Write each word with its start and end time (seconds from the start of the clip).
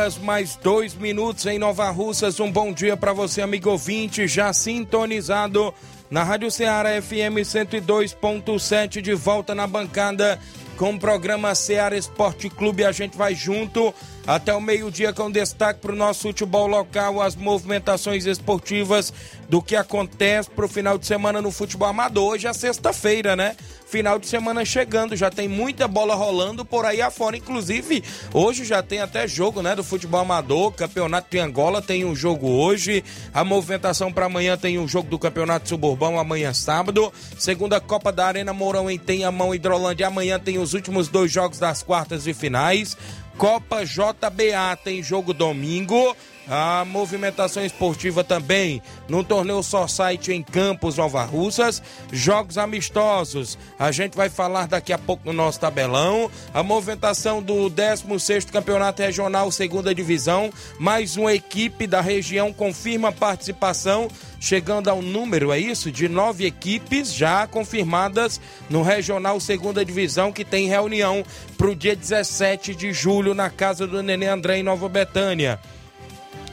Horas 0.00 0.16
mais 0.16 0.56
dois 0.56 0.94
minutos 0.94 1.44
em 1.44 1.58
Nova 1.58 1.90
Russas. 1.90 2.40
Um 2.40 2.50
bom 2.50 2.72
dia 2.72 2.96
para 2.96 3.12
você, 3.12 3.42
amigo 3.42 3.68
ouvinte, 3.68 4.26
já 4.26 4.50
sintonizado 4.50 5.74
na 6.10 6.24
Rádio 6.24 6.50
Ceará 6.50 6.90
FM 7.02 7.44
102.7, 7.44 9.02
de 9.02 9.12
volta 9.12 9.54
na 9.54 9.66
bancada 9.66 10.38
com 10.78 10.94
o 10.94 10.98
programa 10.98 11.54
Ceará 11.54 11.94
Esporte 11.94 12.48
Clube. 12.48 12.82
A 12.82 12.92
gente 12.92 13.14
vai 13.14 13.34
junto 13.34 13.94
até 14.34 14.54
o 14.54 14.60
meio-dia 14.60 15.12
com 15.12 15.28
destaque 15.28 15.80
para 15.80 15.92
o 15.92 15.96
nosso 15.96 16.22
futebol 16.22 16.68
local, 16.68 17.20
as 17.20 17.34
movimentações 17.34 18.26
esportivas 18.26 19.12
do 19.48 19.60
que 19.60 19.74
acontece 19.74 20.48
para 20.48 20.64
o 20.64 20.68
final 20.68 20.96
de 20.96 21.04
semana 21.04 21.42
no 21.42 21.50
futebol 21.50 21.88
amador. 21.88 22.34
Hoje 22.34 22.46
é 22.46 22.52
sexta-feira, 22.52 23.34
né? 23.34 23.56
final 23.90 24.20
de 24.20 24.28
semana 24.28 24.64
chegando, 24.64 25.16
já 25.16 25.30
tem 25.30 25.48
muita 25.48 25.88
bola 25.88 26.14
rolando 26.14 26.64
por 26.64 26.86
aí 26.86 27.02
afora, 27.02 27.36
inclusive 27.36 28.04
hoje 28.32 28.64
já 28.64 28.84
tem 28.84 29.00
até 29.00 29.26
jogo, 29.26 29.62
né, 29.62 29.74
do 29.74 29.82
futebol 29.82 30.20
amador, 30.20 30.70
Campeonato 30.70 31.28
de 31.28 31.40
Angola 31.40 31.82
tem 31.82 32.04
um 32.04 32.14
jogo 32.14 32.48
hoje, 32.48 33.02
a 33.34 33.42
movimentação 33.42 34.12
para 34.12 34.26
amanhã 34.26 34.56
tem 34.56 34.78
um 34.78 34.86
jogo 34.86 35.10
do 35.10 35.18
Campeonato 35.18 35.68
Suburbão 35.68 36.20
amanhã 36.20 36.54
sábado, 36.54 37.12
segunda 37.36 37.80
Copa 37.80 38.12
da 38.12 38.26
Arena 38.26 38.52
Mourão 38.52 38.88
em 38.88 38.96
Tenhamão 38.96 39.52
Hidrolândia, 39.52 40.06
amanhã 40.06 40.38
tem 40.38 40.56
os 40.56 40.72
últimos 40.72 41.08
dois 41.08 41.32
jogos 41.32 41.58
das 41.58 41.82
quartas 41.82 42.28
e 42.28 42.32
finais, 42.32 42.96
Copa 43.40 43.86
JBA 43.86 44.76
tem 44.84 45.02
jogo 45.02 45.32
domingo, 45.32 46.14
a 46.48 46.84
movimentação 46.84 47.64
esportiva 47.64 48.24
também 48.24 48.82
no 49.08 49.22
torneio 49.22 49.62
Society 49.62 50.32
em 50.32 50.42
Campos, 50.42 50.96
Nova 50.96 51.24
Russas. 51.24 51.82
Jogos 52.12 52.58
amistosos. 52.58 53.58
A 53.78 53.92
gente 53.92 54.16
vai 54.16 54.28
falar 54.28 54.66
daqui 54.66 54.92
a 54.92 54.98
pouco 54.98 55.26
no 55.26 55.32
nosso 55.32 55.60
tabelão. 55.60 56.30
A 56.52 56.62
movimentação 56.62 57.42
do 57.42 57.68
16 57.68 58.46
Campeonato 58.46 59.02
Regional, 59.02 59.50
segunda 59.50 59.94
divisão. 59.94 60.50
Mais 60.78 61.16
uma 61.16 61.32
equipe 61.32 61.86
da 61.86 62.00
região 62.00 62.52
confirma 62.52 63.12
participação 63.12 64.08
chegando 64.40 64.88
ao 64.88 65.02
número, 65.02 65.52
é 65.52 65.58
isso? 65.58 65.92
De 65.92 66.08
nove 66.08 66.46
equipes 66.46 67.12
já 67.12 67.46
confirmadas 67.46 68.40
no 68.70 68.82
Regional 68.82 69.38
Segunda 69.38 69.84
Divisão, 69.84 70.32
que 70.32 70.44
tem 70.46 70.66
reunião 70.66 71.22
para 71.58 71.68
o 71.68 71.76
dia 71.76 71.94
17 71.94 72.74
de 72.74 72.90
julho 72.92 73.34
na 73.34 73.50
casa 73.50 73.86
do 73.86 74.02
Nenê 74.02 74.28
André 74.28 74.56
em 74.56 74.62
Nova 74.62 74.88
Betânia. 74.88 75.60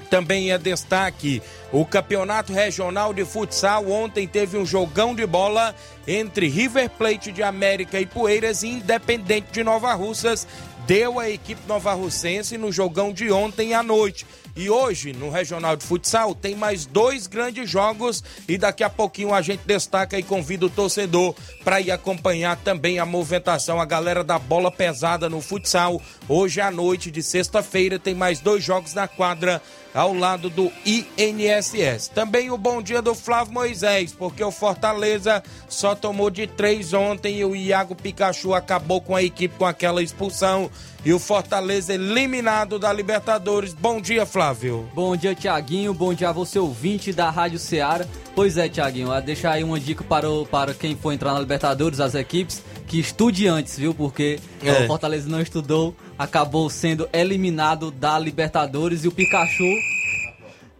Também 0.10 0.52
é 0.52 0.58
destaque 0.58 1.42
o 1.72 1.86
Campeonato 1.86 2.54
Regional 2.54 3.14
de 3.14 3.26
Futsal. 3.26 3.90
Ontem 3.90 4.28
teve 4.28 4.58
um 4.58 4.66
jogão 4.66 5.14
de 5.14 5.26
bola 5.26 5.76
entre 6.08 6.48
River 6.48 6.90
Plate 6.90 7.32
de 7.32 7.44
América 7.44 8.00
e 8.00 8.06
Poeiras 8.06 8.64
e 8.64 8.68
Independente 8.68 9.48
de 9.52 9.64
Nova 9.64 9.94
Russas. 9.94 10.48
Deu 10.86 11.20
a 11.20 11.30
equipe 11.30 11.62
nova 11.68 11.94
russense 11.94 12.58
no 12.58 12.72
jogão 12.72 13.12
de 13.12 13.30
ontem 13.30 13.74
à 13.74 13.84
noite. 13.84 14.26
E 14.58 14.72
hoje, 14.72 15.14
no 15.14 15.30
Regional 15.30 15.76
de 15.76 15.86
Futsal, 15.86 16.34
tem 16.34 16.56
mais 16.56 16.84
dois 16.84 17.28
grandes 17.28 17.70
jogos 17.70 18.24
e 18.50 18.58
daqui 18.58 18.84
a 18.84 18.90
pouquinho 18.90 19.32
a 19.32 19.40
gente 19.40 19.62
destaca 19.68 20.18
e 20.18 20.24
convida 20.24 20.66
o 20.66 20.70
torcedor 20.70 21.36
para 21.64 21.80
ir 21.80 21.92
acompanhar 21.92 22.58
também 22.58 22.98
a 22.98 23.06
movimentação, 23.06 23.80
a 23.80 23.86
galera 23.86 24.24
da 24.24 24.40
bola 24.40 24.72
pesada 24.72 25.30
no 25.30 25.42
futsal. 25.42 26.02
Hoje 26.28 26.60
à 26.60 26.72
noite 26.72 27.12
de 27.12 27.22
sexta-feira 27.22 28.00
tem 28.00 28.16
mais 28.16 28.40
dois 28.40 28.64
jogos 28.64 28.96
na 28.96 29.08
quadra 29.08 29.62
ao 29.94 30.14
lado 30.14 30.50
do 30.50 30.72
INSS. 30.86 32.08
Também 32.08 32.50
o 32.52 32.58
bom 32.58 32.82
dia 32.82 33.02
do 33.02 33.14
Flávio 33.14 33.54
Moisés, 33.54 34.12
porque 34.12 34.44
o 34.44 34.52
Fortaleza 34.52 35.44
só 35.70 35.94
tomou 35.94 36.30
de 36.30 36.48
três 36.48 36.94
ontem 36.94 37.38
e 37.38 37.46
o 37.46 37.56
Iago 37.56 37.96
Pikachu 37.96 38.54
acabou 38.54 39.02
com 39.02 39.16
a 39.16 39.24
equipe 39.24 39.56
com 39.56 39.66
aquela 39.66 40.02
expulsão. 40.02 40.70
E 41.06 41.14
o 41.14 41.20
Fortaleza 41.20 41.94
eliminado 41.94 42.78
da 42.78 42.92
Libertadores. 42.92 43.74
Bom 43.74 44.02
dia, 44.02 44.26
Flávio. 44.26 44.90
Bom 44.94 45.16
dia, 45.16 45.34
Tiaguinho. 45.34 45.94
Bom 45.94 46.14
dia 46.14 46.30
a 46.30 46.32
você, 46.32 46.60
ouvinte 46.60 47.14
da 47.14 47.30
Rádio 47.30 47.60
Ceará. 47.60 48.06
Pois 48.36 48.58
é, 48.58 48.68
Tiaguinho, 48.68 49.12
a 49.12 49.20
deixar 49.20 49.54
aí 49.54 49.64
uma 49.64 49.80
dica 49.80 50.04
para, 50.04 50.30
o, 50.30 50.46
para 50.46 50.74
quem 50.74 50.96
for 50.96 51.12
entrar 51.12 51.34
na 51.34 51.40
Libertadores, 51.40 52.00
as 52.00 52.14
equipes, 52.14 52.62
que 52.86 53.00
estude 53.00 53.48
antes, 53.48 53.78
viu? 53.78 53.94
Porque 53.94 54.40
é. 54.62 54.84
o 54.84 54.88
Fortaleza 54.88 55.30
não 55.30 55.42
estudou, 55.42 55.96
acabou 56.20 56.70
sendo 56.70 57.08
eliminado 57.14 57.90
da 57.90 58.20
Libertadores 58.20 59.04
e 59.04 59.08
o 59.08 59.12
Pikachu 59.12 59.98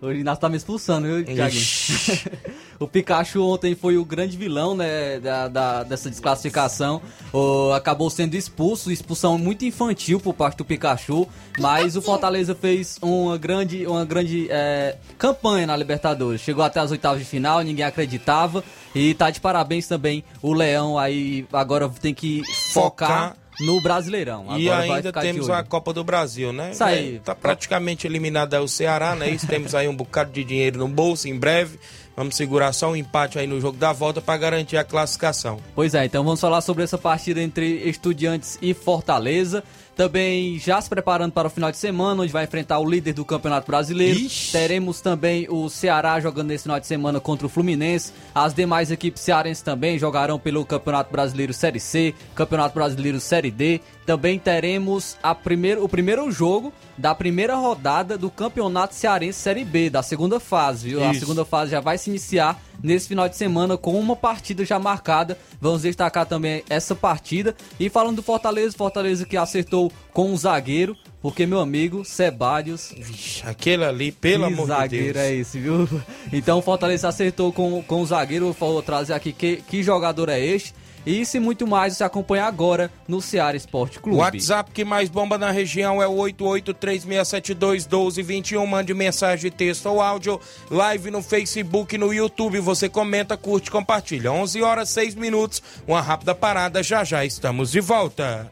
o 0.02 0.12
Inácio 0.12 0.42
tá 0.42 0.50
me 0.50 0.58
expulsando, 0.58 1.08
viu, 1.08 1.26
o 2.80 2.88
Pikachu 2.88 3.42
ontem 3.42 3.76
foi 3.76 3.98
o 3.98 4.06
grande 4.06 4.38
vilão, 4.38 4.76
né, 4.76 5.20
da, 5.20 5.48
da 5.48 5.84
dessa 5.84 6.10
desclassificação. 6.10 7.02
O, 7.34 7.72
acabou 7.72 8.10
sendo 8.10 8.36
expulso, 8.36 8.92
expulsão 8.92 9.38
muito 9.38 9.66
infantil 9.66 10.20
por 10.20 10.34
parte 10.34 10.58
do 10.58 10.66
Pikachu, 10.66 11.28
mas 11.58 11.96
o 11.96 12.02
Fortaleza 12.02 12.54
fez 12.54 13.00
uma 13.02 13.38
grande, 13.38 13.88
uma 13.88 14.06
grande 14.06 14.48
é, 14.52 14.98
campanha 15.18 15.66
na 15.66 15.76
Libertadores. 15.76 16.42
Chegou 16.42 16.64
até 16.64 16.80
as 16.80 16.92
oitavas 16.92 17.20
de 17.20 17.26
final, 17.26 17.62
ninguém 17.62 17.86
acreditava. 17.86 18.64
E 18.94 19.14
tá 19.14 19.30
de 19.30 19.40
parabéns 19.40 19.88
também 19.88 20.24
o 20.42 20.54
Leão 20.54 20.98
aí, 20.98 21.46
agora 21.52 21.90
tem 21.90 22.14
que 22.14 22.42
focar, 22.72 23.30
focar 23.30 23.47
no 23.60 23.82
Brasileirão. 23.82 24.42
Agora 24.44 24.60
e 24.60 24.70
ainda 24.70 25.12
temos 25.12 25.50
a 25.50 25.64
Copa 25.64 25.94
do 25.94 26.04
Brasil, 26.04 26.54
né? 26.54 26.72
Isso 26.72 26.84
aí. 26.84 27.16
É, 27.16 27.20
tá 27.20 27.36
praticamente 27.36 28.06
eliminado 28.06 28.54
o 28.56 28.68
Ceará, 28.68 29.16
né? 29.16 29.30
Isso 29.30 29.48
temos 29.48 29.74
aí 29.74 29.88
um 29.88 29.96
bocado 29.96 30.32
de 30.32 30.44
dinheiro 30.44 30.80
no 30.80 30.88
bolso 30.88 31.28
em 31.28 31.38
breve. 31.38 31.80
Vamos 32.16 32.36
segurar 32.36 32.74
só 32.74 32.90
um 32.90 32.96
empate 32.96 33.38
aí 33.38 33.46
no 33.46 33.62
jogo 33.62 33.78
da 33.78 33.94
volta 33.94 34.20
para 34.20 34.38
garantir 34.40 34.76
a 34.76 34.84
classificação. 34.84 35.60
Pois 35.76 35.94
é, 35.94 36.06
então 36.06 36.24
vamos 36.24 36.42
falar 36.42 36.62
sobre 36.62 36.84
essa 36.84 36.98
partida 36.98 37.40
entre 37.42 37.88
Estudiantes 37.88 38.58
e 38.60 38.74
Fortaleza. 38.74 39.64
Também 39.98 40.60
já 40.60 40.80
se 40.80 40.88
preparando 40.88 41.32
para 41.32 41.48
o 41.48 41.50
final 41.50 41.72
de 41.72 41.78
semana, 41.78 42.22
onde 42.22 42.32
vai 42.32 42.44
enfrentar 42.44 42.78
o 42.78 42.88
líder 42.88 43.14
do 43.14 43.26
Campeonato 43.26 43.66
Brasileiro. 43.66 44.20
Ixi. 44.20 44.52
Teremos 44.52 45.02
também 45.02 45.48
o 45.50 45.68
Ceará 45.70 46.20
jogando 46.20 46.50
nesse 46.50 46.64
final 46.64 46.80
de 46.80 46.86
semana 46.86 47.20
contra 47.20 47.48
o 47.48 47.50
Fluminense. 47.50 48.14
As 48.34 48.54
demais 48.54 48.92
equipes 48.92 49.24
cearenses 49.24 49.64
também 49.64 49.98
jogarão 49.98 50.38
pelo 50.38 50.64
Campeonato 50.64 51.12
Brasileiro 51.12 51.52
Série 51.52 51.80
C, 51.80 52.14
Campeonato 52.36 52.76
Brasileiro 52.76 53.20
Série 53.20 53.50
D. 53.50 53.82
Também 54.08 54.40
teremos 54.40 55.18
a 55.22 55.36
primeiro, 55.36 55.84
o 55.84 55.90
primeiro 55.90 56.32
jogo 56.32 56.72
da 56.98 57.14
primeira 57.14 57.56
rodada 57.56 58.18
do 58.18 58.32
Campeonato 58.32 58.96
Cearense 58.96 59.38
Série 59.38 59.66
B, 59.66 59.90
da 59.90 60.02
segunda 60.02 60.40
fase, 60.40 60.88
viu? 60.88 61.02
Isso. 61.02 61.10
A 61.10 61.14
segunda 61.14 61.44
fase 61.44 61.72
já 61.72 61.82
vai 61.82 61.98
se 61.98 62.10
iniciar 62.10 62.58
nesse 62.82 63.10
final 63.10 63.28
de 63.28 63.36
semana 63.36 63.76
com 63.76 64.00
uma 64.00 64.16
partida 64.16 64.64
já 64.64 64.80
marcada. 64.80 65.38
Vamos 65.60 65.82
destacar 65.82 66.26
também 66.26 66.64
essa 66.70 66.96
partida. 66.96 67.54
E 67.78 67.90
falando 67.90 68.16
do 68.16 68.24
Fortaleza, 68.24 68.78
Fortaleza 68.78 69.26
que 69.26 69.36
acertou 69.36 69.92
com 70.14 70.32
um 70.32 70.38
zagueiro, 70.38 70.96
porque 71.22 71.46
meu 71.46 71.60
amigo 71.60 72.06
Sebadios. 72.06 72.94
Vixe, 72.96 73.46
aquele 73.46 73.84
ali, 73.84 74.14
pelo 74.14 74.46
amor 74.46 74.62
de 74.62 74.68
Deus. 74.68 74.80
zagueiro 74.80 75.20
é 75.20 75.36
esse, 75.36 75.60
viu? 75.60 75.86
Então 76.32 76.60
o 76.60 76.62
Fortaleza 76.62 77.10
acertou 77.10 77.52
com, 77.52 77.84
com 77.84 78.02
o 78.02 78.06
zagueiro. 78.06 78.56
Vou 78.58 78.82
trazer 78.82 79.12
aqui 79.12 79.34
que, 79.34 79.58
que 79.58 79.84
jogador 79.84 80.30
é 80.30 80.40
este. 80.40 80.74
Isso 81.08 81.38
e 81.38 81.40
muito 81.40 81.66
mais 81.66 81.96
você 81.96 82.04
acompanha 82.04 82.44
agora 82.44 82.92
no 83.08 83.22
Ceará 83.22 83.56
Esporte 83.56 83.98
Clube. 84.00 84.18
WhatsApp 84.18 84.72
que 84.72 84.84
mais 84.84 85.08
bomba 85.10 85.38
na 85.38 85.52
região 85.52 86.02
é 86.02 86.08
o 86.08 86.16
8836721221. 86.16 88.68
Mande 88.68 88.94
mensagem, 88.94 89.50
texto 89.50 89.86
ou 89.86 90.02
áudio. 90.02 90.38
Live 90.70 91.10
no 91.10 91.22
Facebook, 91.22 91.98
no 91.98 92.14
YouTube. 92.14 92.60
Você 92.60 92.90
comenta, 92.90 93.38
curte, 93.38 93.72
compartilha. 93.72 94.34
11 94.34 94.62
horas 94.62 94.90
6 94.90 95.16
minutos. 95.16 95.64
Uma 95.88 96.02
rápida 96.02 96.36
parada. 96.36 96.84
Já 96.84 97.06
já 97.06 97.24
estamos 97.24 97.72
de 97.72 97.80
volta. 97.80 98.52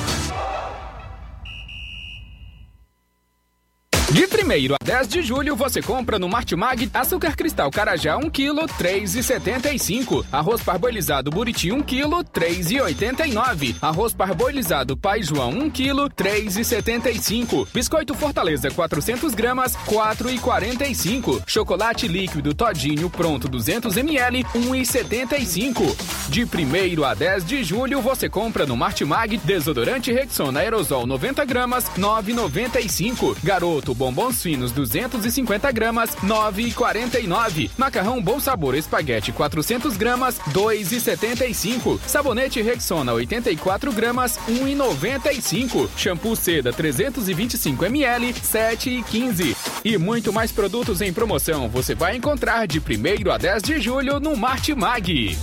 De 4.13 4.25
1 4.25 4.75
a 4.75 4.77
10 4.83 5.07
de 5.07 5.21
julho, 5.21 5.55
você 5.55 5.81
compra 5.81 6.19
no 6.19 6.27
Martimag 6.27 6.89
açúcar 6.93 7.33
cristal 7.33 7.71
Carajá 7.71 8.17
1 8.17 8.29
kg, 8.29 8.65
3,75. 8.77 10.25
Arroz 10.29 10.61
parboilizado 10.61 11.31
Buriti 11.31 11.71
1 11.71 11.81
kg, 11.83 12.09
3,89. 12.33 13.75
Arroz 13.81 14.13
parboilizado 14.13 14.97
Pai 14.97 15.23
João 15.23 15.51
1 15.51 15.69
kg, 15.69 16.09
3,75. 16.13 17.65
Biscoito 17.73 18.13
Fortaleza 18.13 18.69
400 18.69 19.33
gramas, 19.33 19.77
4,45. 19.87 21.43
Chocolate 21.47 22.05
líquido 22.09 22.53
Todinho 22.53 23.09
pronto 23.09 23.47
200 23.47 23.95
ml, 23.95 24.43
1,75. 24.43 25.95
De 26.27 26.43
1 26.43 27.05
a 27.05 27.13
10 27.13 27.45
de 27.45 27.63
julho, 27.63 28.01
você 28.01 28.27
compra 28.27 28.65
no 28.65 28.75
Martimag 28.75 29.37
desodorante 29.37 30.11
Rexona 30.11 30.59
aerosol 30.59 31.07
90 31.07 31.45
gramas, 31.45 31.89
9,95. 31.97 33.37
Garoto 33.41 34.00
bombons 34.01 34.41
finos 34.41 34.71
250 34.71 35.71
gramas, 35.71 36.15
9,49. 36.23 37.69
Macarrão 37.77 38.19
Bom 38.19 38.39
Sabor 38.39 38.73
Espaguete 38.73 39.31
400 39.31 39.95
gramas, 39.95 40.39
2,75. 40.49 41.99
Sabonete 42.07 42.63
Rexona 42.63 43.13
84 43.13 43.91
gramas, 43.91 44.39
1,95. 44.49 45.87
Shampoo 45.95 46.35
Seda 46.35 46.73
325 46.73 47.85
ml, 47.85 48.33
7,15. 48.33 49.55
E 49.85 49.99
muito 49.99 50.33
mais 50.33 50.51
produtos 50.51 50.99
em 51.01 51.13
promoção 51.13 51.69
você 51.69 51.93
vai 51.93 52.15
encontrar 52.15 52.65
de 52.65 52.79
1 52.79 53.31
a 53.31 53.37
10 53.37 53.61
de 53.61 53.79
julho 53.79 54.19
no 54.19 54.35
Martimag. 54.35 55.37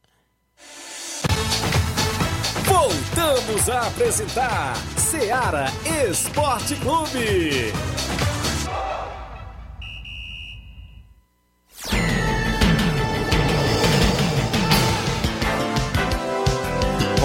Voltamos 2.65 3.67
a 3.67 3.87
apresentar 3.87 4.75
Seara 4.95 5.73
Esporte 6.07 6.75
Clube. 6.75 7.73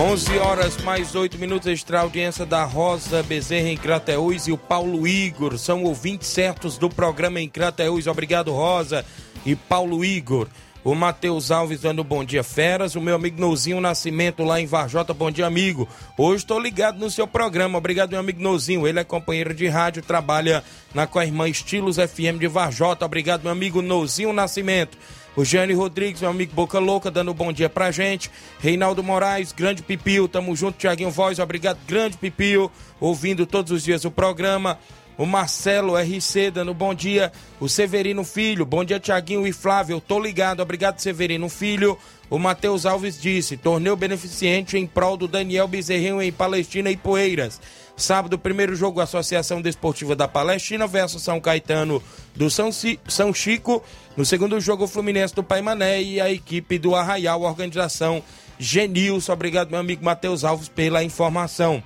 11 0.08 0.38
horas 0.38 0.76
mais 0.78 1.14
8 1.14 1.36
minutos, 1.36 1.68
extra 1.68 2.00
audiência 2.00 2.46
da 2.46 2.64
Rosa 2.64 3.22
Bezerra 3.22 3.68
em 3.68 3.76
Crateús 3.76 4.48
e 4.48 4.52
o 4.52 4.56
Paulo 4.56 5.06
Igor 5.06 5.58
são 5.58 5.84
ouvintes 5.84 6.28
certos 6.28 6.78
do 6.78 6.88
programa 6.88 7.42
em 7.42 7.46
Crateús. 7.46 8.06
Obrigado, 8.06 8.50
Rosa 8.50 9.04
e 9.44 9.54
Paulo 9.54 10.02
Igor. 10.02 10.48
O 10.82 10.94
Matheus 10.94 11.50
Alves 11.50 11.82
dando 11.82 12.02
bom 12.02 12.24
dia, 12.24 12.42
feras. 12.42 12.94
O 12.94 13.02
meu 13.02 13.16
amigo 13.16 13.38
Nozinho 13.38 13.82
Nascimento 13.82 14.42
lá 14.44 14.58
em 14.58 14.64
Varjota, 14.64 15.12
bom 15.12 15.30
dia, 15.30 15.44
amigo. 15.44 15.86
Hoje 16.16 16.36
estou 16.36 16.58
ligado 16.58 16.98
no 16.98 17.10
seu 17.10 17.26
programa. 17.26 17.76
Obrigado, 17.76 18.12
meu 18.12 18.20
amigo 18.20 18.40
Nozinho. 18.40 18.88
Ele 18.88 19.00
é 19.00 19.04
companheiro 19.04 19.52
de 19.52 19.68
rádio, 19.68 20.00
trabalha 20.02 20.64
na 20.94 21.06
irmã 21.22 21.46
Estilos 21.46 21.96
FM 21.96 22.38
de 22.40 22.48
Varjota. 22.48 23.04
Obrigado, 23.04 23.42
meu 23.42 23.52
amigo 23.52 23.82
Nozinho 23.82 24.32
Nascimento. 24.32 24.96
O 25.38 25.44
Jane 25.44 25.72
Rodrigues, 25.72 26.20
meu 26.20 26.30
amigo 26.30 26.52
Boca 26.52 26.80
Louca, 26.80 27.12
dando 27.12 27.30
um 27.30 27.34
bom 27.34 27.52
dia 27.52 27.68
pra 27.68 27.92
gente. 27.92 28.28
Reinaldo 28.58 29.04
Moraes, 29.04 29.52
grande 29.52 29.84
Pipio, 29.84 30.26
tamo 30.26 30.56
junto, 30.56 30.78
Tiaguinho 30.78 31.12
Voz, 31.12 31.38
obrigado, 31.38 31.78
grande 31.86 32.16
Pipio, 32.16 32.68
ouvindo 32.98 33.46
todos 33.46 33.70
os 33.70 33.84
dias 33.84 34.04
o 34.04 34.10
programa. 34.10 34.80
O 35.16 35.24
Marcelo 35.24 35.96
RC 35.96 36.50
dando 36.50 36.74
bom 36.74 36.92
dia. 36.92 37.30
O 37.60 37.68
Severino 37.68 38.24
Filho, 38.24 38.66
bom 38.66 38.82
dia, 38.82 38.98
Tiaguinho 38.98 39.46
e 39.46 39.52
Flávio. 39.52 40.00
Tô 40.00 40.18
ligado, 40.18 40.60
obrigado, 40.60 40.98
Severino 40.98 41.48
Filho. 41.48 41.96
O 42.28 42.36
Matheus 42.36 42.84
Alves 42.84 43.20
disse: 43.20 43.56
torneio 43.56 43.94
beneficente 43.94 44.76
em 44.76 44.88
prol 44.88 45.16
do 45.16 45.28
Daniel 45.28 45.68
Bezerrinho 45.68 46.20
em 46.20 46.32
Palestina 46.32 46.90
e 46.90 46.96
Poeiras. 46.96 47.60
Sábado, 47.98 48.38
primeiro 48.38 48.76
jogo, 48.76 49.00
Associação 49.00 49.60
Desportiva 49.60 50.14
da 50.14 50.28
Palestina 50.28 50.86
versus 50.86 51.20
São 51.20 51.40
Caetano 51.40 52.00
do 52.36 52.48
São, 52.48 52.70
São 53.08 53.34
Chico. 53.34 53.82
No 54.16 54.24
segundo 54.24 54.60
jogo, 54.60 54.84
o 54.84 54.88
Fluminense 54.88 55.34
do 55.34 55.42
Paimané 55.42 56.00
e 56.00 56.20
a 56.20 56.30
equipe 56.30 56.78
do 56.78 56.94
Arraial, 56.94 57.42
organização 57.42 58.22
Genilson. 58.56 59.32
Obrigado, 59.32 59.70
meu 59.70 59.80
amigo 59.80 60.04
Matheus 60.04 60.44
Alves, 60.44 60.68
pela 60.68 61.02
informação. 61.02 61.82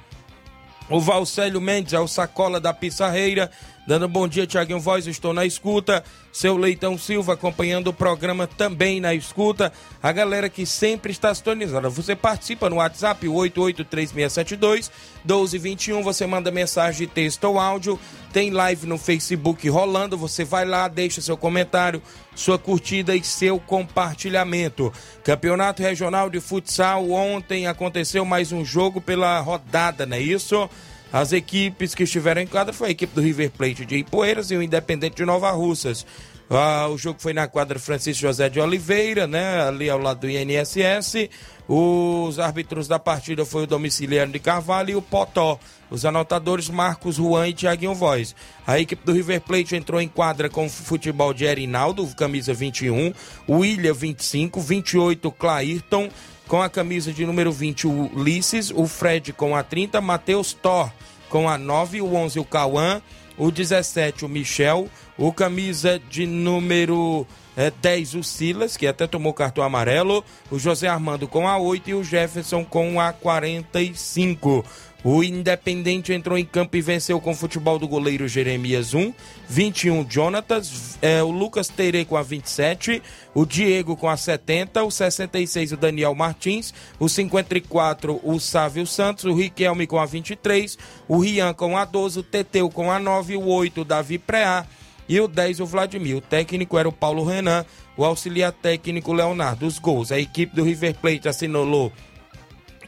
O 0.91 1.01
Valcélio 1.01 1.63
Mendes 1.63 1.95
é 1.95 1.99
o 1.99 2.07
sacola 2.07 2.61
da 2.61 2.75
Pissarreira. 2.75 3.51
Dando 3.85 4.07
bom 4.07 4.29
dia, 4.29 4.47
Tiaguinho 4.47 4.79
Voz, 4.79 5.09
estou 5.09 5.33
na 5.33 5.45
escuta. 5.45 6.05
Seu 6.33 6.57
Leitão 6.57 6.97
Silva 6.97 7.33
acompanhando 7.33 7.89
o 7.89 7.93
programa 7.93 8.47
também 8.47 9.01
na 9.01 9.13
escuta. 9.13 9.73
A 10.01 10.13
galera 10.13 10.49
que 10.49 10.65
sempre 10.65 11.11
está 11.11 11.35
sintonizada. 11.35 11.89
Você 11.89 12.15
participa 12.15 12.71
no 12.71 12.77
WhatsApp 12.77 13.27
883672 13.27 14.89
1221. 15.25 16.01
Você 16.01 16.27
manda 16.29 16.53
mensagem 16.53 17.09
texto 17.09 17.43
ou 17.43 17.59
áudio. 17.59 17.99
Tem 18.33 18.51
live 18.51 18.87
no 18.87 18.97
Facebook 18.97 19.69
rolando. 19.69 20.17
Você 20.17 20.45
vai 20.45 20.65
lá, 20.65 20.87
deixa 20.87 21.21
seu 21.21 21.37
comentário, 21.37 22.01
sua 22.37 22.59
curtida 22.59 23.17
e 23.17 23.25
seu 23.25 23.59
compartilhamento. 23.59 24.93
Campeonato 25.25 25.83
Regional 25.83 26.31
de 26.31 26.41
Futsal. 26.41 27.11
Ontem 27.11 27.67
aconteceu 27.67 28.25
mais 28.25 28.53
um 28.53 28.65
jogo 28.65 29.01
pela 29.01 29.41
rodada, 29.41 30.07
não 30.07 30.17
é 30.17 30.21
isso? 30.21 30.71
As 31.13 31.33
equipes 31.33 31.95
que 31.95 32.05
estiveram 32.05 32.41
em 32.41 32.47
quadra 32.47 32.73
foi 32.73 32.89
a 32.89 32.93
equipe 32.93 33.15
do 33.15 33.21
River 33.21 33.51
Plate 33.51 33.85
de 33.85 33.97
Ipueiras 33.97 34.51
e 34.51 34.57
o 34.57 34.63
Independente 34.63 35.17
de 35.17 35.27
Nova 35.27 35.51
Russas. 35.51 36.07
Ah, 36.49 36.89
o 36.89 36.99
jogo 36.99 37.21
foi 37.21 37.33
na 37.33 37.47
quadra 37.47 37.79
Francisco 37.79 38.23
José 38.23 38.49
de 38.49 38.61
Oliveira, 38.61 39.27
né? 39.27 39.63
Ali 39.63 39.89
ao 39.89 39.99
lado 39.99 40.21
do 40.21 40.31
INSS. 40.31 41.29
Os 41.69 42.39
árbitros 42.39 42.89
da 42.89 42.99
partida 42.99 43.45
foi 43.45 43.65
o 43.65 43.67
Domiciliano 43.67 44.33
de 44.33 44.39
Carvalho 44.39 44.91
e 44.91 44.97
o 44.97 45.03
Potó. 45.03 45.59
Os 45.91 46.05
anotadores 46.05 46.69
Marcos 46.69 47.17
Juan 47.17 47.49
e 47.49 47.53
Tiaguinho 47.55 47.95
Voz. 47.95 48.35
A 48.67 48.79
equipe 48.79 49.05
do 49.05 49.13
River 49.13 49.41
Plate 49.41 49.77
entrou 49.77 50.01
em 50.01 50.09
quadra 50.09 50.49
com 50.49 50.69
futebol 50.69 51.33
de 51.33 51.45
Erinaldo, 51.45 52.07
camisa 52.17 52.53
21, 52.53 53.13
William 53.49 53.95
25, 53.95 54.61
28 54.61 55.31
Clairton, 55.33 56.11
com 56.53 56.61
a 56.61 56.69
camisa 56.69 57.15
de 57.15 57.25
número 57.25 57.51
20 57.51 57.87
o 57.87 58.11
Ulisses, 58.15 58.71
o 58.71 58.87
Fred 58.87 59.33
com 59.33 59.57
a 59.57 59.63
30, 59.63 60.03
Matheus 60.03 60.53
Thor 60.53 60.91
com 61.31 61.49
a 61.49 61.57
9, 61.57 62.03
o 62.03 62.15
11 62.15 62.39
o 62.41 62.45
Cauã, 62.45 63.01
o 63.39 63.51
17 63.51 64.27
o 64.27 64.29
Michel, 64.29 64.87
o 65.17 65.33
camisa 65.33 65.99
de 66.11 66.27
número 66.27 67.27
é, 67.57 67.71
10 67.71 68.17
o 68.17 68.23
Silas, 68.23 68.77
que 68.77 68.87
até 68.87 69.07
tomou 69.07 69.33
cartão 69.33 69.65
amarelo, 69.65 70.23
o 70.51 70.59
José 70.59 70.89
Armando 70.89 71.27
com 71.27 71.49
a 71.49 71.57
8 71.57 71.89
e 71.89 71.95
o 71.95 72.05
Jefferson 72.05 72.67
com 72.67 73.01
a 73.01 73.15
45. 73.15 74.63
O 75.05 75.25
Independente 75.25 76.13
entrou 76.13 76.39
em 76.39 76.45
campo 76.45 76.77
e 76.77 76.81
venceu 76.81 77.21
com 77.21 77.33
o 77.33 77.35
futebol 77.35 77.77
do 77.77 77.89
goleiro 77.89 78.29
Jeremias 78.29 78.95
1, 78.95 79.13
21 79.49 80.07
Jonatas, 80.09 80.97
é, 81.03 81.21
o 81.21 81.31
Lucas 81.31 81.69
Teire 81.69 82.05
com 82.05 82.17
a 82.17 82.23
27, 82.23 83.03
o 83.35 83.45
Diego 83.45 83.97
com 83.97 84.09
a 84.09 84.17
70, 84.17 84.85
o 84.85 84.91
66 84.93 85.73
o 85.73 85.77
Daniel 85.77 86.15
Martins, 86.15 86.73
o 87.01 87.09
54 87.09 88.21
o 88.23 88.39
Sávio 88.39 88.87
Santos, 88.87 89.25
o 89.25 89.35
Riquelme 89.35 89.89
com 89.89 89.99
a 89.99 90.07
23, 90.07 90.79
o 91.09 91.19
Rian 91.19 91.53
com 91.53 91.77
a 91.77 91.85
12, 91.85 92.21
o 92.21 92.23
Teteu 92.23 92.71
com 92.71 92.89
a 92.89 93.01
9, 93.01 93.37
o 93.37 93.49
8 93.49 93.81
o 93.81 93.85
Davi 93.85 94.19
Preá, 94.19 94.65
e 95.09 95.21
o 95.21 95.27
10 95.27 95.59
o 95.59 95.67
Vladimir. 95.67 96.17
O 96.17 96.21
técnico 96.21 96.79
era 96.79 96.89
o 96.89 96.93
Paulo 96.93 97.25
Renan, 97.25 97.67
o 97.97 98.05
auxiliar 98.05 98.53
técnico 98.53 99.13
Leonardo. 99.13 99.67
Os 99.67 99.81
gols, 99.81 100.13
a 100.13 100.19
equipe 100.19 100.55
do 100.55 100.63
River 100.63 100.95
Plate 100.95 101.29
assinou 101.29 101.93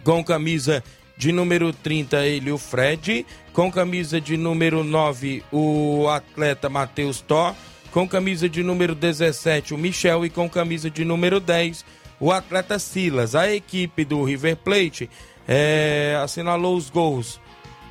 com 0.04 0.22
camisa 0.22 0.82
de 1.16 1.32
número 1.32 1.72
30 1.72 2.26
ele 2.26 2.50
o 2.50 2.58
Fred, 2.58 3.26
com 3.52 3.70
camisa 3.70 4.20
de 4.20 4.36
número 4.36 4.82
9 4.82 5.42
o 5.52 6.08
atleta 6.08 6.68
Matheus 6.68 7.20
Tó, 7.20 7.54
com 7.90 8.08
camisa 8.08 8.48
de 8.48 8.62
número 8.62 8.94
17 8.94 9.74
o 9.74 9.78
Michel 9.78 10.26
e 10.26 10.30
com 10.30 10.48
camisa 10.48 10.90
de 10.90 11.04
número 11.04 11.38
10 11.40 11.84
o 12.18 12.32
atleta 12.32 12.78
Silas. 12.78 13.34
A 13.34 13.52
equipe 13.52 14.04
do 14.04 14.22
River 14.24 14.56
Plate 14.56 15.08
é, 15.46 16.18
assinalou 16.22 16.76
os 16.76 16.90
gols 16.90 17.40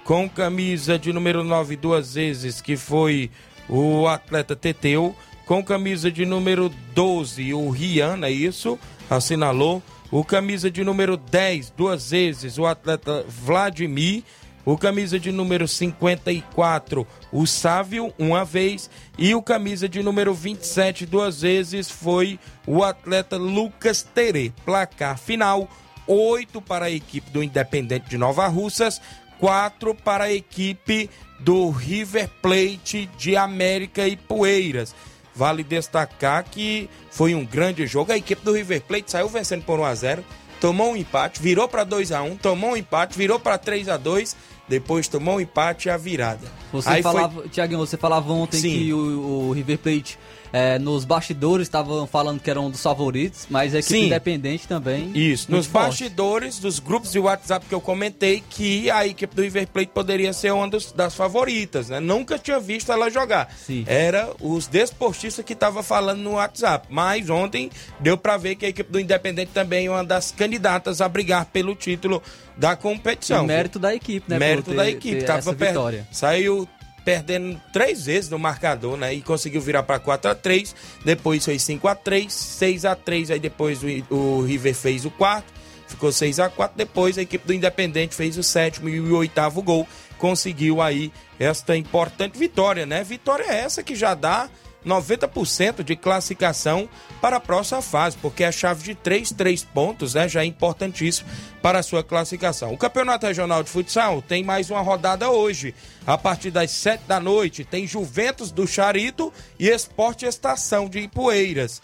com 0.03 0.27
camisa 0.27 0.99
de 0.99 1.13
número 1.13 1.43
9 1.43 1.75
duas 1.77 2.15
vezes, 2.15 2.61
que 2.61 2.75
foi 2.75 3.31
o 3.69 4.07
atleta 4.07 4.55
Teteu, 4.55 5.15
com 5.45 5.63
camisa 5.63 6.11
de 6.11 6.25
número 6.25 6.69
12 6.93 7.53
o 7.53 7.69
Rian, 7.69 8.19
é 8.23 8.31
isso? 8.31 8.77
Assinalou. 9.09 9.81
O 10.13 10.23
camisa 10.23 10.69
de 10.69 10.83
número 10.83 11.17
10 11.17 11.71
duas 11.71 12.11
vezes 12.11 12.59
o 12.59 12.67
atleta 12.67 13.25
Vladimir. 13.27 14.23
O 14.63 14.77
camisa 14.77 15.19
de 15.19 15.31
número 15.31 15.67
54, 15.67 17.07
o 17.31 17.47
Sávio, 17.47 18.13
uma 18.19 18.45
vez. 18.45 18.91
E 19.17 19.33
o 19.33 19.41
camisa 19.41 19.89
de 19.89 20.03
número 20.03 20.31
27, 20.31 21.07
duas 21.07 21.41
vezes, 21.41 21.89
foi 21.89 22.39
o 22.67 22.83
atleta 22.83 23.37
Lucas 23.37 24.03
Tere. 24.03 24.53
Placar 24.63 25.17
final: 25.17 25.67
8 26.05 26.61
para 26.61 26.85
a 26.85 26.91
equipe 26.91 27.31
do 27.31 27.41
Independente 27.41 28.07
de 28.07 28.17
Nova 28.17 28.45
Russas, 28.45 29.01
4 29.39 29.95
para 29.95 30.25
a 30.25 30.31
equipe 30.31 31.09
do 31.39 31.71
River 31.71 32.29
Plate 32.39 33.09
de 33.17 33.35
América 33.35 34.07
e 34.07 34.15
Poeiras. 34.15 34.93
Vale 35.35 35.63
destacar 35.63 36.43
que 36.43 36.89
foi 37.09 37.33
um 37.33 37.45
grande 37.45 37.87
jogo. 37.87 38.11
A 38.11 38.17
equipe 38.17 38.43
do 38.43 38.53
River 38.53 38.81
Plate 38.81 39.11
saiu 39.11 39.27
vencendo 39.27 39.63
por 39.63 39.79
1 39.79 39.83
a 39.83 39.95
0, 39.95 40.25
tomou 40.61 40.91
um 40.91 40.95
empate, 40.95 41.41
virou 41.41 41.67
para 41.67 41.83
2 41.83 42.11
a 42.11 42.21
1, 42.21 42.37
tomou 42.37 42.71
um 42.71 42.77
empate, 42.77 43.17
virou 43.17 43.39
para 43.39 43.57
3 43.57 43.89
a 43.89 43.97
2, 43.97 44.35
depois 44.67 45.07
tomou 45.07 45.35
um 45.35 45.41
empate 45.41 45.87
e 45.87 45.91
a 45.91 45.97
virada. 45.97 46.47
Você 46.71 46.89
Aí 46.89 47.03
falava, 47.03 47.41
foi... 47.41 47.49
Tiaguinho, 47.49 47.79
você 47.79 47.97
falava 47.97 48.31
ontem 48.31 48.59
Sim. 48.59 48.69
que 48.69 48.93
o, 48.93 49.47
o 49.49 49.51
River 49.51 49.77
Plate 49.79 50.17
é, 50.53 50.77
nos 50.77 51.03
bastidores 51.03 51.65
estavam 51.65 52.05
falando 52.05 52.39
que 52.39 52.47
era 52.47 52.61
um 52.61 52.69
dos 52.69 52.81
favoritos, 52.81 53.47
mas 53.49 53.73
a 53.73 53.79
equipe 53.79 53.95
Sim. 53.95 54.05
independente 54.05 54.67
também. 54.67 55.11
Isso, 55.15 55.51
nos 55.51 55.65
forte. 55.65 55.87
bastidores 55.87 56.59
dos 56.59 56.77
grupos 56.77 57.11
de 57.11 57.17
WhatsApp 57.17 57.65
que 57.65 57.73
eu 57.73 57.81
comentei 57.81 58.43
que 58.47 58.91
a 58.91 59.07
equipe 59.07 59.35
do 59.35 59.41
River 59.41 59.67
Plate 59.67 59.91
poderia 59.91 60.31
ser 60.31 60.53
uma 60.53 60.67
dos, 60.67 60.91
das 60.91 61.15
favoritas, 61.15 61.89
né? 61.89 61.99
Nunca 61.99 62.37
tinha 62.37 62.59
visto 62.59 62.91
ela 62.91 63.09
jogar. 63.09 63.51
Sim. 63.65 63.83
Era 63.87 64.29
os 64.39 64.67
desportistas 64.67 65.43
que 65.43 65.53
estavam 65.53 65.81
falando 65.81 66.19
no 66.19 66.33
WhatsApp. 66.33 66.85
Mas 66.87 67.31
ontem 67.31 67.71
deu 67.99 68.15
para 68.15 68.37
ver 68.37 68.55
que 68.55 68.67
a 68.67 68.69
equipe 68.69 68.91
do 68.91 68.99
Independente 68.99 69.49
também 69.51 69.87
é 69.87 69.89
uma 69.89 70.03
das 70.03 70.29
candidatas 70.29 71.01
a 71.01 71.09
brigar 71.09 71.45
pelo 71.45 71.73
título 71.73 72.21
da 72.55 72.75
competição. 72.75 73.43
O 73.43 73.47
mérito 73.47 73.79
da 73.79 73.95
equipe, 73.95 74.29
né? 74.29 74.37
Mérito 74.37 74.69
ter, 74.69 74.77
da 74.77 74.87
equipe. 74.87 75.23
Tava 75.23 75.53
per... 75.55 75.73
Saiu 76.11 76.67
perdendo 77.03 77.59
três 77.71 78.05
vezes 78.05 78.29
no 78.29 78.39
marcador, 78.39 78.97
né? 78.97 79.13
E 79.13 79.21
conseguiu 79.21 79.61
virar 79.61 79.83
para 79.83 79.99
4 79.99 80.31
a 80.31 80.35
3 80.35 80.75
Depois 81.03 81.43
foi 81.43 81.59
5 81.59 81.87
a 81.87 81.95
3 81.95 82.31
6 82.31 82.85
a 82.85 82.95
3 82.95 83.31
Aí 83.31 83.39
depois 83.39 83.81
o, 83.83 84.13
o 84.13 84.41
River 84.41 84.73
fez 84.73 85.05
o 85.05 85.11
quarto, 85.11 85.51
ficou 85.87 86.11
6 86.11 86.39
a 86.39 86.49
4 86.49 86.77
Depois 86.77 87.17
a 87.17 87.21
equipe 87.21 87.45
do 87.45 87.53
Independente 87.53 88.15
fez 88.15 88.37
o 88.37 88.43
sétimo 88.43 88.89
e 88.89 88.99
o 88.99 89.15
oitavo 89.15 89.61
gol. 89.61 89.87
Conseguiu 90.17 90.81
aí 90.81 91.11
esta 91.37 91.75
importante 91.75 92.37
vitória, 92.37 92.85
né? 92.85 93.03
Vitória 93.03 93.51
essa 93.51 93.83
que 93.83 93.95
já 93.95 94.13
dá 94.13 94.49
90% 94.85 95.83
de 95.83 95.95
classificação 95.95 96.89
para 97.21 97.37
a 97.37 97.39
próxima 97.39 97.81
fase, 97.81 98.17
porque 98.21 98.43
a 98.43 98.51
chave 98.51 98.83
de 98.83 98.95
3, 98.95 99.31
3 99.31 99.63
pontos 99.63 100.13
né, 100.13 100.27
já 100.27 100.41
é 100.41 100.45
importantíssimo 100.45 101.29
para 101.61 101.79
a 101.79 101.83
sua 101.83 102.03
classificação. 102.03 102.73
O 102.73 102.77
Campeonato 102.77 103.25
Regional 103.25 103.63
de 103.63 103.69
Futsal 103.69 104.21
tem 104.21 104.43
mais 104.43 104.69
uma 104.69 104.81
rodada 104.81 105.29
hoje. 105.29 105.73
A 106.05 106.17
partir 106.17 106.51
das 106.51 106.71
7 106.71 107.05
da 107.07 107.19
noite, 107.19 107.63
tem 107.63 107.87
Juventus 107.87 108.51
do 108.51 108.67
Charito 108.67 109.31
e 109.57 109.69
Esporte 109.69 110.25
Estação 110.25 110.89
de 110.89 110.99
Ipueiras. 110.99 111.81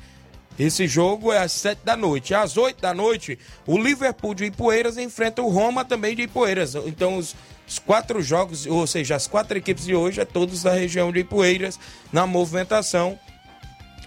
Esse 0.60 0.86
jogo 0.88 1.32
é 1.32 1.38
às 1.38 1.54
7 1.54 1.80
da 1.86 1.96
noite. 1.96 2.36
Às 2.36 2.58
8 2.58 2.82
da 2.82 2.94
noite, 2.94 3.40
o 3.66 3.78
Liverpool 3.78 4.36
de 4.36 4.46
Ipueiras 4.46 4.98
enfrenta 4.98 5.42
o 5.42 5.48
Roma 5.48 5.86
também 5.86 6.14
de 6.14 6.24
Ipueiras. 6.24 6.76
Então, 6.76 7.16
os 7.16 7.34
os 7.70 7.78
quatro 7.78 8.22
jogos, 8.22 8.66
ou 8.66 8.88
seja, 8.88 9.16
as 9.16 9.28
quatro 9.28 9.56
equipes 9.56 9.86
de 9.86 9.96
hoje, 9.96 10.20
é 10.20 10.26
todos 10.26 10.64
da 10.64 10.74
região 10.74 11.12
de 11.12 11.20
Ipueiras 11.20 11.80
na 12.12 12.26
movimentação. 12.26 13.18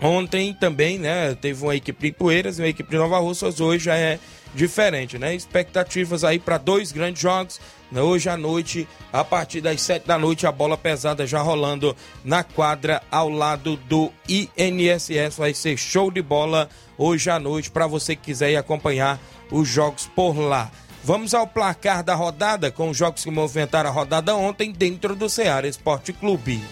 Ontem 0.01 0.53
também, 0.53 0.99
né, 0.99 1.37
teve 1.37 1.63
uma 1.63 1.77
equipe 1.77 2.01
de 2.01 2.09
Ipueiras 2.09 2.59
e 2.59 2.63
uma 2.63 2.69
equipe 2.69 2.91
de 2.91 2.97
Nova 2.97 3.21
Russas, 3.21 3.61
hoje 3.61 3.85
já 3.85 3.97
é 3.97 4.19
diferente, 4.53 5.17
né? 5.17 5.35
Expectativas 5.35 6.25
aí 6.25 6.39
para 6.39 6.59
dois 6.59 6.91
grandes 6.91 7.23
jogos. 7.23 7.61
Hoje 7.95 8.29
à 8.29 8.37
noite, 8.37 8.89
a 9.13 9.23
partir 9.23 9.61
das 9.61 9.81
sete 9.81 10.07
da 10.07 10.19
noite, 10.19 10.47
a 10.47 10.53
bola 10.53 10.77
pesada 10.77 11.27
já 11.27 11.41
rolando 11.41 11.97
na 12.25 12.43
quadra 12.43 13.03
ao 13.11 13.29
lado 13.29 13.77
do 13.77 14.11
INSS. 14.29 15.37
Vai 15.39 15.55
ser 15.55 15.77
show 15.77 16.11
de 16.11 16.21
bola 16.21 16.69
hoje 16.99 17.31
à 17.31 17.39
noite 17.39 17.71
para 17.71 17.87
você 17.87 18.17
que 18.17 18.23
quiser 18.23 18.51
ir 18.51 18.57
acompanhar 18.57 19.21
os 19.51 19.69
jogos 19.69 20.07
por 20.15 20.37
lá. 20.39 20.71
Vamos 21.05 21.35
ao 21.35 21.49
placar 21.49 22.05
da 22.05 22.15
rodada 22.15 22.71
com 22.71 22.89
os 22.89 22.97
jogos 22.97 23.25
que 23.25 23.31
movimentaram 23.31 23.91
a 23.91 23.93
rodada 23.93 24.37
ontem 24.37 24.71
dentro 24.71 25.17
do 25.17 25.29
Ceará 25.29 25.67
Esporte 25.67 26.13
Clube. 26.13 26.63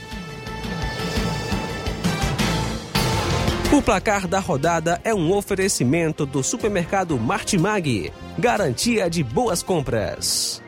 O 3.73 3.83
placar 3.83 4.29
da 4.29 4.39
rodada 4.39 5.01
é 5.03 5.13
um 5.13 5.33
oferecimento 5.33 6.25
do 6.25 6.45
supermercado 6.45 7.19
Martimag, 7.19 8.13
garantia 8.39 9.11
de 9.11 9.25
boas 9.25 9.65
compras. 9.65 10.63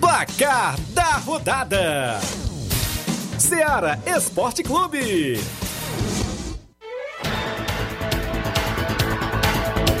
Placar 0.00 0.78
da 0.90 1.16
rodada: 1.16 2.20
Ceará 3.36 3.98
Esporte 4.06 4.62
Clube. 4.62 5.40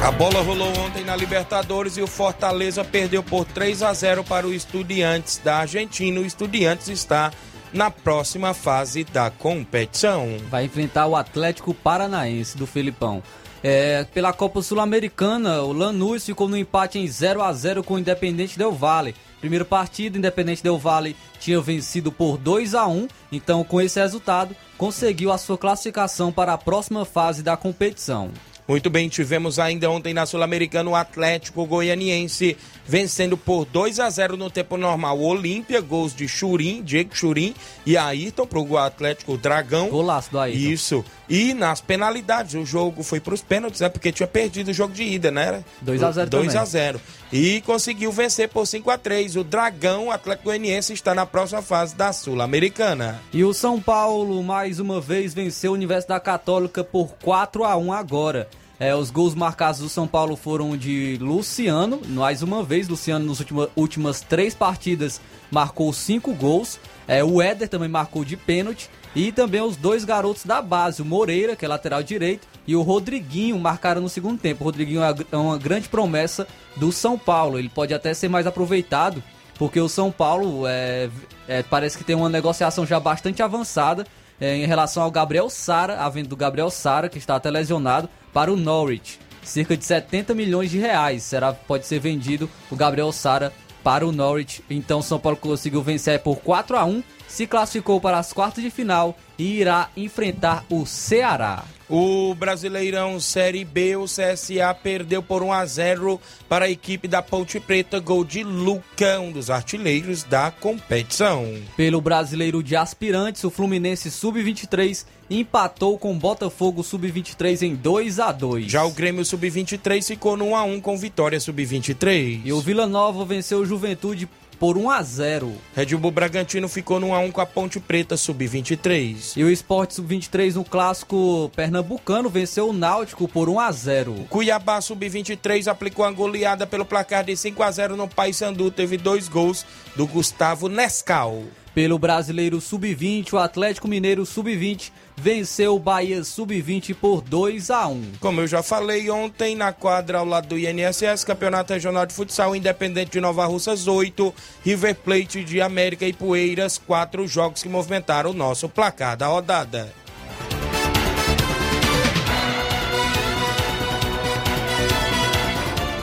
A 0.06 0.12
bola 0.12 0.40
rolou 0.40 0.68
ontem 0.78 1.02
na 1.02 1.16
Libertadores 1.16 1.96
e 1.96 2.00
o 2.00 2.06
Fortaleza 2.06 2.84
perdeu 2.84 3.24
por 3.24 3.44
3 3.44 3.82
a 3.82 3.92
0 3.92 4.22
para 4.22 4.46
o 4.46 4.54
Estudiantes 4.54 5.38
da 5.42 5.56
Argentina. 5.56 6.20
O 6.20 6.24
Estudiantes 6.24 6.86
está 6.86 7.32
na 7.72 7.90
próxima 7.90 8.54
fase 8.54 9.02
da 9.02 9.30
competição. 9.30 10.36
Vai 10.48 10.66
enfrentar 10.66 11.08
o 11.08 11.16
Atlético 11.16 11.74
Paranaense 11.74 12.56
do 12.56 12.68
Felipão. 12.68 13.20
É, 13.64 14.04
pela 14.14 14.32
Copa 14.32 14.62
Sul-Americana, 14.62 15.62
o 15.62 15.72
Lanús 15.72 16.24
ficou 16.24 16.48
no 16.48 16.56
empate 16.56 17.00
em 17.00 17.08
0 17.08 17.42
a 17.42 17.52
0 17.52 17.82
com 17.82 17.94
o 17.94 17.98
Independente 17.98 18.56
Del 18.56 18.70
Valle. 18.70 19.12
Primeiro 19.40 19.64
partido, 19.64 20.16
Independente 20.16 20.62
Del 20.62 20.78
Valle 20.78 21.16
tinha 21.40 21.60
vencido 21.60 22.12
por 22.12 22.38
2 22.38 22.76
a 22.76 22.86
1 22.86 23.08
então 23.32 23.64
com 23.64 23.80
esse 23.80 23.98
resultado 23.98 24.54
conseguiu 24.78 25.32
a 25.32 25.38
sua 25.38 25.58
classificação 25.58 26.30
para 26.30 26.52
a 26.52 26.58
próxima 26.58 27.04
fase 27.04 27.42
da 27.42 27.56
competição. 27.56 28.30
Muito 28.68 28.90
bem, 28.90 29.08
tivemos 29.08 29.60
ainda 29.60 29.88
ontem 29.88 30.12
na 30.12 30.26
Sul-Americana 30.26 30.90
o 30.90 30.96
Atlético 30.96 31.64
Goianiense 31.64 32.56
vencendo 32.84 33.36
por 33.36 33.64
2 33.64 34.00
a 34.00 34.10
0 34.10 34.36
no 34.36 34.50
tempo 34.50 34.76
normal. 34.76 35.20
Olímpia, 35.20 35.80
gols 35.80 36.14
de 36.14 36.26
Churim, 36.26 36.82
Diego 36.82 37.14
Churim 37.14 37.54
e 37.84 37.96
Ayrton 37.96 38.44
para 38.44 38.58
o 38.58 38.76
Atlético 38.76 39.36
Dragão. 39.36 39.88
Golaço 39.88 40.32
do 40.32 40.40
Ayrton. 40.40 40.58
Isso. 40.58 41.04
E 41.28 41.54
nas 41.54 41.80
penalidades, 41.80 42.54
o 42.54 42.64
jogo 42.64 43.02
foi 43.02 43.20
para 43.20 43.34
os 43.34 43.42
pênaltis, 43.42 43.80
né? 43.80 43.88
Porque 43.88 44.10
tinha 44.10 44.26
perdido 44.26 44.68
o 44.68 44.74
jogo 44.74 44.92
de 44.92 45.02
ida, 45.02 45.30
né? 45.30 45.64
2 45.82 46.02
a 46.02 46.10
0 46.12 46.30
2 46.30 46.56
a 46.56 46.64
0 46.64 47.00
E 47.32 47.60
conseguiu 47.62 48.12
vencer 48.12 48.48
por 48.48 48.66
5 48.66 48.88
a 48.90 48.96
3 48.96 49.36
O 49.36 49.42
Dragão, 49.42 50.06
o 50.06 50.10
Atlético 50.10 50.44
Goianiense, 50.44 50.92
está 50.92 51.14
na 51.14 51.26
próxima 51.26 51.60
fase 51.60 51.94
da 51.94 52.12
Sul-Americana. 52.12 53.20
E 53.32 53.42
o 53.44 53.52
São 53.52 53.80
Paulo, 53.80 54.42
mais 54.42 54.78
uma 54.78 55.00
vez, 55.00 55.34
venceu 55.34 55.72
a 55.72 55.74
Universidade 55.74 56.22
Católica 56.22 56.84
por 56.84 57.14
4 57.22 57.64
a 57.64 57.76
1 57.76 57.92
agora. 57.92 58.48
É, 58.78 58.94
os 58.94 59.10
gols 59.10 59.34
marcados 59.34 59.80
do 59.80 59.88
São 59.88 60.06
Paulo 60.06 60.36
foram 60.36 60.76
de 60.76 61.16
Luciano, 61.18 62.00
mais 62.08 62.42
uma 62.42 62.62
vez, 62.62 62.86
Luciano 62.86 63.26
nas 63.26 63.40
última, 63.40 63.70
últimas 63.74 64.20
três 64.20 64.54
partidas 64.54 65.20
marcou 65.50 65.92
cinco 65.94 66.34
gols. 66.34 66.78
É, 67.08 67.24
o 67.24 67.40
Éder 67.40 67.68
também 67.68 67.88
marcou 67.88 68.24
de 68.24 68.36
pênalti. 68.36 68.90
E 69.14 69.32
também 69.32 69.62
os 69.62 69.76
dois 69.76 70.04
garotos 70.04 70.44
da 70.44 70.60
base, 70.60 71.00
o 71.00 71.04
Moreira, 71.04 71.56
que 71.56 71.64
é 71.64 71.68
lateral 71.68 72.02
direito, 72.02 72.46
e 72.66 72.74
o 72.74 72.82
Rodriguinho 72.82 73.58
marcaram 73.58 74.00
no 74.00 74.08
segundo 74.08 74.38
tempo. 74.38 74.64
O 74.64 74.66
Rodriguinho 74.66 75.00
é 75.02 75.36
uma 75.36 75.58
grande 75.58 75.88
promessa 75.88 76.46
do 76.76 76.90
São 76.90 77.18
Paulo. 77.18 77.58
Ele 77.58 77.68
pode 77.68 77.94
até 77.94 78.12
ser 78.12 78.28
mais 78.28 78.46
aproveitado, 78.46 79.22
porque 79.58 79.80
o 79.80 79.88
São 79.88 80.10
Paulo 80.10 80.66
é, 80.66 81.08
é, 81.46 81.62
parece 81.62 81.96
que 81.96 82.04
tem 82.04 82.16
uma 82.16 82.28
negociação 82.28 82.84
já 82.84 82.98
bastante 82.98 83.42
avançada 83.42 84.06
é, 84.40 84.56
em 84.56 84.66
relação 84.66 85.02
ao 85.02 85.10
Gabriel 85.10 85.48
Sara, 85.48 86.00
a 86.00 86.08
venda 86.08 86.28
do 86.28 86.36
Gabriel 86.36 86.70
Sara, 86.70 87.08
que 87.08 87.18
está 87.18 87.36
até 87.36 87.50
lesionado, 87.50 88.08
para 88.32 88.52
o 88.52 88.56
Norwich. 88.56 89.18
Cerca 89.42 89.76
de 89.76 89.84
70 89.84 90.34
milhões 90.34 90.70
de 90.70 90.78
reais 90.78 91.22
será, 91.22 91.52
pode 91.52 91.86
ser 91.86 92.00
vendido 92.00 92.50
o 92.70 92.74
Gabriel 92.74 93.12
Sara 93.12 93.52
para 93.86 94.04
o 94.04 94.10
Norwich. 94.10 94.64
Então 94.68 95.00
São 95.00 95.16
Paulo 95.16 95.38
conseguiu 95.38 95.80
vencer 95.80 96.18
por 96.18 96.38
4 96.38 96.76
a 96.76 96.84
1 96.84 97.04
se 97.28 97.46
classificou 97.46 98.00
para 98.00 98.18
as 98.18 98.32
quartas 98.32 98.64
de 98.64 98.68
final 98.68 99.16
e 99.38 99.60
irá 99.60 99.90
enfrentar 99.96 100.64
o 100.68 100.84
Ceará. 100.84 101.64
O 101.88 102.34
Brasileirão 102.34 103.20
Série 103.20 103.64
B, 103.64 103.94
o 103.94 104.06
CSA 104.06 104.74
perdeu 104.82 105.22
por 105.22 105.40
1 105.40 105.52
a 105.52 105.64
0 105.64 106.20
para 106.48 106.64
a 106.64 106.70
equipe 106.70 107.06
da 107.06 107.22
Ponte 107.22 107.60
Preta, 107.60 108.00
gol 108.00 108.24
de 108.24 108.42
Luca, 108.42 109.20
um 109.20 109.30
dos 109.30 109.50
artilheiros 109.50 110.24
da 110.24 110.50
competição. 110.50 111.46
Pelo 111.76 112.00
Brasileiro 112.00 112.60
de 112.64 112.74
Aspirantes, 112.74 113.44
o 113.44 113.50
Fluminense 113.50 114.10
Sub-23 114.10 115.06
empatou 115.30 115.98
com 115.98 116.12
o 116.12 116.18
Botafogo 116.18 116.82
Sub-23 116.82 117.62
em 117.62 117.74
2 117.74 118.20
a 118.20 118.32
2. 118.32 118.70
Já 118.70 118.84
o 118.84 118.90
Grêmio 118.90 119.24
Sub-23 119.24 120.06
ficou 120.06 120.36
no 120.36 120.46
1 120.46 120.56
a 120.56 120.62
1 120.64 120.80
com 120.80 120.96
Vitória 120.96 121.40
Sub-23. 121.40 122.42
E 122.44 122.52
o 122.52 122.60
Vila 122.60 122.86
Nova 122.86 123.24
venceu 123.24 123.60
o 123.60 123.66
Juventude 123.66 124.28
por 124.58 124.76
1 124.76 124.90
a 124.90 125.02
0. 125.02 125.52
Red 125.74 125.96
Bull 125.96 126.10
Bragantino 126.10 126.68
ficou 126.68 126.98
no 126.98 127.08
1 127.08 127.14
a 127.14 127.18
1 127.20 127.32
com 127.32 127.40
a 127.40 127.46
Ponte 127.46 127.78
Preta 127.78 128.16
Sub-23. 128.16 129.36
E 129.36 129.44
o 129.44 129.50
Sport 129.50 129.92
Sub-23 129.92 130.54
no 130.54 130.64
clássico 130.64 131.50
pernambucano 131.54 132.28
venceu 132.28 132.68
o 132.68 132.72
Náutico 132.72 133.28
por 133.28 133.48
1 133.48 133.60
a 133.60 133.72
0. 133.72 134.26
Cuiabá 134.28 134.80
Sub-23 134.80 135.66
aplicou 135.66 136.04
a 136.04 136.10
goleada 136.10 136.66
pelo 136.66 136.84
placar 136.84 137.24
de 137.24 137.36
5 137.36 137.62
a 137.62 137.70
0 137.70 137.96
no 137.96 138.08
Paysandu, 138.08 138.70
teve 138.70 138.96
dois 138.96 139.28
gols 139.28 139.66
do 139.94 140.06
Gustavo 140.06 140.68
Nescal. 140.68 141.42
Pelo 141.74 141.98
Brasileiro 141.98 142.58
Sub-20, 142.58 143.34
o 143.34 143.38
Atlético 143.38 143.86
Mineiro 143.86 144.24
Sub-20 144.24 144.90
venceu 145.16 145.74
o 145.74 145.78
Bahia 145.78 146.22
Sub-20 146.22 146.94
por 146.94 147.22
2 147.22 147.70
a 147.70 147.86
1. 147.86 148.12
Como 148.20 148.40
eu 148.40 148.46
já 148.46 148.62
falei 148.62 149.08
ontem, 149.10 149.56
na 149.56 149.72
quadra 149.72 150.18
ao 150.18 150.24
lado 150.24 150.48
do 150.48 150.58
INSS, 150.58 151.24
Campeonato 151.24 151.72
Regional 151.72 152.06
de 152.06 152.14
Futsal 152.14 152.54
Independente 152.54 153.12
de 153.12 153.20
Nova 153.20 153.46
Russas 153.46 153.88
8, 153.88 154.34
River 154.64 154.94
Plate 154.96 155.42
de 155.42 155.60
América 155.60 156.06
e 156.06 156.12
Poeiras, 156.12 156.78
quatro 156.78 157.26
jogos 157.26 157.62
que 157.62 157.68
movimentaram 157.68 158.30
o 158.30 158.34
nosso 158.34 158.68
placar 158.68 159.16
da 159.16 159.26
rodada. 159.26 159.92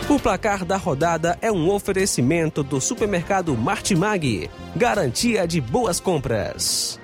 O 0.10 0.20
placar 0.20 0.64
da 0.64 0.78
rodada 0.78 1.40
é 1.42 1.52
um 1.52 1.72
oferecimento 1.72 2.62
do 2.62 2.80
supermercado 2.80 3.58
Martimag, 3.58 4.48
garantia 4.76 5.48
de 5.48 5.60
boas 5.60 6.00
compras. 6.00 7.00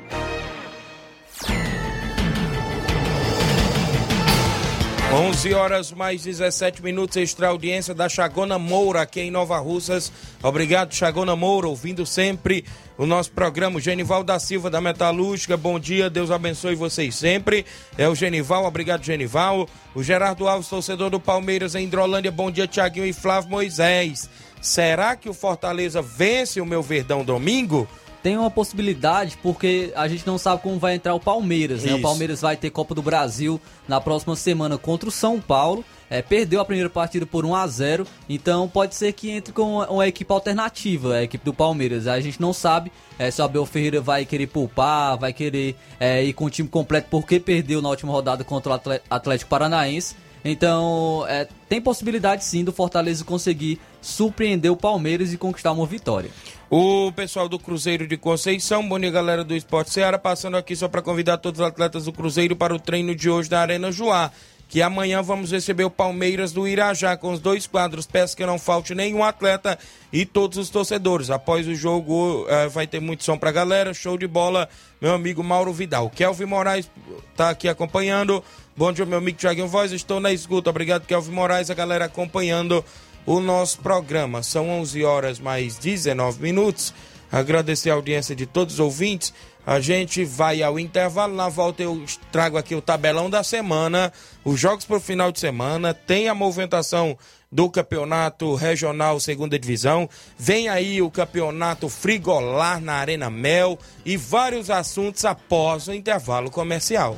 11 5.11 5.55
horas 5.55 5.91
mais 5.91 6.21
17 6.21 6.83
minutos, 6.83 7.17
extra 7.17 7.47
audiência 7.47 7.95
da 7.95 8.07
Chagona 8.07 8.59
Moura 8.59 9.01
aqui 9.01 9.19
em 9.21 9.31
Nova 9.31 9.57
Russas. 9.57 10.11
Obrigado, 10.43 10.93
Chagona 10.93 11.35
Moura, 11.35 11.67
ouvindo 11.67 12.05
sempre 12.05 12.63
o 12.95 13.07
nosso 13.07 13.31
programa. 13.31 13.79
Genival 13.79 14.23
da 14.23 14.37
Silva 14.37 14.69
da 14.69 14.79
Metalúrgica, 14.79 15.57
bom 15.57 15.79
dia, 15.79 16.11
Deus 16.11 16.29
abençoe 16.29 16.75
vocês 16.75 17.15
sempre. 17.15 17.65
É 17.97 18.07
o 18.07 18.13
Genival, 18.13 18.65
obrigado, 18.65 19.03
Genival. 19.03 19.67
O 19.95 20.03
Gerardo 20.03 20.47
Alves, 20.47 20.69
torcedor 20.69 21.09
do 21.09 21.19
Palmeiras 21.19 21.73
em 21.73 21.85
Hidrolândia, 21.85 22.31
bom 22.31 22.51
dia, 22.51 22.67
Tiaguinho 22.67 23.07
e 23.07 23.11
Flávio 23.11 23.49
Moisés. 23.49 24.29
Será 24.61 25.15
que 25.15 25.27
o 25.27 25.33
Fortaleza 25.33 26.03
vence 26.03 26.61
o 26.61 26.65
meu 26.67 26.83
Verdão 26.83 27.23
domingo? 27.25 27.87
Tem 28.21 28.37
uma 28.37 28.51
possibilidade, 28.51 29.37
porque 29.41 29.91
a 29.95 30.07
gente 30.07 30.25
não 30.27 30.37
sabe 30.37 30.61
como 30.61 30.77
vai 30.77 30.95
entrar 30.95 31.13
o 31.13 31.19
Palmeiras, 31.19 31.83
né? 31.83 31.93
O 31.95 32.01
Palmeiras 32.01 32.41
vai 32.41 32.57
ter 32.57 32.69
Copa 32.69 32.93
do 32.93 33.01
Brasil 33.01 33.59
na 33.87 34.01
próxima 34.01 34.35
semana 34.35 34.77
contra 34.77 35.07
o 35.07 35.11
São 35.11 35.39
Paulo. 35.39 35.83
É, 36.09 36.23
perdeu 36.23 36.59
a 36.59 36.65
primeira 36.65 36.89
partida 36.89 37.23
por 37.23 37.45
1 37.45 37.55
a 37.55 37.67
0 37.67 38.07
então 38.27 38.67
pode 38.67 38.95
ser 38.95 39.13
que 39.13 39.29
entre 39.29 39.53
com 39.53 39.75
uma, 39.75 39.87
uma 39.91 40.07
equipe 40.07 40.33
alternativa, 40.33 41.13
a 41.13 41.23
equipe 41.23 41.45
do 41.45 41.53
Palmeiras. 41.53 42.07
A 42.07 42.19
gente 42.19 42.41
não 42.41 42.51
sabe 42.51 42.91
é, 43.19 43.29
se 43.29 43.39
o 43.41 43.45
Abel 43.45 43.65
Ferreira 43.65 44.01
vai 44.01 44.25
querer 44.25 44.47
poupar, 44.47 45.17
vai 45.17 45.31
querer 45.31 45.75
é, 45.99 46.23
ir 46.23 46.33
com 46.33 46.45
o 46.45 46.49
time 46.49 46.67
completo 46.67 47.07
porque 47.11 47.39
perdeu 47.39 47.79
na 47.79 47.89
última 47.89 48.11
rodada 48.11 48.43
contra 48.43 48.73
o 48.73 48.99
Atlético 49.09 49.49
Paranaense. 49.49 50.15
Então, 50.43 51.25
é, 51.27 51.47
tem 51.67 51.81
possibilidade 51.81 52.43
sim 52.43 52.63
do 52.63 52.71
Fortaleza 52.71 53.23
conseguir 53.23 53.79
surpreender 54.01 54.71
o 54.71 54.77
Palmeiras 54.77 55.33
e 55.33 55.37
conquistar 55.37 55.71
uma 55.71 55.85
vitória. 55.85 56.29
O 56.69 57.11
pessoal 57.13 57.49
do 57.49 57.57
Cruzeiro 57.57 58.07
de 58.07 58.15
Conceição, 58.15 58.87
bom 58.87 58.99
dia 58.99 59.09
galera 59.09 59.43
do 59.43 59.55
Esporte 59.55 59.91
Ceará, 59.91 60.19
passando 60.19 60.55
aqui 60.55 60.75
só 60.75 60.87
para 60.87 61.01
convidar 61.01 61.37
todos 61.37 61.59
os 61.59 61.65
atletas 61.65 62.05
do 62.05 62.13
Cruzeiro 62.13 62.55
para 62.55 62.73
o 62.73 62.79
treino 62.79 63.15
de 63.15 63.29
hoje 63.29 63.49
da 63.49 63.59
Arena 63.59 63.91
Joá. 63.91 64.31
Que 64.67 64.83
amanhã 64.83 65.19
vamos 65.23 65.51
receber 65.51 65.83
o 65.83 65.89
Palmeiras 65.89 66.51
do 66.51 66.67
Irajá 66.67 67.17
com 67.17 67.31
os 67.31 67.39
dois 67.39 67.65
quadros. 67.65 68.05
Peço 68.05 68.37
que 68.37 68.45
não 68.45 68.59
falte 68.59 68.93
nenhum 68.93 69.23
atleta 69.23 69.79
e 70.13 70.27
todos 70.27 70.59
os 70.59 70.69
torcedores. 70.69 71.31
Após 71.31 71.67
o 71.67 71.73
jogo, 71.73 72.43
uh, 72.43 72.69
vai 72.69 72.85
ter 72.85 72.99
muito 72.99 73.23
som 73.23 73.35
pra 73.35 73.51
galera. 73.51 73.95
Show 73.95 74.15
de 74.15 74.27
bola, 74.27 74.69
meu 75.01 75.15
amigo 75.15 75.43
Mauro 75.43 75.73
Vidal. 75.73 76.07
Kelvin 76.11 76.45
Moraes 76.45 76.87
tá 77.35 77.49
aqui 77.49 77.67
acompanhando. 77.67 78.43
Bom 78.79 78.93
dia, 78.93 79.05
meu 79.05 79.17
amigo 79.17 79.37
Thiaguinho 79.37 79.67
Voz. 79.67 79.91
Estou 79.91 80.21
na 80.21 80.31
escuta. 80.31 80.69
Obrigado, 80.69 81.05
Kelvin 81.05 81.33
Moraes, 81.33 81.69
a 81.69 81.73
galera 81.73 82.05
acompanhando 82.05 82.81
o 83.25 83.41
nosso 83.41 83.79
programa. 83.79 84.41
São 84.41 84.69
11 84.69 85.03
horas 85.03 85.37
mais 85.37 85.77
19 85.77 86.41
minutos. 86.41 86.93
Agradecer 87.29 87.89
a 87.89 87.95
audiência 87.95 88.33
de 88.33 88.45
todos 88.45 88.75
os 88.75 88.79
ouvintes. 88.79 89.33
A 89.67 89.81
gente 89.81 90.23
vai 90.23 90.63
ao 90.63 90.79
intervalo. 90.79 91.35
Na 91.35 91.49
volta 91.49 91.83
eu 91.83 92.05
trago 92.31 92.57
aqui 92.57 92.73
o 92.73 92.81
tabelão 92.81 93.29
da 93.29 93.43
semana, 93.43 94.13
os 94.45 94.57
jogos 94.57 94.85
para 94.85 94.95
o 94.95 95.01
final 95.01 95.29
de 95.29 95.41
semana. 95.41 95.93
Tem 95.93 96.29
a 96.29 96.33
movimentação 96.33 97.17
do 97.51 97.69
campeonato 97.69 98.55
regional 98.55 99.19
segunda 99.19 99.59
divisão. 99.59 100.09
Vem 100.37 100.69
aí 100.69 101.01
o 101.01 101.11
campeonato 101.11 101.89
frigolar 101.89 102.79
na 102.79 102.93
Arena 102.93 103.29
Mel 103.29 103.77
e 104.05 104.15
vários 104.15 104.69
assuntos 104.69 105.25
após 105.25 105.89
o 105.89 105.93
intervalo 105.93 106.49
comercial. 106.49 107.17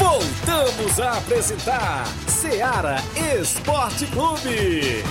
Voltamos 0.01 0.99
a 0.99 1.19
apresentar 1.19 2.07
Seara 2.27 2.97
Esporte 3.39 4.07
Clube. 4.07 5.05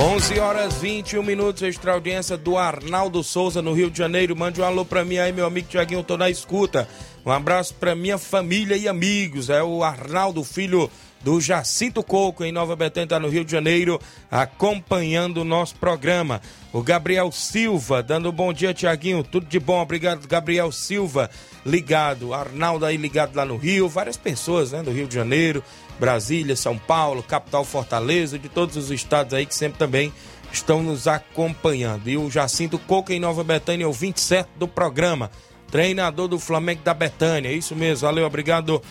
11 0.00 0.40
horas 0.40 0.74
21 0.78 1.22
minutos, 1.22 1.62
extra 1.62 1.92
audiência 1.92 2.36
do 2.36 2.58
Arnaldo 2.58 3.22
Souza 3.22 3.62
no 3.62 3.72
Rio 3.72 3.88
de 3.88 3.98
Janeiro. 3.98 4.34
Mande 4.34 4.60
um 4.60 4.64
alô 4.64 4.84
pra 4.84 5.04
mim 5.04 5.18
aí, 5.18 5.32
meu 5.32 5.46
amigo 5.46 5.68
Tiaguinho, 5.68 6.02
tô 6.02 6.16
na 6.16 6.28
escuta. 6.28 6.88
Um 7.24 7.30
abraço 7.30 7.72
pra 7.74 7.94
minha 7.94 8.18
família 8.18 8.76
e 8.76 8.88
amigos. 8.88 9.48
É 9.48 9.62
o 9.62 9.84
Arnaldo, 9.84 10.42
filho 10.42 10.90
do 11.22 11.40
Jacinto 11.40 12.02
Coco, 12.02 12.44
em 12.44 12.52
Nova 12.52 12.74
Betânia, 12.74 13.08
tá 13.08 13.20
no 13.20 13.28
Rio 13.28 13.44
de 13.44 13.52
Janeiro, 13.52 14.00
acompanhando 14.30 15.38
o 15.38 15.44
nosso 15.44 15.76
programa. 15.76 16.40
O 16.72 16.82
Gabriel 16.82 17.30
Silva, 17.30 18.02
dando 18.02 18.32
bom 18.32 18.52
dia, 18.52 18.74
Tiaguinho. 18.74 19.22
Tudo 19.22 19.46
de 19.46 19.60
bom, 19.60 19.80
obrigado, 19.80 20.26
Gabriel 20.26 20.72
Silva, 20.72 21.30
ligado. 21.64 22.34
Arnaldo 22.34 22.84
aí 22.84 22.96
ligado 22.96 23.36
lá 23.36 23.44
no 23.44 23.56
Rio, 23.56 23.88
várias 23.88 24.16
pessoas, 24.16 24.72
né, 24.72 24.82
do 24.82 24.90
Rio 24.90 25.06
de 25.06 25.14
Janeiro, 25.14 25.62
Brasília, 26.00 26.56
São 26.56 26.76
Paulo, 26.76 27.22
capital 27.22 27.64
Fortaleza, 27.64 28.38
de 28.38 28.48
todos 28.48 28.76
os 28.76 28.90
estados 28.90 29.34
aí 29.34 29.46
que 29.46 29.54
sempre 29.54 29.78
também 29.78 30.12
estão 30.52 30.82
nos 30.82 31.06
acompanhando. 31.06 32.08
E 32.08 32.16
o 32.16 32.30
Jacinto 32.30 32.78
Coco, 32.78 33.12
em 33.12 33.20
Nova 33.20 33.44
Betânia, 33.44 33.84
é 33.84 33.86
o 33.86 33.92
27 33.92 34.48
do 34.56 34.66
programa. 34.66 35.30
Treinador 35.70 36.28
do 36.28 36.38
Flamengo 36.38 36.82
da 36.82 36.92
Betânia, 36.92 37.48
é 37.48 37.54
isso 37.54 37.74
mesmo, 37.74 38.06
valeu, 38.06 38.26
obrigado 38.26 38.82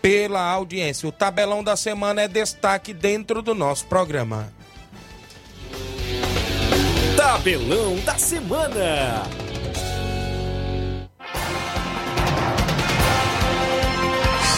pela 0.00 0.42
audiência. 0.42 1.08
O 1.08 1.12
tabelão 1.12 1.62
da 1.62 1.76
semana 1.76 2.22
é 2.22 2.28
destaque 2.28 2.92
dentro 2.92 3.42
do 3.42 3.54
nosso 3.54 3.86
programa. 3.86 4.52
Tabelão 7.16 7.96
da 8.04 8.16
semana. 8.16 9.22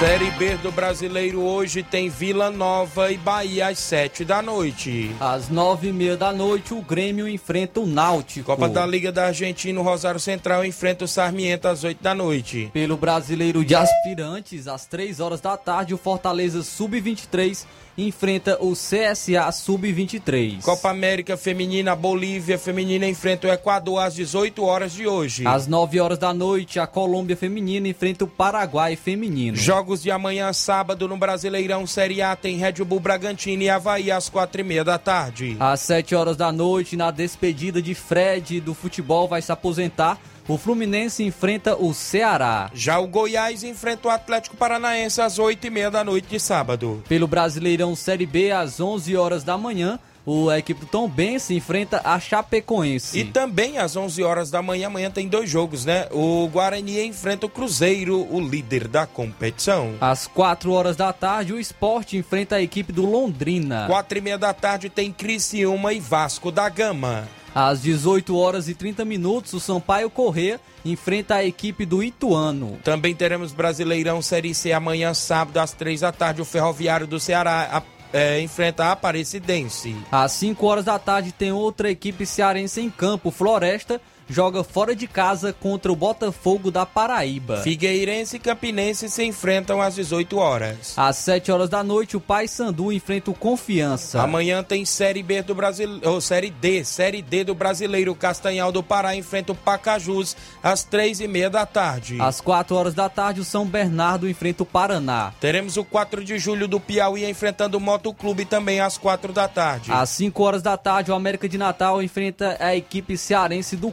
Série 0.03 0.33
B 0.33 0.57
do 0.57 0.73
Brasileiro 0.73 1.43
hoje 1.43 1.81
tem 1.81 2.09
Vila 2.09 2.51
Nova 2.51 3.13
e 3.13 3.17
Bahia 3.17 3.69
às 3.69 3.79
sete 3.79 4.25
da 4.25 4.43
noite. 4.43 5.15
Às 5.21 5.49
nove 5.49 5.91
e 5.91 5.93
meia 5.93 6.17
da 6.17 6.33
noite, 6.33 6.75
o 6.75 6.83
Grêmio 6.83 7.29
enfrenta 7.29 7.79
o 7.79 7.87
Náutico. 7.87 8.47
Copa 8.47 8.69
da 8.69 8.85
Liga 8.85 9.13
da 9.13 9.27
Argentina, 9.27 9.79
o 9.79 9.83
Rosário 9.85 10.19
Central 10.19 10.65
enfrenta 10.65 11.05
o 11.05 11.09
Sarmiento 11.09 11.69
às 11.69 11.85
oito 11.85 12.03
da 12.03 12.17
noite. 12.17 12.69
Pelo 12.73 12.97
Brasileiro 12.97 13.65
de 13.65 13.77
Aspirantes, 13.77 14.67
às 14.67 14.87
três 14.87 15.21
horas 15.21 15.41
da 15.41 15.57
tarde, 15.57 15.95
o 15.95 15.99
Fortaleza 15.99 16.65
Sub-23 16.65 17.65
enfrenta 17.97 18.59
o 18.61 18.73
CSA 18.73 19.51
Sub-23. 19.53 20.63
Copa 20.63 20.91
América 20.91 21.37
Feminina, 21.37 21.95
Bolívia 21.95 22.59
Feminina 22.59 23.07
enfrenta 23.07 23.49
o 23.49 23.51
Equador 23.51 23.99
às 23.99 24.15
18 24.15 24.63
horas 24.63 24.93
de 24.93 25.07
hoje. 25.07 25.47
Às 25.47 25.67
9 25.67 26.01
horas 26.01 26.19
da 26.19 26.33
noite, 26.33 26.79
a 26.79 26.87
Colômbia 26.87 27.37
Feminina 27.37 27.89
enfrenta 27.89 28.25
o 28.25 28.29
Paraguai 28.29 28.97
Feminino. 28.97 29.57
Jogos 29.57 30.03
de 30.03 30.11
amanhã, 30.11 30.53
sábado, 30.53 31.07
no 31.07 31.17
Brasileirão 31.17 31.87
Série 31.87 32.23
A, 32.23 32.35
tem 32.35 32.57
Red 32.57 32.85
Bull 32.85 33.01
Bragantino 33.01 33.63
e 33.63 33.71
Havaí 33.71 34.11
às 34.11 34.29
quatro 34.29 34.61
e 34.61 34.65
meia 34.65 34.85
da 34.85 34.99
tarde. 34.99 35.57
Às 35.61 35.81
7 35.81 36.15
horas 36.15 36.37
da 36.37 36.51
noite, 36.51 36.97
na 36.97 37.11
despedida 37.11 37.83
de 37.83 37.95
Fred 37.95 38.61
do 38.61 38.75
futebol, 38.75 39.29
vai 39.29 39.43
se 39.43 39.53
aposentar. 39.53 40.19
O 40.49 40.59
Fluminense 40.59 41.23
enfrenta 41.23 41.77
o 41.77 41.95
Ceará. 41.95 42.71
Já 42.75 42.99
o 42.99 43.07
Goiás 43.07 43.63
enfrenta 43.63 44.09
o 44.09 44.11
Atlético 44.11 44.57
Paranaense 44.57 45.21
às 45.21 45.39
oito 45.39 45.67
e 45.67 45.71
meia 45.71 45.91
da 45.91 46.03
noite 46.03 46.29
de 46.29 46.41
sábado. 46.41 47.03
Pelo 47.09 47.29
Brasileirão 47.29 47.95
Série 47.95 48.27
B, 48.27 48.51
às 48.51 48.81
11 48.81 49.17
horas 49.17 49.45
da 49.45 49.57
manhã, 49.57 50.01
o 50.27 50.51
a 50.51 50.59
equipe 50.59 50.81
do 50.81 50.87
Tom 50.87 51.09
Bense 51.09 51.55
enfrenta 51.55 52.01
a 52.05 52.19
Chapecoense. 52.19 53.19
E 53.19 53.25
também 53.25 53.79
às 53.79 53.97
11 53.97 54.23
horas 54.23 54.51
da 54.51 54.61
manhã, 54.63 54.89
amanhã 54.89 55.11
tem 55.11 55.29
dois 55.29 55.49
jogos, 55.49 55.85
né? 55.85 56.07
O 56.11 56.49
Guarani 56.49 57.05
enfrenta 57.05 57.47
o 57.47 57.49
Cruzeiro, 57.49 58.27
o 58.29 58.41
líder 58.41 58.89
da 58.89 59.07
competição. 59.07 59.95
Às 60.01 60.27
4 60.27 60.73
horas 60.73 60.97
da 60.97 61.13
tarde, 61.13 61.53
o 61.53 61.59
Esporte 61.61 62.17
enfrenta 62.17 62.57
a 62.57 62.63
equipe 62.63 62.93
do 62.93 63.05
Londrina. 63.05 63.87
Quatro 63.87 64.19
e 64.19 64.21
meia 64.21 64.39
da 64.39 64.53
tarde 64.53 64.89
tem 64.89 65.13
Criciúma 65.13 65.93
e 65.93 66.01
Vasco 66.01 66.51
da 66.51 66.69
Gama. 66.69 67.29
Às 67.55 67.83
18 67.83 68.37
horas 68.37 68.69
e 68.69 68.75
30 68.75 69.05
minutos, 69.05 69.53
o 69.53 69.61
Sampaio 69.61 70.09
Corrêa 70.09 70.59
enfrenta 70.85 71.37
a 71.37 71.45
equipe 71.45 71.85
do 71.85 72.03
Ituano. 72.03 72.79
Também 72.83 73.15
teremos 73.15 73.53
Brasileirão 73.53 74.23
Série 74.23 74.55
C 74.55 74.73
amanhã, 74.73 75.13
sábado, 75.13 75.59
às 75.59 75.73
3 75.73 76.01
da 76.01 76.13
tarde. 76.13 76.41
O 76.41 76.47
Ferroviário 76.47 77.07
do 77.07 77.21
Ceará 77.21 77.83
é, 78.13 78.41
enfrenta 78.41 78.85
a 78.85 78.93
Aparecidense. 78.93 79.97
Às 80.11 80.33
5 80.33 80.67
horas 80.67 80.85
da 80.85 80.99
tarde 80.99 81.33
tem 81.33 81.53
outra 81.53 81.91
equipe 81.91 82.27
cearense 82.27 82.81
em 82.81 82.91
campo, 82.91 83.31
Floresta 83.31 84.01
joga 84.29 84.65
fora 84.65 84.95
de 84.95 85.07
casa 85.07 85.53
contra 85.53 85.93
o 85.93 85.97
Botafogo 85.97 86.71
da 86.71 86.87
Paraíba. 86.87 87.59
Figueirense 87.59 88.37
e 88.37 88.39
Campinense 88.39 89.09
se 89.09 89.25
enfrentam 89.25 89.81
às 89.81 89.95
18 89.95 90.37
horas. 90.39 90.95
Às 90.97 91.17
7 91.17 91.51
horas 91.53 91.69
da 91.69 91.83
noite, 91.83 92.17
o 92.17 92.21
Paysandu 92.21 92.93
enfrenta 92.93 93.31
o 93.31 93.35
Confiança. 93.35 94.23
Amanhã 94.23 94.63
tem 94.63 94.85
Série 94.85 95.23
B 95.23 95.43
do 95.43 95.55
Brasil, 95.55 96.01
ou 96.05 96.21
Série 96.21 96.51
D, 96.51 96.85
Série 96.85 97.23
D 97.23 97.45
do 97.45 97.55
Brasileiro. 97.55 98.15
Castanhal 98.15 98.73
do 98.73 98.83
Pará 98.83 99.15
enfrenta 99.15 99.53
o 99.53 99.57
Pacajus 99.57 100.37
às 100.63 100.85
3 100.85 101.21
e 101.21 101.29
meia 101.29 101.51
da 101.51 101.67
tarde. 101.67 102.21
Às 102.21 102.41
4 102.41 102.77
horas 102.77 102.95
da 102.95 103.09
tarde, 103.09 103.41
o 103.41 103.45
São 103.45 103.67
Bernardo 103.67 104.29
enfrenta 104.29 104.63
o 104.63 104.67
Paraná. 104.67 105.33
Teremos 105.41 105.77
o 105.77 105.85
4 105.85 106.25
de 106.25 106.39
julho 106.39 106.69
do 106.69 106.81
Piauí 106.81 107.29
enfrentando 107.29 107.77
o 107.77 107.81
Motoclube 107.81 108.45
também 108.45 108.81
às 108.81 108.97
4 108.99 109.33
da 109.33 109.49
tarde. 109.49 109.93
Às 109.93 110.11
5 110.11 110.43
horas 110.43 110.63
da 110.63 110.77
tarde, 110.77 111.11
o 111.11 111.15
América 111.15 111.49
de 111.49 111.59
Natal 111.59 112.03
enfrenta 112.03 112.57
a 112.61 112.75
equipe 112.75 113.17
cearense 113.17 113.77
do 113.77 113.91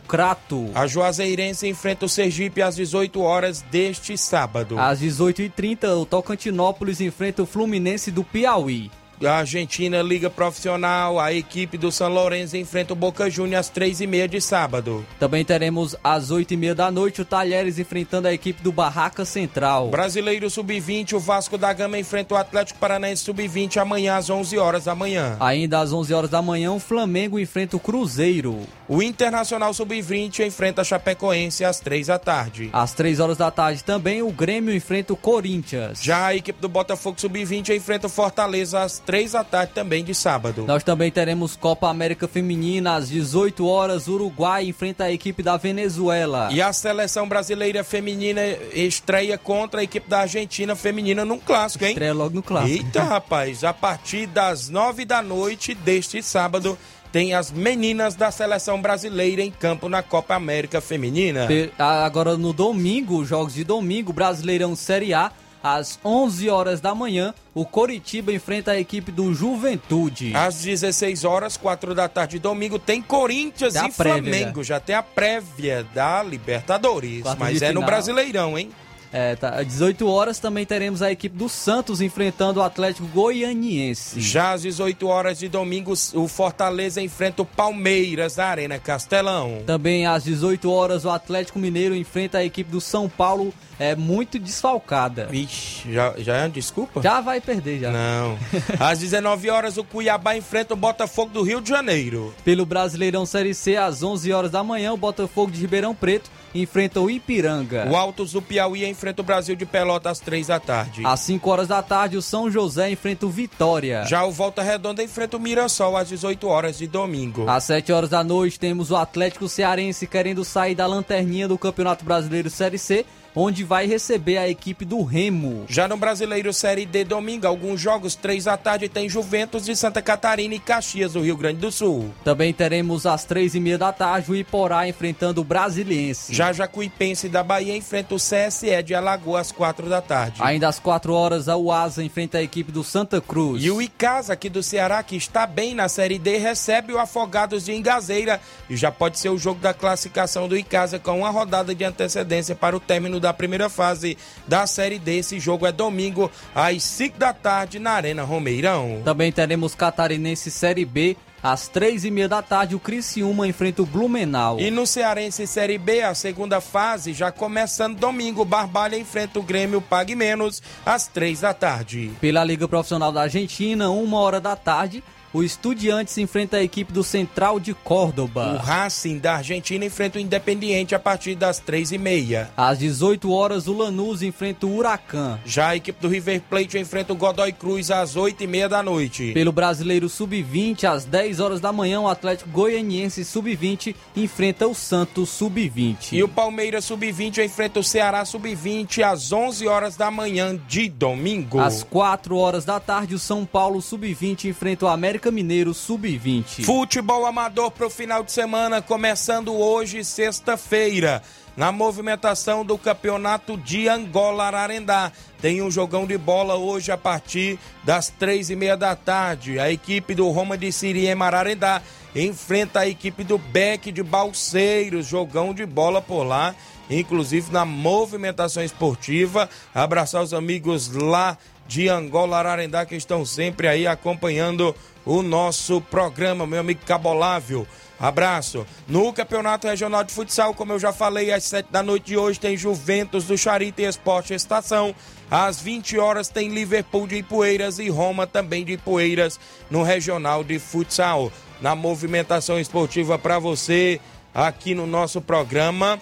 A 0.75 0.87
Juazeirense 0.87 1.67
enfrenta 1.67 2.05
o 2.05 2.09
Sergipe 2.09 2.61
às 2.61 2.75
18 2.75 3.21
horas 3.21 3.61
deste 3.71 4.17
sábado. 4.17 4.77
Às 4.77 5.01
18h30, 5.01 6.01
o 6.01 6.05
Tocantinópolis 6.05 7.01
enfrenta 7.01 7.43
o 7.43 7.45
Fluminense 7.45 8.11
do 8.11 8.23
Piauí. 8.23 8.91
A 9.27 9.39
Argentina 9.39 10.01
Liga 10.01 10.29
Profissional, 10.29 11.19
a 11.19 11.33
equipe 11.33 11.77
do 11.77 11.91
São 11.91 12.07
Lourenço 12.07 12.55
enfrenta 12.55 12.93
o 12.93 12.95
Boca 12.95 13.29
Juniors 13.29 13.59
às 13.59 13.69
três 13.69 13.99
e 13.99 14.07
meia 14.07 14.29
de 14.29 14.39
sábado. 14.39 15.05
Também 15.19 15.43
teremos 15.43 15.93
às 16.01 16.31
oito 16.31 16.53
e 16.53 16.57
meia 16.57 16.73
da 16.73 16.89
noite 16.89 17.21
o 17.21 17.25
Talheres 17.25 17.77
enfrentando 17.77 18.29
a 18.29 18.33
equipe 18.33 18.63
do 18.63 18.71
Barraca 18.71 19.25
Central. 19.25 19.89
Brasileiro 19.89 20.49
Sub-20, 20.49 21.13
o 21.13 21.19
Vasco 21.19 21.57
da 21.57 21.73
Gama 21.73 21.99
enfrenta 21.99 22.33
o 22.33 22.37
Atlético 22.37 22.79
Paranaense 22.79 23.25
Sub-20 23.25 23.75
amanhã 23.75 24.15
às 24.15 24.29
11 24.29 24.57
horas 24.57 24.85
da 24.85 24.95
manhã. 24.95 25.35
Ainda 25.41 25.81
às 25.81 25.91
11 25.91 26.13
horas 26.13 26.29
da 26.29 26.41
manhã, 26.41 26.71
o 26.71 26.79
Flamengo 26.79 27.37
enfrenta 27.37 27.75
o 27.75 27.79
Cruzeiro. 27.79 28.61
O 28.87 29.03
Internacional 29.03 29.73
Sub-20 29.73 30.45
enfrenta 30.45 30.81
a 30.81 30.85
Chapecoense 30.85 31.65
às 31.65 31.81
três 31.81 32.07
da 32.07 32.17
tarde. 32.17 32.69
Às 32.71 32.93
três 32.93 33.19
horas 33.19 33.37
da 33.37 33.51
tarde 33.51 33.83
também, 33.83 34.21
o 34.21 34.31
Grêmio 34.31 34.73
enfrenta 34.73 35.11
o 35.11 35.17
Corinthians. 35.17 36.01
Já 36.01 36.27
a 36.27 36.35
equipe 36.35 36.61
do 36.61 36.69
Botafogo 36.69 37.19
Sub-20 37.19 37.75
enfrenta 37.75 38.07
o 38.07 38.09
Fortaleza 38.09 38.81
às 38.81 38.97
três 39.09 39.31
da 39.31 39.43
tarde 39.43 39.71
também 39.73 40.03
de 40.03 40.13
sábado. 40.13 40.65
Nós 40.67 40.83
também 40.83 41.09
teremos 41.09 41.55
Copa 41.55 41.89
América 41.89 42.27
Feminina 42.27 42.93
às 42.93 43.09
18 43.09 43.65
horas. 43.65 44.07
Uruguai 44.07 44.67
enfrenta 44.67 45.05
a 45.05 45.11
equipe 45.11 45.41
da 45.41 45.57
Venezuela. 45.57 46.49
E 46.51 46.61
a 46.61 46.71
seleção 46.71 47.27
brasileira 47.27 47.83
feminina 47.83 48.39
estreia 48.71 49.35
contra 49.35 49.79
a 49.79 49.83
equipe 49.83 50.07
da 50.07 50.19
Argentina 50.19 50.75
feminina 50.75 51.25
num 51.25 51.39
clássico, 51.39 51.85
hein? 51.85 51.93
Estreia 51.93 52.13
logo 52.13 52.35
no 52.35 52.43
clássico. 52.43 52.85
Eita, 52.85 53.01
rapaz, 53.01 53.63
a 53.63 53.73
partir 53.73 54.27
das 54.27 54.69
nove 54.69 55.05
da 55.05 55.23
noite 55.23 55.73
deste 55.73 56.21
sábado 56.21 56.77
tem 57.11 57.33
as 57.33 57.51
meninas 57.51 58.13
da 58.13 58.29
seleção 58.29 58.79
brasileira 58.79 59.41
em 59.41 59.49
campo 59.49 59.89
na 59.89 60.03
Copa 60.03 60.35
América 60.35 60.79
Feminina. 60.79 61.47
Agora 61.79 62.37
no 62.37 62.53
domingo, 62.53 63.25
jogos 63.25 63.55
de 63.55 63.63
domingo, 63.63 64.13
Brasileirão 64.13 64.75
Série 64.75 65.15
A 65.15 65.31
às 65.63 65.99
11 66.03 66.49
horas 66.49 66.81
da 66.81 66.95
manhã, 66.95 67.33
o 67.53 67.65
Coritiba 67.65 68.31
enfrenta 68.31 68.71
a 68.71 68.79
equipe 68.79 69.11
do 69.11 69.33
Juventude. 69.33 70.35
Às 70.35 70.61
16 70.61 71.25
horas, 71.25 71.57
4 71.57 71.93
da 71.93 72.07
tarde, 72.07 72.39
domingo, 72.39 72.79
tem 72.79 73.01
Corinthians 73.01 73.73
tem 73.73 73.87
e 73.87 73.91
prévia, 73.91 74.21
Flamengo. 74.21 74.63
Já. 74.63 74.75
já. 74.75 74.79
tem 74.79 74.95
a 74.95 75.03
prévia 75.03 75.85
da 75.93 76.23
Libertadores. 76.23 77.23
Quarto 77.23 77.39
mas 77.39 77.61
é 77.61 77.67
final. 77.67 77.81
no 77.81 77.85
Brasileirão, 77.85 78.57
hein? 78.57 78.69
É, 79.11 79.35
tá. 79.35 79.49
Às 79.49 79.67
18 79.67 80.07
horas 80.07 80.39
também 80.39 80.65
teremos 80.65 81.01
a 81.01 81.11
equipe 81.11 81.35
do 81.35 81.49
Santos 81.49 82.01
enfrentando 82.01 82.59
o 82.59 82.63
Atlético 82.63 83.07
Goianiense. 83.07 84.21
Já 84.21 84.53
às 84.53 84.61
18 84.61 85.07
horas 85.07 85.39
de 85.39 85.47
domingo, 85.47 85.93
o 86.13 86.27
Fortaleza 86.27 87.01
enfrenta 87.01 87.41
o 87.41 87.45
Palmeiras 87.45 88.37
na 88.37 88.45
Arena 88.45 88.79
Castelão. 88.79 89.63
Também 89.65 90.05
às 90.05 90.23
18 90.23 90.71
horas, 90.71 91.05
o 91.05 91.09
Atlético 91.09 91.59
Mineiro 91.59 91.95
enfrenta 91.95 92.39
a 92.39 92.45
equipe 92.45 92.69
do 92.69 92.81
São 92.81 93.09
Paulo 93.09 93.53
é 93.79 93.95
muito 93.95 94.37
desfalcada. 94.37 95.27
Vixe, 95.27 95.91
já, 95.93 96.13
já 96.17 96.35
é 96.35 96.49
desculpa? 96.49 97.01
Já 97.01 97.21
vai 97.21 97.39
perder, 97.39 97.79
já. 97.79 97.91
Não. 97.91 98.37
às 98.77 98.99
19 98.99 99.49
horas, 99.49 99.77
o 99.77 99.85
Cuiabá 99.85 100.35
enfrenta 100.35 100.73
o 100.73 100.77
Botafogo 100.77 101.31
do 101.31 101.41
Rio 101.41 101.61
de 101.61 101.69
Janeiro. 101.69 102.33
Pelo 102.43 102.65
Brasileirão 102.65 103.25
Série 103.25 103.53
C, 103.53 103.77
às 103.77 104.03
11 104.03 104.33
horas 104.33 104.51
da 104.51 104.61
manhã, 104.63 104.91
o 104.91 104.97
Botafogo 104.97 105.49
de 105.49 105.61
Ribeirão 105.61 105.95
Preto 105.95 106.29
enfrenta 106.53 106.99
o 106.99 107.09
Ipiranga. 107.09 107.87
O 107.89 107.95
Altos 107.95 108.33
do 108.33 108.41
Piauí 108.41 108.85
enfrenta 108.85 108.98
o 109.19 109.23
Brasil 109.23 109.55
de 109.55 109.65
Pelota 109.65 110.09
às 110.09 110.19
3 110.19 110.47
da 110.47 110.59
tarde. 110.59 111.05
Às 111.05 111.21
5 111.21 111.49
horas 111.49 111.67
da 111.67 111.81
tarde, 111.81 112.17
o 112.17 112.21
São 112.21 112.51
José 112.51 112.91
enfrenta 112.91 113.25
o 113.25 113.29
Vitória. 113.29 114.03
Já 114.05 114.25
o 114.25 114.31
Volta 114.31 114.61
Redonda 114.61 115.03
enfrenta 115.03 115.37
o 115.37 115.39
Mirassol 115.39 115.95
às 115.95 116.09
18 116.09 116.47
horas 116.47 116.77
de 116.77 116.87
domingo. 116.87 117.49
Às 117.49 117.63
7 117.65 117.91
horas 117.91 118.09
da 118.09 118.23
noite, 118.23 118.59
temos 118.59 118.91
o 118.91 118.95
Atlético 118.95 119.47
Cearense 119.47 120.05
querendo 120.05 120.43
sair 120.43 120.75
da 120.75 120.85
lanterninha 120.85 121.47
do 121.47 121.57
Campeonato 121.57 122.03
Brasileiro 122.03 122.49
Série 122.49 122.77
C 122.77 123.05
onde 123.35 123.63
vai 123.63 123.85
receber 123.87 124.37
a 124.37 124.47
equipe 124.47 124.85
do 124.85 125.03
Remo. 125.03 125.65
Já 125.67 125.87
no 125.87 125.97
Brasileiro 125.97 126.53
Série 126.53 126.85
D, 126.85 127.03
domingo, 127.03 127.47
alguns 127.47 127.81
jogos, 127.81 128.15
três 128.15 128.45
da 128.45 128.55
tarde, 128.55 128.87
tem 128.87 129.09
Juventus 129.09 129.65
de 129.65 129.75
Santa 129.75 130.01
Catarina 130.01 130.55
e 130.55 130.59
Caxias, 130.59 131.13
do 131.13 131.21
Rio 131.21 131.37
Grande 131.37 131.59
do 131.59 131.71
Sul. 131.71 132.13
Também 132.23 132.53
teremos 132.53 133.05
às 133.05 133.25
três 133.25 133.55
e 133.55 133.59
meia 133.59 133.77
da 133.77 133.91
tarde 133.91 134.31
o 134.31 134.35
Iporá 134.35 134.87
enfrentando 134.87 135.41
o 135.41 135.43
Brasiliense. 135.43 136.33
Já 136.33 136.53
Jacuipense 136.53 137.27
da 137.27 137.43
Bahia 137.43 137.75
enfrenta 137.75 138.13
o 138.13 138.17
CSE 138.17 138.83
de 138.83 138.93
Alagoas 138.93 139.39
às 139.39 139.51
quatro 139.51 139.89
da 139.89 140.01
tarde. 140.01 140.41
Ainda 140.43 140.67
às 140.67 140.79
quatro 140.79 141.13
horas, 141.13 141.47
a 141.49 141.57
UASA 141.57 142.03
enfrenta 142.03 142.37
a 142.37 142.43
equipe 142.43 142.71
do 142.71 142.83
Santa 142.83 143.19
Cruz. 143.19 143.63
E 143.63 143.71
o 143.71 143.81
Icasa 143.81 144.33
aqui 144.33 144.49
do 144.49 144.61
Ceará, 144.61 145.01
que 145.01 145.15
está 145.15 145.47
bem 145.47 145.73
na 145.73 145.87
Série 145.89 146.19
D, 146.19 146.37
recebe 146.37 146.93
o 146.93 146.99
Afogados 146.99 147.65
de 147.65 147.73
Engazeira 147.73 148.39
e 148.69 148.75
já 148.75 148.91
pode 148.91 149.17
ser 149.17 149.29
o 149.29 149.37
jogo 149.37 149.59
da 149.59 149.73
classificação 149.73 150.47
do 150.47 150.57
Icasa 150.57 150.99
com 150.99 151.19
uma 151.19 151.29
rodada 151.29 151.73
de 151.73 151.83
antecedência 151.83 152.53
para 152.53 152.75
o 152.75 152.79
término 152.79 153.18
da 153.19 153.33
primeira 153.33 153.69
fase 153.69 154.17
da 154.47 154.65
Série 154.67 154.99
D. 154.99 155.17
Esse 155.17 155.39
jogo 155.39 155.65
é 155.65 155.71
domingo 155.71 156.31
às 156.53 156.83
5 156.83 157.17
da 157.17 157.33
tarde 157.33 157.79
na 157.79 157.91
Arena 157.91 158.23
Romeirão. 158.23 159.01
Também 159.03 159.31
teremos 159.31 159.75
Catarinense 159.75 160.49
Série 160.51 160.85
B. 160.85 161.17
Às 161.41 161.69
três 161.69 162.03
e 162.03 162.11
meia 162.11 162.27
da 162.27 162.41
tarde, 162.41 162.75
o 162.75 162.79
Criciúma 162.79 163.47
enfrenta 163.47 163.81
o 163.81 163.85
Blumenau. 163.85 164.59
E 164.59 164.69
no 164.69 164.85
Cearense 164.85 165.47
Série 165.47 165.77
B, 165.77 166.01
a 166.01 166.13
segunda 166.13 166.59
fase, 166.59 167.13
já 167.13 167.31
começando 167.31 167.97
domingo, 167.97 168.43
Barbalha 168.43 168.97
enfrenta 168.97 169.39
o 169.39 169.43
Grêmio 169.43 169.81
Pague 169.81 170.15
Menos 170.15 170.61
às 170.85 171.07
três 171.07 171.39
da 171.39 171.53
tarde. 171.53 172.11
Pela 172.19 172.43
Liga 172.43 172.67
Profissional 172.67 173.11
da 173.11 173.21
Argentina, 173.21 173.89
uma 173.89 174.19
hora 174.19 174.41
da 174.41 174.55
tarde, 174.55 175.01
o 175.31 175.43
Estudiantes 175.43 176.17
enfrenta 176.17 176.57
a 176.57 176.63
equipe 176.63 176.91
do 176.91 177.03
Central 177.03 177.59
de 177.59 177.73
Córdoba. 177.73 178.53
O 178.55 178.57
Racing 178.57 179.19
da 179.19 179.35
Argentina 179.35 179.85
enfrenta 179.85 180.17
o 180.17 180.21
Independiente 180.21 180.95
a 180.95 180.99
partir 180.99 181.35
das 181.35 181.59
três 181.59 181.91
e 181.91 181.97
meia. 181.97 182.49
Às 182.57 182.79
18 182.79 183.31
horas, 183.31 183.67
o 183.67 183.73
Lanús 183.73 184.23
enfrenta 184.23 184.65
o 184.65 184.75
Huracan. 184.75 185.39
Já 185.45 185.69
a 185.69 185.75
equipe 185.75 186.01
do 186.01 186.07
River 186.07 186.41
Plate 186.49 186.77
enfrenta 186.77 187.13
o 187.13 187.15
Godoy 187.15 187.51
Cruz 187.51 187.91
às 187.91 188.15
oito 188.15 188.43
e 188.43 188.47
meia 188.47 188.67
da 188.67 188.81
noite. 188.81 189.31
Pelo 189.33 189.51
Brasileiro 189.51 190.09
Sub-20, 190.09 190.85
às 190.85 191.05
10 191.05 191.39
horas 191.39 191.59
da 191.61 191.71
manhã, 191.71 192.01
o 192.01 192.07
Atlético 192.07 192.49
Goianiense 192.49 193.23
Sub-20 193.23 193.95
enfrenta 194.15 194.67
o 194.67 194.73
Santos 194.73 195.29
Sub-20. 195.29 196.13
E 196.13 196.23
o 196.23 196.27
Palmeiras 196.27 196.85
Sub-20 196.85 197.43
enfrenta 197.43 197.79
o 197.79 197.83
Ceará 197.83 198.25
Sub-20 198.25 199.03
às 199.03 199.31
11 199.31 199.67
horas 199.67 199.95
da 199.95 200.09
manhã 200.09 200.59
de 200.67 200.89
domingo. 200.89 201.59
Às 201.59 201.83
4 201.83 202.35
horas 202.35 202.65
da 202.65 202.79
tarde, 202.79 203.13
o 203.13 203.19
São 203.19 203.45
Paulo 203.45 203.81
Sub-20 203.81 204.45
enfrenta 204.45 204.85
o 204.85 204.89
América 204.89 205.18
América 205.19 205.31
Mineiro 205.31 205.73
Sub-20. 205.73 206.63
Futebol 206.63 207.25
amador 207.25 207.71
para 207.71 207.85
o 207.85 207.89
final 207.89 208.23
de 208.23 208.31
semana, 208.31 208.81
começando 208.81 209.53
hoje, 209.53 210.01
sexta-feira. 210.01 211.21
Na 211.57 211.73
movimentação 211.73 212.63
do 212.63 212.77
campeonato 212.77 213.57
de 213.57 213.89
Angola 213.89 214.45
Ararendá. 214.45 215.11
Tem 215.41 215.61
um 215.61 215.69
jogão 215.69 216.07
de 216.07 216.17
bola 216.17 216.55
hoje 216.55 216.89
a 216.89 216.97
partir 216.97 217.59
das 217.83 218.07
três 218.07 218.49
e 218.49 218.55
meia 218.55 218.77
da 218.77 218.95
tarde. 218.95 219.59
A 219.59 219.69
equipe 219.69 220.15
do 220.15 220.29
Roma 220.29 220.57
de 220.57 220.71
Siriema 220.71 221.25
Ararendá 221.25 221.81
enfrenta 222.15 222.79
a 222.79 222.87
equipe 222.87 223.25
do 223.25 223.37
Beck 223.37 223.91
de 223.91 224.01
Balseiros. 224.01 225.05
Jogão 225.05 225.53
de 225.53 225.65
bola 225.65 226.01
por 226.01 226.23
lá 226.23 226.55
inclusive 226.89 227.51
na 227.51 227.65
movimentação 227.65 228.63
esportiva. 228.63 229.47
Abraçar 229.75 230.23
os 230.23 230.33
amigos 230.33 230.91
lá 230.91 231.37
de 231.69 231.87
Angola, 231.87 232.39
Ararendá, 232.39 232.83
que 232.83 232.95
estão 232.95 233.23
sempre 233.23 233.67
aí 233.67 233.85
acompanhando 233.85 234.75
o 235.09 235.23
nosso 235.23 235.81
programa, 235.81 236.45
meu 236.45 236.59
amigo 236.59 236.81
Cabolávio. 236.85 237.67
Abraço. 237.99 238.63
No 238.87 239.11
Campeonato 239.11 239.67
Regional 239.67 240.03
de 240.03 240.13
Futsal, 240.13 240.53
como 240.53 240.71
eu 240.71 240.79
já 240.79 240.93
falei, 240.93 241.33
às 241.33 241.45
7 241.45 241.71
da 241.71 241.81
noite 241.81 242.05
de 242.05 242.17
hoje 242.17 242.39
tem 242.39 242.55
Juventus 242.55 243.25
do 243.25 243.35
Charita 243.35 243.81
e 243.81 243.85
Esporte 243.85 244.35
Estação. 244.35 244.93
Às 245.29 245.59
20 245.59 245.97
horas 245.97 246.29
tem 246.29 246.49
Liverpool 246.49 247.07
de 247.07 247.15
Ipueiras 247.15 247.79
e 247.79 247.89
Roma 247.89 248.27
também 248.27 248.63
de 248.63 248.73
Ipueiras 248.73 249.39
no 249.67 249.81
Regional 249.81 250.43
de 250.43 250.59
Futsal. 250.59 251.31
Na 251.59 251.75
movimentação 251.75 252.59
esportiva 252.59 253.17
para 253.17 253.39
você 253.39 253.99
aqui 254.31 254.75
no 254.75 254.85
nosso 254.85 255.19
programa. 255.19 255.99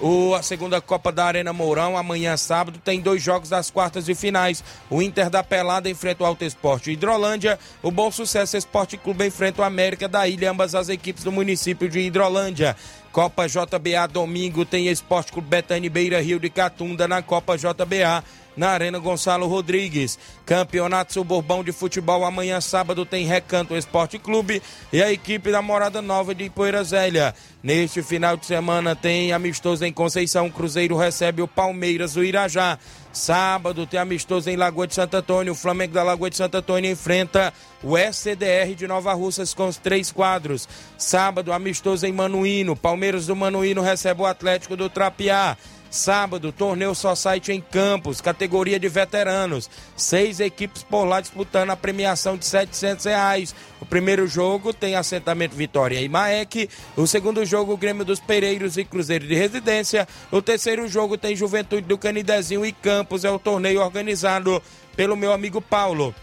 O, 0.00 0.32
a 0.34 0.42
segunda 0.42 0.80
Copa 0.80 1.10
da 1.10 1.24
Arena 1.24 1.52
Mourão, 1.52 1.96
amanhã 1.96 2.36
sábado, 2.36 2.80
tem 2.84 3.00
dois 3.00 3.20
jogos 3.20 3.48
das 3.48 3.68
quartas 3.68 4.04
de 4.04 4.14
finais. 4.14 4.62
O 4.88 5.02
Inter 5.02 5.28
da 5.28 5.42
Pelada 5.42 5.90
enfrenta 5.90 6.22
o 6.22 6.26
Alto 6.26 6.44
Esporte 6.44 6.92
Hidrolândia. 6.92 7.58
O 7.82 7.90
Bom 7.90 8.10
Sucesso 8.10 8.56
Esporte 8.56 8.96
Clube 8.96 9.26
enfrenta 9.26 9.62
o 9.62 9.64
América 9.64 10.06
da 10.06 10.28
Ilha, 10.28 10.52
ambas 10.52 10.74
as 10.76 10.88
equipes 10.88 11.24
do 11.24 11.32
município 11.32 11.88
de 11.88 11.98
Hidrolândia. 11.98 12.76
Copa 13.10 13.48
JBA 13.48 14.06
domingo 14.12 14.64
tem 14.64 14.86
Esporte 14.86 15.32
Clube 15.32 15.48
Betânia 15.48 15.90
Beira 15.90 16.20
Rio 16.20 16.38
de 16.38 16.48
Catunda 16.48 17.08
na 17.08 17.20
Copa 17.20 17.56
JBA 17.56 18.22
na 18.58 18.70
Arena 18.70 18.98
Gonçalo 18.98 19.46
Rodrigues. 19.46 20.18
Campeonato 20.44 21.14
Suburbão 21.14 21.62
de 21.62 21.72
Futebol 21.72 22.24
amanhã 22.24 22.60
sábado 22.60 23.06
tem 23.06 23.24
Recanto 23.24 23.76
Esporte 23.76 24.18
Clube 24.18 24.60
e 24.92 25.02
a 25.02 25.10
equipe 25.10 25.50
da 25.50 25.62
Morada 25.62 26.02
Nova 26.02 26.34
de 26.34 26.50
Poeira 26.50 26.82
Zélia. 26.82 27.34
Neste 27.62 28.02
final 28.02 28.36
de 28.36 28.46
semana 28.46 28.94
tem 28.94 29.32
amistoso 29.32 29.84
em 29.84 29.92
Conceição, 29.92 30.50
Cruzeiro 30.50 30.96
recebe 30.96 31.40
o 31.40 31.48
Palmeiras 31.48 32.14
do 32.14 32.24
Irajá. 32.24 32.78
Sábado 33.12 33.86
tem 33.86 33.98
amistoso 33.98 34.48
em 34.50 34.56
Lagoa 34.56 34.86
de 34.86 34.94
Santo 34.94 35.16
Antônio. 35.16 35.52
O 35.52 35.56
Flamengo 35.56 35.94
da 35.94 36.02
Lagoa 36.02 36.30
de 36.30 36.36
Santo 36.36 36.56
Antônio 36.56 36.90
enfrenta 36.90 37.52
o 37.82 37.96
SCDR 37.96 38.74
de 38.76 38.86
Nova 38.86 39.12
Russas 39.12 39.54
com 39.54 39.66
os 39.66 39.76
três 39.76 40.12
quadros. 40.12 40.68
Sábado, 40.96 41.52
amistoso 41.52 42.06
em 42.06 42.12
Manuíno. 42.12 42.76
Palmeiras 42.76 43.26
do 43.26 43.34
Manuíno 43.34 43.82
recebe 43.82 44.22
o 44.22 44.26
Atlético 44.26 44.76
do 44.76 44.88
Trapiá. 44.88 45.56
Sábado, 45.90 46.52
torneio 46.52 46.94
site 46.94 47.50
em 47.50 47.60
Campos, 47.60 48.20
categoria 48.20 48.78
de 48.78 48.88
veteranos. 48.88 49.70
Seis 49.96 50.38
equipes 50.38 50.82
por 50.82 51.04
lá 51.04 51.20
disputando 51.20 51.70
a 51.70 51.76
premiação 51.76 52.36
de 52.36 52.44
700 52.44 53.06
reais. 53.06 53.54
O 53.80 53.86
primeiro 53.86 54.26
jogo 54.26 54.72
tem 54.72 54.96
assentamento 54.96 55.56
Vitória 55.56 56.00
e 56.00 56.08
Maek. 56.08 56.68
O 56.96 57.06
segundo 57.06 57.44
jogo, 57.46 57.76
Grêmio 57.76 58.04
dos 58.04 58.20
Pereiros 58.20 58.76
e 58.76 58.84
Cruzeiro 58.84 59.26
de 59.26 59.34
Residência. 59.34 60.06
O 60.30 60.42
terceiro 60.42 60.86
jogo 60.88 61.16
tem 61.16 61.34
Juventude 61.34 61.86
do 61.86 61.96
Canidezinho 61.96 62.66
e 62.66 62.72
Campos. 62.72 63.24
É 63.24 63.30
o 63.30 63.38
torneio 63.38 63.80
organizado 63.80 64.62
pelo 64.94 65.16
meu 65.16 65.32
amigo 65.32 65.60
Paulo. 65.60 66.14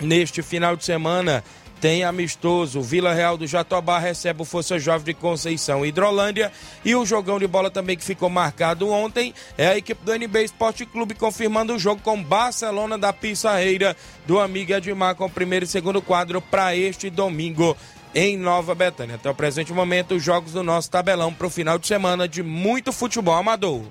Neste 0.00 0.42
final 0.42 0.74
de 0.76 0.84
semana, 0.84 1.44
tem 1.80 2.04
amistoso. 2.04 2.82
Vila 2.82 3.14
Real 3.14 3.36
do 3.36 3.46
Jatobá 3.46 3.98
recebe 3.98 4.42
o 4.42 4.44
Força 4.44 4.78
Jovem 4.78 5.06
de 5.06 5.14
Conceição 5.14 5.84
Hidrolândia. 5.84 6.52
E 6.84 6.94
o 6.94 7.06
jogão 7.06 7.38
de 7.38 7.46
bola 7.46 7.70
também 7.70 7.96
que 7.96 8.04
ficou 8.04 8.28
marcado 8.28 8.88
ontem 8.90 9.34
é 9.56 9.68
a 9.68 9.76
equipe 9.76 10.04
do 10.04 10.14
NB 10.14 10.44
Esporte 10.44 10.84
Clube 10.84 11.14
confirmando 11.14 11.74
o 11.74 11.78
jogo 11.78 12.02
com 12.02 12.22
Barcelona 12.22 12.98
da 12.98 13.12
Pissarreira 13.12 13.96
do 14.26 14.38
amigo 14.38 14.72
Edmar 14.72 15.14
com 15.14 15.24
o 15.24 15.30
primeiro 15.30 15.64
e 15.64 15.68
segundo 15.68 16.02
quadro 16.02 16.40
para 16.40 16.76
este 16.76 17.08
domingo 17.08 17.76
em 18.14 18.36
Nova 18.36 18.74
Betânia. 18.74 19.14
Até 19.14 19.30
o 19.30 19.34
presente 19.34 19.72
momento, 19.72 20.14
os 20.14 20.22
jogos 20.22 20.52
do 20.52 20.62
nosso 20.62 20.90
tabelão 20.90 21.32
para 21.32 21.46
o 21.46 21.50
final 21.50 21.78
de 21.78 21.86
semana 21.86 22.28
de 22.28 22.42
muito 22.42 22.92
futebol 22.92 23.34
amador. 23.34 23.82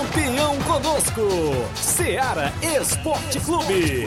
Campeão 0.00 0.56
conosco, 0.60 1.20
Seara 1.74 2.50
Esporte 2.62 3.38
Clube. 3.40 4.06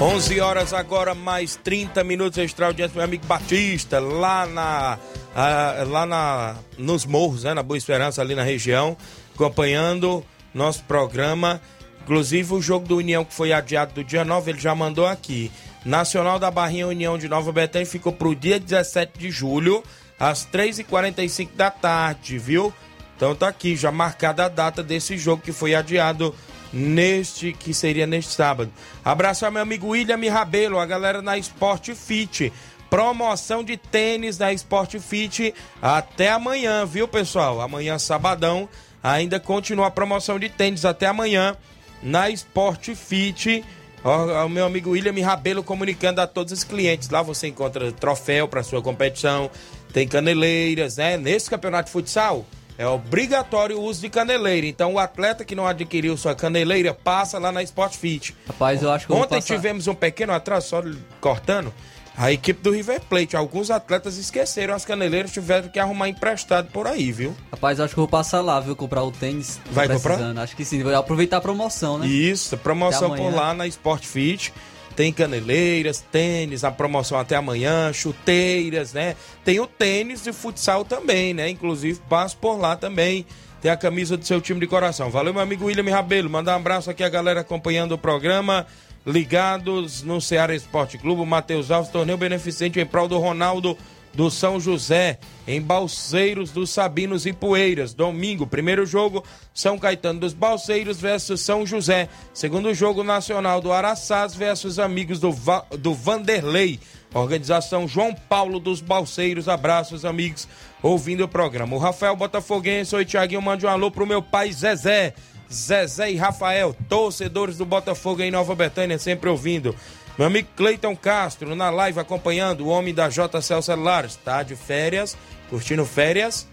11 0.00 0.40
horas 0.40 0.72
agora, 0.72 1.14
mais 1.14 1.56
30 1.56 2.02
minutos 2.02 2.38
extra 2.38 2.66
audiência, 2.66 2.94
meu 2.94 3.04
amigo 3.04 3.26
Batista, 3.26 3.98
lá 4.00 4.46
na. 4.46 4.98
ah, 5.36 5.84
lá 5.86 6.06
na, 6.06 6.56
nos 6.78 7.04
morros, 7.04 7.44
né, 7.44 7.52
na 7.52 7.62
Boa 7.62 7.76
Esperança, 7.76 8.22
ali 8.22 8.34
na 8.34 8.42
região, 8.42 8.96
acompanhando 9.34 10.24
nosso 10.54 10.82
programa. 10.84 11.60
Inclusive 12.02 12.54
o 12.54 12.62
jogo 12.62 12.88
do 12.88 12.96
União 12.96 13.22
que 13.22 13.34
foi 13.34 13.52
adiado 13.52 13.92
do 13.92 14.02
dia 14.02 14.24
9, 14.24 14.52
ele 14.52 14.58
já 14.58 14.74
mandou 14.74 15.06
aqui. 15.06 15.52
Nacional 15.84 16.38
da 16.38 16.50
Barrinha 16.50 16.86
União 16.86 17.16
de 17.16 17.28
Nova 17.28 17.50
Betânia 17.52 17.86
ficou 17.86 18.12
pro 18.12 18.34
dia 18.34 18.60
17 18.60 19.18
de 19.18 19.30
julho, 19.30 19.82
às 20.18 20.46
3h45 20.46 21.50
da 21.54 21.70
tarde, 21.70 22.38
viu? 22.38 22.72
Então 23.16 23.34
tá 23.34 23.48
aqui, 23.48 23.76
já 23.76 23.90
marcada 23.90 24.44
a 24.44 24.48
data 24.48 24.82
desse 24.82 25.16
jogo 25.16 25.42
que 25.42 25.52
foi 25.52 25.74
adiado 25.74 26.34
neste, 26.72 27.52
que 27.52 27.74
seria 27.74 28.06
neste 28.06 28.32
sábado. 28.32 28.70
Abraço 29.04 29.44
ao 29.44 29.52
meu 29.52 29.62
amigo 29.62 29.88
William 29.88 30.18
Rabelo, 30.30 30.78
a 30.78 30.86
galera 30.86 31.22
na 31.22 31.36
Sport 31.38 31.94
Fit. 31.94 32.52
Promoção 32.88 33.62
de 33.62 33.76
tênis 33.76 34.36
da 34.36 34.52
Sport 34.52 34.98
Fit 34.98 35.54
até 35.80 36.30
amanhã, 36.30 36.84
viu 36.84 37.06
pessoal? 37.06 37.60
Amanhã, 37.60 37.98
sabadão, 37.98 38.68
ainda 39.02 39.38
continua 39.38 39.86
a 39.86 39.90
promoção 39.90 40.38
de 40.38 40.48
tênis 40.48 40.84
até 40.84 41.06
amanhã 41.06 41.56
na 42.02 42.30
Sport 42.30 42.94
Fit. 42.94 43.64
Ó, 44.02 44.46
O 44.46 44.48
meu 44.48 44.64
amigo 44.64 44.90
William 44.90 45.24
Rabelo 45.24 45.62
comunicando 45.62 46.20
a 46.20 46.26
todos 46.26 46.52
os 46.52 46.64
clientes. 46.64 47.08
Lá 47.08 47.22
você 47.22 47.48
encontra 47.48 47.92
troféu 47.92 48.48
para 48.48 48.62
sua 48.62 48.80
competição, 48.82 49.50
tem 49.92 50.06
caneleiras, 50.08 50.96
né? 50.96 51.16
Nesse 51.16 51.50
campeonato 51.50 51.86
de 51.86 51.92
futsal 51.92 52.44
é 52.78 52.86
obrigatório 52.86 53.78
o 53.78 53.82
uso 53.82 54.00
de 54.00 54.08
caneleira. 54.08 54.66
Então, 54.66 54.94
o 54.94 54.98
atleta 54.98 55.44
que 55.44 55.54
não 55.54 55.66
adquiriu 55.66 56.16
sua 56.16 56.34
caneleira 56.34 56.94
passa 56.94 57.38
lá 57.38 57.52
na 57.52 57.62
Sport 57.62 57.94
Fit. 57.94 58.34
Rapaz, 58.46 58.82
eu 58.82 58.90
acho 58.90 59.06
que 59.06 59.12
eu 59.12 59.16
Ontem 59.16 59.34
passar... 59.34 59.54
tivemos 59.54 59.86
um 59.86 59.94
pequeno 59.94 60.32
atraso, 60.32 60.68
só 60.68 60.82
cortando. 61.20 61.74
A 62.16 62.30
equipe 62.30 62.60
do 62.62 62.72
River 62.72 63.00
Plate, 63.00 63.36
alguns 63.36 63.70
atletas 63.70 64.16
esqueceram 64.16 64.74
as 64.74 64.84
caneleiras, 64.84 65.32
tiveram 65.32 65.68
que 65.68 65.78
arrumar 65.78 66.08
emprestado 66.08 66.70
por 66.70 66.86
aí, 66.86 67.10
viu? 67.10 67.34
Rapaz, 67.50 67.80
acho 67.80 67.94
que 67.94 68.00
vou 68.00 68.08
passar 68.08 68.40
lá, 68.40 68.60
viu? 68.60 68.76
Comprar 68.76 69.02
o 69.02 69.10
tênis. 69.10 69.60
Vai 69.70 69.88
comprar? 69.88 70.36
Acho 70.38 70.54
que 70.54 70.64
sim, 70.64 70.82
vou 70.82 70.94
aproveitar 70.94 71.38
a 71.38 71.40
promoção, 71.40 71.98
né? 71.98 72.06
Isso, 72.06 72.56
promoção 72.58 73.14
por 73.14 73.34
lá 73.34 73.54
na 73.54 73.66
Sport 73.66 74.04
Fit. 74.04 74.52
Tem 74.94 75.12
caneleiras, 75.12 76.04
tênis, 76.12 76.62
a 76.62 76.70
promoção 76.70 77.18
até 77.18 77.36
amanhã, 77.36 77.92
chuteiras, 77.92 78.92
né? 78.92 79.16
Tem 79.44 79.58
o 79.60 79.66
tênis 79.66 80.22
de 80.22 80.32
futsal 80.32 80.84
também, 80.84 81.32
né? 81.32 81.48
Inclusive, 81.48 82.00
passo 82.08 82.36
por 82.36 82.58
lá 82.58 82.76
também 82.76 83.24
tem 83.60 83.70
a 83.70 83.76
camisa 83.76 84.16
do 84.16 84.24
seu 84.24 84.40
time 84.40 84.58
de 84.58 84.66
coração. 84.66 85.10
Valeu, 85.10 85.32
meu 85.32 85.42
amigo 85.42 85.66
William 85.66 85.90
Rabelo. 85.90 86.30
Mandar 86.30 86.54
um 86.54 86.60
abraço 86.60 86.90
aqui 86.90 87.04
a 87.04 87.08
galera 87.08 87.40
acompanhando 87.40 87.92
o 87.92 87.98
programa. 87.98 88.66
Ligados 89.06 90.02
no 90.02 90.20
Ceará 90.20 90.54
Esporte 90.54 90.98
Clube, 90.98 91.24
Matheus 91.24 91.70
Alves, 91.70 91.90
torneio 91.90 92.18
beneficente 92.18 92.78
em 92.78 92.86
prol 92.86 93.08
do 93.08 93.18
Ronaldo 93.18 93.76
do 94.12 94.30
São 94.30 94.58
José, 94.58 95.18
em 95.46 95.60
Balseiros 95.60 96.50
dos 96.50 96.70
Sabinos 96.70 97.26
e 97.26 97.32
Poeiras. 97.32 97.94
Domingo, 97.94 98.46
primeiro 98.46 98.84
jogo, 98.84 99.24
São 99.54 99.78
Caetano 99.78 100.20
dos 100.20 100.34
Balseiros 100.34 101.00
versus 101.00 101.40
São 101.40 101.64
José. 101.64 102.08
Segundo 102.34 102.74
jogo 102.74 103.04
nacional 103.04 103.60
do 103.60 103.72
Araçás 103.72 104.34
versus 104.34 104.78
amigos 104.78 105.20
do, 105.20 105.32
Va 105.32 105.64
do 105.78 105.94
Vanderlei. 105.94 106.80
Organização 107.12 107.88
João 107.88 108.14
Paulo 108.14 108.60
dos 108.60 108.80
Balseiros. 108.80 109.48
Abraços, 109.48 110.04
amigos, 110.04 110.46
ouvindo 110.82 111.24
o 111.24 111.28
programa. 111.28 111.74
O 111.74 111.78
Rafael 111.78 112.14
Botafoguense, 112.14 112.94
oi 112.94 113.04
Tiaguinho, 113.04 113.42
mande 113.42 113.66
um 113.66 113.68
alô 113.68 113.90
pro 113.90 114.06
meu 114.06 114.22
pai 114.22 114.52
Zezé. 114.52 115.14
Zezé 115.52 116.12
e 116.12 116.16
Rafael, 116.16 116.74
torcedores 116.88 117.56
do 117.56 117.64
Botafogo 117.64 118.22
em 118.22 118.30
Nova 118.30 118.54
Betânia, 118.54 118.98
sempre 118.98 119.28
ouvindo. 119.28 119.74
Meu 120.16 120.26
amigo 120.26 120.48
Cleiton 120.56 120.94
Castro, 120.94 121.56
na 121.56 121.70
live 121.70 121.98
acompanhando 121.98 122.66
o 122.66 122.68
homem 122.68 122.94
da 122.94 123.08
JCL 123.08 123.62
Celulares. 123.62 124.16
Tá 124.16 124.42
de 124.42 124.54
férias, 124.54 125.16
curtindo 125.48 125.84
férias 125.84 126.46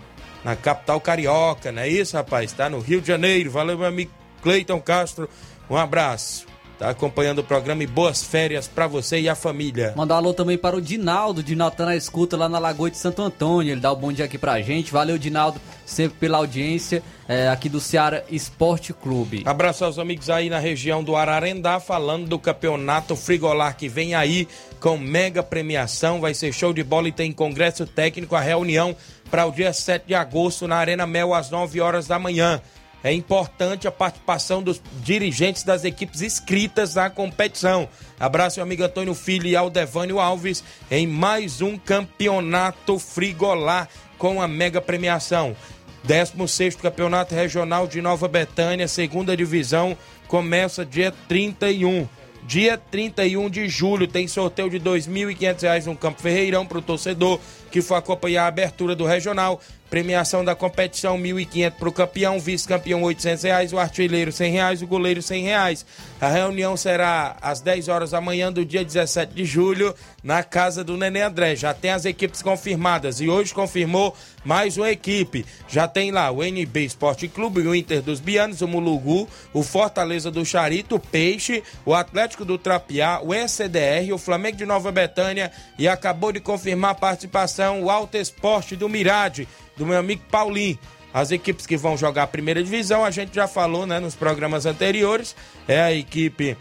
na 0.43 0.55
capital 0.55 1.01
carioca, 1.01 1.71
não 1.71 1.81
é 1.81 1.89
isso, 1.89 2.15
rapaz? 2.15 2.53
Tá 2.53 2.69
no 2.69 2.79
Rio 2.79 3.01
de 3.01 3.07
Janeiro. 3.07 3.51
Valeu, 3.51 3.77
meu 3.77 3.87
amigo 3.87 4.11
Cleiton 4.41 4.79
Castro. 4.79 5.29
Um 5.69 5.75
abraço. 5.75 6.46
Tá 6.77 6.91
acompanhando 6.91 7.39
o 7.39 7.43
programa 7.43 7.83
e 7.83 7.87
boas 7.87 8.23
férias 8.23 8.67
para 8.67 8.85
você 8.85 9.19
e 9.19 9.27
a 9.27 9.33
família. 9.33 9.93
Mandar 9.95 10.13
um 10.13 10.17
alô 10.17 10.33
também 10.33 10.59
para 10.59 10.75
o 10.75 10.81
Dinaldo. 10.81 11.41
Dinaldo 11.41 11.75
tá 11.75 11.85
na 11.85 11.95
escuta 11.95 12.37
lá 12.37 12.47
na 12.47 12.59
Lagoa 12.59 12.91
de 12.91 12.97
Santo 12.97 13.23
Antônio. 13.23 13.71
Ele 13.71 13.81
dá 13.81 13.91
o 13.91 13.95
um 13.95 13.99
bom 13.99 14.11
dia 14.13 14.25
aqui 14.25 14.37
pra 14.37 14.61
gente. 14.61 14.91
Valeu, 14.91 15.17
Dinaldo, 15.17 15.59
sempre 15.87 16.19
pela 16.19 16.37
audiência 16.37 17.01
é, 17.27 17.49
aqui 17.49 17.67
do 17.67 17.81
Ceará 17.81 18.21
Esporte 18.29 18.93
Clube. 18.93 19.41
Abraço 19.43 19.85
aos 19.85 19.97
amigos 19.97 20.29
aí 20.29 20.51
na 20.51 20.59
região 20.59 21.03
do 21.03 21.15
Ararendá, 21.15 21.79
falando 21.79 22.27
do 22.27 22.37
campeonato 22.37 23.15
Frigolar 23.15 23.75
que 23.75 23.89
vem 23.89 24.13
aí 24.13 24.47
com 24.79 24.99
mega 24.99 25.41
premiação. 25.41 26.21
Vai 26.21 26.35
ser 26.35 26.53
show 26.53 26.73
de 26.73 26.83
bola 26.83 27.07
e 27.07 27.11
tem 27.11 27.31
congresso 27.31 27.87
técnico, 27.87 28.35
a 28.35 28.39
reunião 28.39 28.95
para 29.31 29.47
o 29.47 29.51
dia 29.51 29.73
7 29.73 30.05
de 30.07 30.15
agosto 30.15 30.67
na 30.67 30.77
Arena 30.77 31.07
Mel 31.07 31.33
às 31.33 31.49
9 31.49 31.81
horas 31.81 32.05
da 32.05 32.19
manhã. 32.19 32.61
É 33.03 33.13
importante 33.13 33.87
a 33.87 33.91
participação 33.91 34.61
dos 34.61 34.81
dirigentes 35.03 35.63
das 35.63 35.83
equipes 35.83 36.21
inscritas 36.21 36.95
na 36.95 37.09
competição. 37.09 37.87
Abraço, 38.19 38.57
meu 38.57 38.65
amigo 38.65 38.83
Antônio 38.83 39.13
Filho 39.13 39.47
e 39.47 39.55
Aldevânio 39.55 40.19
Alves 40.19 40.63
em 40.89 41.05
mais 41.05 41.61
um 41.61 41.77
campeonato 41.77 42.97
frigolar 42.97 43.87
com 44.17 44.41
a 44.41 44.47
mega 44.47 44.81
premiação. 44.81 45.55
16 46.03 46.75
Campeonato 46.75 47.35
Regional 47.35 47.85
de 47.85 48.01
Nova 48.01 48.27
Betânia, 48.27 48.87
segunda 48.87 49.35
divisão, 49.35 49.97
começa 50.27 50.85
dia 50.85 51.13
31. 51.27 52.07
Dia 52.47 52.77
31 52.77 53.49
de 53.49 53.67
julho 53.67 54.07
tem 54.07 54.25
sorteio 54.25 54.69
de 54.69 54.77
R$ 54.77 54.83
2.500 54.83 55.85
no 55.85 55.97
Campo 55.97 56.21
Ferreirão 56.21 56.65
para 56.65 56.77
o 56.77 56.81
torcedor 56.81 57.41
que 57.69 57.81
for 57.81 57.95
acompanhar 57.95 58.45
a 58.45 58.47
abertura 58.47 58.95
do 58.95 59.05
regional. 59.05 59.59
Premiação 59.89 60.43
da 60.43 60.53
competição, 60.53 61.17
1.500 61.17 61.71
para 61.71 61.89
o 61.89 61.91
campeão, 61.91 62.39
vice-campeão, 62.39 63.03
800 63.03 63.43
reais, 63.43 63.73
o 63.73 63.79
artilheiro, 63.79 64.31
100 64.31 64.51
reais, 64.51 64.81
o 64.81 64.87
goleiro, 64.87 65.21
100 65.21 65.43
reais. 65.43 65.85
A 66.19 66.27
reunião 66.27 66.75
será 66.75 67.37
às 67.41 67.61
10 67.61 67.87
horas 67.87 68.11
da 68.11 68.19
manhã 68.19 68.51
do 68.51 68.65
dia 68.65 68.83
17 68.83 69.33
de 69.33 69.45
julho, 69.45 69.95
na 70.27 70.43
casa 70.43 70.83
do 70.83 70.97
Nenê 70.97 71.21
André. 71.21 71.55
Já 71.55 71.73
tem 71.73 71.89
as 71.89 72.03
equipes 72.03 72.41
confirmadas 72.41 73.21
e 73.21 73.29
hoje 73.29 73.53
confirmou 73.53 74.13
mais 74.43 74.75
uma 74.75 74.91
equipe. 74.91 75.45
Já 75.69 75.87
tem 75.87 76.11
lá 76.11 76.29
o 76.29 76.43
NB 76.43 76.83
Esporte 76.83 77.29
Clube, 77.29 77.61
o 77.61 77.73
Inter 77.73 78.01
dos 78.01 78.19
Bianos, 78.19 78.59
o 78.59 78.67
Mulugu, 78.67 79.25
o 79.53 79.63
Fortaleza 79.63 80.29
do 80.29 80.43
Charito, 80.43 80.95
o 80.95 80.99
Peixe, 80.99 81.63
o 81.85 81.95
Atlético 81.95 82.43
do 82.43 82.57
Trapiá, 82.57 83.21
o 83.23 83.33
ECDR, 83.33 84.13
o 84.13 84.17
Flamengo 84.17 84.57
de 84.57 84.65
Nova 84.65 84.91
Betânia 84.91 85.49
e 85.79 85.87
acabou 85.87 86.33
de 86.33 86.41
confirmar 86.41 86.91
a 86.91 86.95
participação 86.95 87.81
o 87.81 87.89
Alto 87.89 88.17
Esporte 88.17 88.75
do 88.75 88.89
Mirade 88.89 89.47
do 89.77 89.85
meu 89.85 89.97
amigo 89.97 90.23
Paulinho. 90.29 90.77
As 91.13 91.31
equipes 91.31 91.65
que 91.65 91.77
vão 91.77 91.95
jogar 91.95 92.23
a 92.23 92.27
primeira 92.27 92.61
divisão, 92.61 93.05
a 93.05 93.11
gente 93.11 93.33
já 93.33 93.47
falou 93.47 93.85
né, 93.85 93.97
nos 93.97 94.13
programas 94.13 94.65
anteriores. 94.65 95.33
É 95.69 95.79
a 95.79 95.93
equipe 95.93 96.57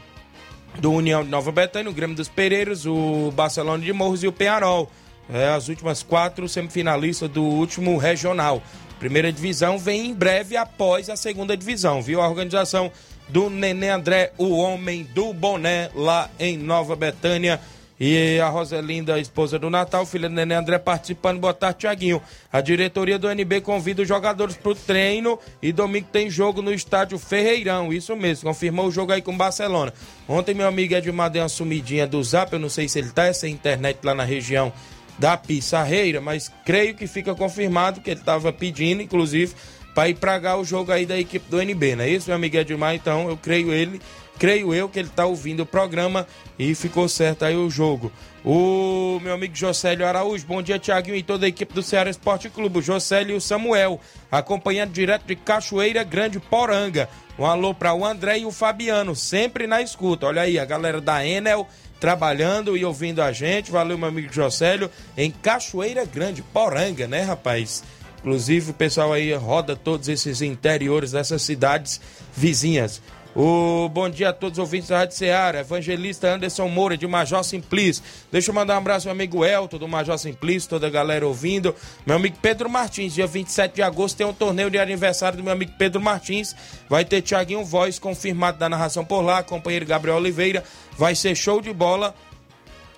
do 0.80 0.92
União 0.92 1.24
de 1.24 1.30
Nova 1.30 1.50
Betânia, 1.50 1.90
o 1.90 1.94
Grêmio 1.94 2.16
dos 2.16 2.28
Pereiros, 2.28 2.86
o 2.86 3.30
Barcelona 3.34 3.82
de 3.82 3.92
Morros 3.92 4.22
e 4.22 4.28
o 4.28 4.32
Penharol. 4.32 4.90
É, 5.32 5.48
as 5.48 5.68
últimas 5.68 6.02
quatro 6.02 6.48
semifinalistas 6.48 7.28
do 7.28 7.42
último 7.42 7.96
regional. 7.96 8.62
Primeira 8.98 9.32
divisão 9.32 9.78
vem 9.78 10.06
em 10.06 10.14
breve 10.14 10.56
após 10.56 11.10
a 11.10 11.16
segunda 11.16 11.56
divisão, 11.56 12.00
viu? 12.00 12.20
A 12.20 12.28
organização 12.28 12.90
do 13.28 13.50
Nenê 13.50 13.88
André, 13.88 14.32
o 14.38 14.56
homem 14.56 15.02
do 15.02 15.32
boné, 15.32 15.90
lá 15.94 16.30
em 16.38 16.56
Nova 16.56 16.94
Betânia. 16.94 17.60
E 17.98 18.38
a 18.40 18.48
Roselinda, 18.48 19.18
esposa 19.18 19.58
do 19.58 19.70
Natal, 19.70 20.04
filha 20.04 20.28
do 20.28 20.34
Nenê 20.34 20.54
André, 20.54 20.78
participando. 20.78 21.40
Boa 21.40 21.54
tarde, 21.54 21.78
Tiaguinho. 21.78 22.20
A 22.52 22.60
diretoria 22.60 23.18
do 23.18 23.30
NB 23.30 23.62
convida 23.62 24.02
os 24.02 24.08
jogadores 24.08 24.54
para 24.54 24.72
o 24.72 24.74
treino 24.74 25.38
e 25.62 25.72
domingo 25.72 26.08
tem 26.12 26.28
jogo 26.28 26.60
no 26.60 26.74
estádio 26.74 27.18
Ferreirão. 27.18 27.90
Isso 27.90 28.14
mesmo, 28.14 28.48
confirmou 28.50 28.86
o 28.86 28.90
jogo 28.90 29.12
aí 29.12 29.22
com 29.22 29.32
o 29.32 29.36
Barcelona. 29.36 29.94
Ontem 30.28 30.54
meu 30.54 30.68
amigo 30.68 30.94
Edmar 30.94 31.30
deu 31.30 31.42
uma 31.42 31.48
sumidinha 31.48 32.06
do 32.06 32.22
zap, 32.22 32.52
eu 32.52 32.58
não 32.58 32.68
sei 32.68 32.86
se 32.86 32.98
ele 32.98 33.08
tá 33.08 33.24
essa 33.24 33.48
internet 33.48 33.98
lá 34.04 34.14
na 34.14 34.24
região 34.24 34.70
da 35.18 35.34
Pissarreira, 35.34 36.20
mas 36.20 36.52
creio 36.66 36.94
que 36.94 37.06
fica 37.06 37.34
confirmado 37.34 38.02
que 38.02 38.10
ele 38.10 38.20
estava 38.20 38.52
pedindo, 38.52 39.00
inclusive, 39.00 39.54
para 39.94 40.10
ir 40.10 40.16
pragar 40.16 40.58
o 40.58 40.64
jogo 40.64 40.92
aí 40.92 41.06
da 41.06 41.18
equipe 41.18 41.48
do 41.48 41.58
NB, 41.58 41.96
não 41.96 42.04
é 42.04 42.10
isso, 42.10 42.28
meu 42.28 42.36
amigo 42.36 42.58
Edmar? 42.58 42.94
Então 42.94 43.30
eu 43.30 43.36
creio 43.38 43.72
ele 43.72 43.98
creio 44.38 44.74
eu 44.74 44.88
que 44.88 44.98
ele 44.98 45.08
está 45.08 45.26
ouvindo 45.26 45.60
o 45.60 45.66
programa 45.66 46.26
e 46.58 46.74
ficou 46.74 47.08
certo 47.08 47.44
aí 47.44 47.56
o 47.56 47.70
jogo. 47.70 48.10
O 48.44 49.18
meu 49.22 49.34
amigo 49.34 49.56
Josélio 49.56 50.06
Araújo, 50.06 50.46
bom 50.46 50.62
dia, 50.62 50.78
Tiaguinho 50.78 51.16
e 51.16 51.22
toda 51.22 51.46
a 51.46 51.48
equipe 51.48 51.74
do 51.74 51.82
Ceará 51.82 52.08
Esporte 52.08 52.48
Clube. 52.48 52.80
Josélio 52.80 53.34
e 53.34 53.36
o 53.36 53.40
Samuel, 53.40 54.00
acompanhando 54.30 54.92
direto 54.92 55.26
de 55.26 55.34
Cachoeira 55.34 56.04
Grande 56.04 56.38
Poranga. 56.38 57.08
Um 57.38 57.44
alô 57.44 57.74
para 57.74 57.92
o 57.92 58.04
André 58.04 58.38
e 58.38 58.46
o 58.46 58.52
Fabiano, 58.52 59.16
sempre 59.16 59.66
na 59.66 59.82
escuta. 59.82 60.26
Olha 60.26 60.42
aí, 60.42 60.58
a 60.58 60.64
galera 60.64 61.00
da 61.00 61.26
Enel 61.26 61.66
trabalhando 61.98 62.76
e 62.76 62.84
ouvindo 62.84 63.20
a 63.20 63.32
gente. 63.32 63.70
Valeu, 63.70 63.98
meu 63.98 64.08
amigo 64.08 64.32
Josélio, 64.32 64.90
em 65.16 65.30
Cachoeira 65.30 66.04
Grande, 66.04 66.40
Poranga, 66.40 67.06
né, 67.06 67.22
rapaz? 67.22 67.82
Inclusive, 68.18 68.70
o 68.70 68.74
pessoal 68.74 69.12
aí 69.12 69.32
roda 69.34 69.76
todos 69.76 70.08
esses 70.08 70.42
interiores 70.42 71.12
dessas 71.12 71.42
cidades 71.42 72.00
vizinhas. 72.34 73.00
O 73.38 73.90
bom 73.90 74.08
dia 74.08 74.30
a 74.30 74.32
todos 74.32 74.56
os 74.56 74.62
ouvintes 74.62 74.88
da 74.88 75.00
Rádio 75.00 75.14
Ceará. 75.14 75.60
Evangelista 75.60 76.26
Anderson 76.26 76.68
Moura, 76.68 76.96
de 76.96 77.06
Major 77.06 77.44
Simplício. 77.44 78.02
Deixa 78.32 78.50
eu 78.50 78.54
mandar 78.54 78.76
um 78.76 78.78
abraço 78.78 79.06
ao 79.06 79.14
meu 79.14 79.24
amigo 79.24 79.44
Elton, 79.44 79.76
do 79.76 79.86
Major 79.86 80.16
Simplício, 80.16 80.70
toda 80.70 80.86
a 80.86 80.90
galera 80.90 81.26
ouvindo. 81.26 81.74
Meu 82.06 82.16
amigo 82.16 82.38
Pedro 82.40 82.70
Martins, 82.70 83.12
dia 83.12 83.26
27 83.26 83.74
de 83.74 83.82
agosto 83.82 84.16
tem 84.16 84.26
um 84.26 84.32
torneio 84.32 84.70
de 84.70 84.78
aniversário 84.78 85.36
do 85.36 85.44
meu 85.44 85.52
amigo 85.52 85.72
Pedro 85.76 86.00
Martins. 86.00 86.56
Vai 86.88 87.04
ter 87.04 87.20
Tiaguinho 87.20 87.62
Voz, 87.62 87.98
confirmado 87.98 88.56
da 88.56 88.70
narração 88.70 89.04
por 89.04 89.20
lá, 89.20 89.42
companheiro 89.42 89.84
Gabriel 89.84 90.16
Oliveira. 90.16 90.64
Vai 90.96 91.14
ser 91.14 91.34
show 91.34 91.60
de 91.60 91.74
bola. 91.74 92.14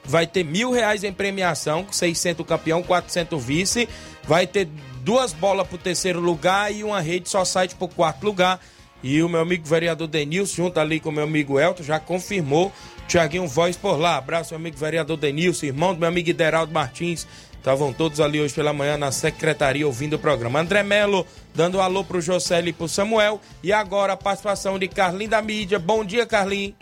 Vai 0.05 0.25
ter 0.25 0.45
mil 0.45 0.71
reais 0.71 1.03
em 1.03 1.13
premiação, 1.13 1.85
600 1.91 2.47
campeão, 2.47 2.81
400 2.81 3.43
vice. 3.43 3.89
Vai 4.23 4.47
ter 4.47 4.69
duas 5.03 5.33
bolas 5.33 5.67
pro 5.67 5.77
terceiro 5.77 6.21
lugar 6.21 6.73
e 6.73 6.85
uma 6.85 7.01
rede 7.01 7.29
só 7.29 7.45
site 7.45 7.75
pro 7.75 7.89
quarto 7.89 8.23
lugar. 8.25 8.61
E 9.03 9.23
o 9.23 9.29
meu 9.29 9.41
amigo 9.41 9.67
vereador 9.67 10.09
Denilson, 10.09 10.65
junto 10.65 10.81
ali 10.81 10.99
com 10.99 11.09
o 11.09 11.13
meu 11.13 11.25
amigo 11.25 11.59
Elton, 11.59 11.83
já 11.83 12.01
confirmou. 12.01 12.73
Tiaguinho 13.07 13.47
Voz 13.47 13.77
por 13.77 13.99
lá. 13.99 14.17
Abraço, 14.17 14.53
meu 14.53 14.61
amigo 14.61 14.77
vereador 14.77 15.17
Denilson, 15.17 15.67
irmão 15.67 15.95
do 15.95 16.01
meu 16.01 16.09
amigo 16.09 16.29
Ideraldo 16.29 16.73
Martins. 16.73 17.27
Estavam 17.53 17.93
todos 17.93 18.21
ali 18.21 18.41
hoje 18.41 18.55
pela 18.55 18.73
manhã 18.73 18.97
na 18.97 19.11
secretaria 19.11 19.87
ouvindo 19.87 20.15
o 20.15 20.19
programa. 20.19 20.61
André 20.61 20.83
Melo 20.83 21.27
dando 21.55 21.79
um 21.79 21.81
alô 21.81 22.05
pro 22.05 22.21
Josélio 22.21 22.71
e 22.71 22.73
pro 22.73 22.89
Samuel. 22.89 23.41
E 23.63 23.73
agora 23.73 24.13
a 24.13 24.17
participação 24.17 24.79
de 24.79 24.89
Carlinho 24.89 25.31
da 25.31 25.43
mídia. 25.43 25.79
Bom 25.79 26.05
dia, 26.05 26.25
Carlinho. 26.25 26.75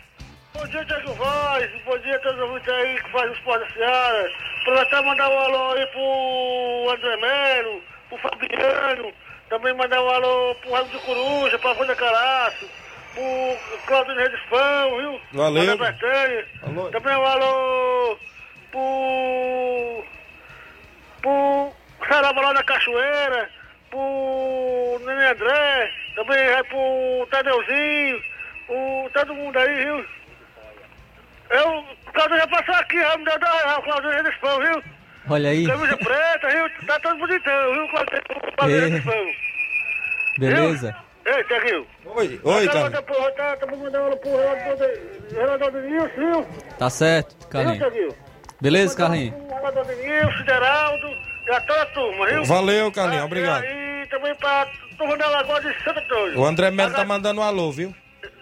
Bom 0.53 0.65
dia, 0.67 0.85
Tiago 0.85 1.13
Voz. 1.13 1.69
Bom 1.85 1.97
dia 1.99 2.15
a 2.15 2.19
todos 2.19 2.37
os 2.37 2.47
ouvintes 2.47 2.69
aí 2.69 3.01
que 3.01 3.11
fazem 3.11 3.29
o 3.29 3.33
esporte 3.33 3.67
da 3.67 3.73
Seara. 3.73 4.31
Aproveitar 4.61 5.01
e 5.01 5.05
mandar 5.05 5.29
um 5.29 5.39
alô 5.39 5.71
aí 5.73 5.87
pro 5.87 6.93
André 6.93 7.17
Melo, 7.17 7.81
pro 8.09 8.17
Fabiano, 8.19 9.13
Também 9.49 9.73
mandar 9.73 10.01
um 10.01 10.09
alô 10.09 10.55
pro 10.55 10.71
Ramo 10.73 10.89
de 10.89 10.99
Coruja, 10.99 11.57
pra 11.59 11.75
Folha 11.75 11.95
Caraço, 11.95 12.69
pro 13.13 13.57
Claudinho 13.85 14.17
Redifão, 14.17 14.97
viu? 14.97 15.21
Valeu. 15.33 15.63
Alô. 16.63 16.89
Também 16.89 17.15
um 17.15 17.25
alô 17.25 18.19
pro. 18.71 20.03
pro 21.21 21.71
Saraba 22.09 22.41
lá 22.41 22.53
da 22.53 22.63
Cachoeira, 22.63 23.49
pro 23.89 25.01
Nenê 25.05 25.27
André, 25.31 25.91
também 26.15 26.37
é 26.39 26.63
pro 26.63 27.27
Tadeuzinho, 27.31 28.21
o, 28.69 29.09
todo 29.13 29.33
mundo 29.33 29.57
aí, 29.57 29.75
viu? 29.85 30.05
Eu, 31.49 31.79
o 31.79 32.11
Claudinho 32.13 32.39
já 32.39 32.47
passou 32.47 32.75
aqui, 32.75 32.99
já 32.99 33.17
me 33.17 33.23
deu 33.23 33.39
reais, 33.39 33.77
o 33.77 33.81
Claudinho 33.81 34.13
Redifão, 34.13 34.59
viu? 34.59 34.83
Olha 35.29 35.49
aí. 35.49 35.65
Camisa 35.65 35.97
preta, 35.97 36.47
viu? 36.49 36.87
Tá 36.87 36.99
todo 36.99 37.17
bonitão, 37.19 37.73
viu? 37.73 37.87
Claudinho 38.57 38.97
É. 39.11 40.39
Beleza? 40.39 40.95
Ei. 41.25 41.85
Oi, 42.05 42.39
oi, 42.43 42.67
Tá, 42.67 42.89
tá. 42.89 43.01
tá, 43.01 43.31
tá, 43.31 43.57
tá 43.57 43.67
mandando 43.67 44.15
pro 44.17 44.29
Renato 45.35 45.71
Denilson, 45.71 46.15
viu? 46.15 46.47
Tá 46.79 46.89
certo, 46.89 47.47
Carlinhos. 47.47 48.15
Beleza, 48.61 48.95
Carlinhos? 48.95 49.35
Renato 49.35 50.43
Geraldo, 50.45 51.07
e 51.47 51.51
a 51.51 51.61
toda 51.61 51.81
a 51.81 51.85
turma, 51.87 52.25
viu? 52.27 52.45
Valeu, 52.45 52.91
Carlinhos, 52.91 53.23
Ah, 53.23 53.25
obrigado. 53.25 53.63
E 53.65 54.07
também 54.09 54.33
pra 54.35 54.67
turma 54.97 55.17
da 55.17 55.27
Lagoa 55.27 55.59
de 55.61 55.83
Santo 55.83 55.99
Antônio. 55.99 56.39
O 56.39 56.45
André 56.45 56.71
Melo 56.71 56.93
tá 56.93 57.03
mandando 57.03 57.41
um 57.41 57.43
alô, 57.43 57.71
viu? 57.71 57.93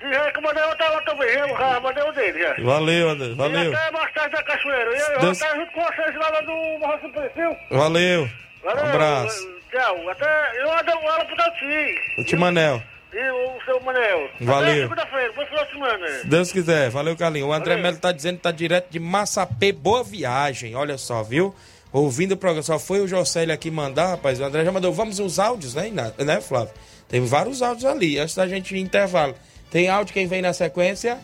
Diz 0.09 0.31
que 0.31 0.37
eu 0.37 0.41
mandei 0.43 0.63
outra 0.63 0.89
lá 0.89 1.01
também, 1.01 1.29
eu 1.29 1.47
já 1.49 1.79
mandei 1.79 2.03
o 2.03 2.11
dele, 2.11 2.39
já. 2.39 2.63
Valeu, 2.63 3.09
André, 3.09 3.33
valeu. 3.35 3.71
E 3.71 3.75
até 3.75 3.91
mais 3.91 4.13
tarde 4.13 4.35
da 4.35 4.43
Cachoeira. 4.43 4.91
Eu 4.91 4.91
Deus- 4.97 5.21
vou 5.21 5.31
estar 5.31 5.55
junto 5.55 5.71
com 5.71 5.81
vocês 5.83 6.15
lá, 6.15 6.29
lá 6.29 6.41
do 6.41 6.51
Morro 6.79 6.97
do 7.01 7.09
Perfil. 7.09 7.55
Valeu. 7.71 8.29
Valeu. 8.63 8.83
Um 8.83 8.89
abraço. 8.89 9.55
Tchau. 9.71 10.09
Até 10.09 10.61
eu 10.61 10.71
ando 10.71 10.91
ela 10.91 11.25
pro 11.25 11.35
Daltinho. 11.35 11.95
O 12.19 12.23
Timanel. 12.23 12.81
E 13.13 13.29
o 13.29 13.63
seu 13.65 13.79
Manel. 13.81 14.29
Valeu. 14.41 14.83
Segunda-feira, 14.83 15.31
boa 15.33 15.47
final 15.47 15.65
de 15.65 15.71
semana. 15.71 16.07
Se 16.19 16.27
Deus 16.27 16.51
quiser. 16.51 16.89
Valeu, 16.89 17.15
Carlinhos. 17.15 17.47
O 17.49 17.53
André. 17.53 17.77
Melo 17.77 17.97
tá 17.97 18.11
dizendo 18.11 18.37
que 18.37 18.43
tá 18.43 18.51
direto 18.51 18.89
de 18.89 18.99
Massapê. 18.99 19.71
Boa 19.71 20.03
viagem. 20.03 20.75
Olha 20.75 20.97
só, 20.97 21.23
viu? 21.23 21.55
Ouvindo 21.93 22.33
o 22.33 22.37
programa. 22.37 22.63
Só 22.63 22.77
foi 22.77 22.99
o 22.99 23.07
Jocélio 23.07 23.53
aqui 23.53 23.71
mandar, 23.71 24.07
rapaz. 24.07 24.39
O 24.39 24.43
André 24.43 24.65
já 24.65 24.71
mandou. 24.71 24.91
Vamos 24.91 25.19
os 25.19 25.39
áudios, 25.39 25.73
né, 25.75 25.87
Iná- 25.87 26.11
né, 26.17 26.41
Flávio? 26.41 26.73
Tem 27.07 27.23
vários 27.25 27.61
áudios 27.61 27.85
ali. 27.85 28.19
Antes 28.19 28.35
da 28.35 28.47
gente 28.47 28.75
ir 28.75 28.79
intervalo. 28.81 29.33
Tem 29.75 29.89
áudio 29.89 30.13
quem 30.13 30.25
vem 30.25 30.41
na 30.41 30.53
sequência. 30.53 31.17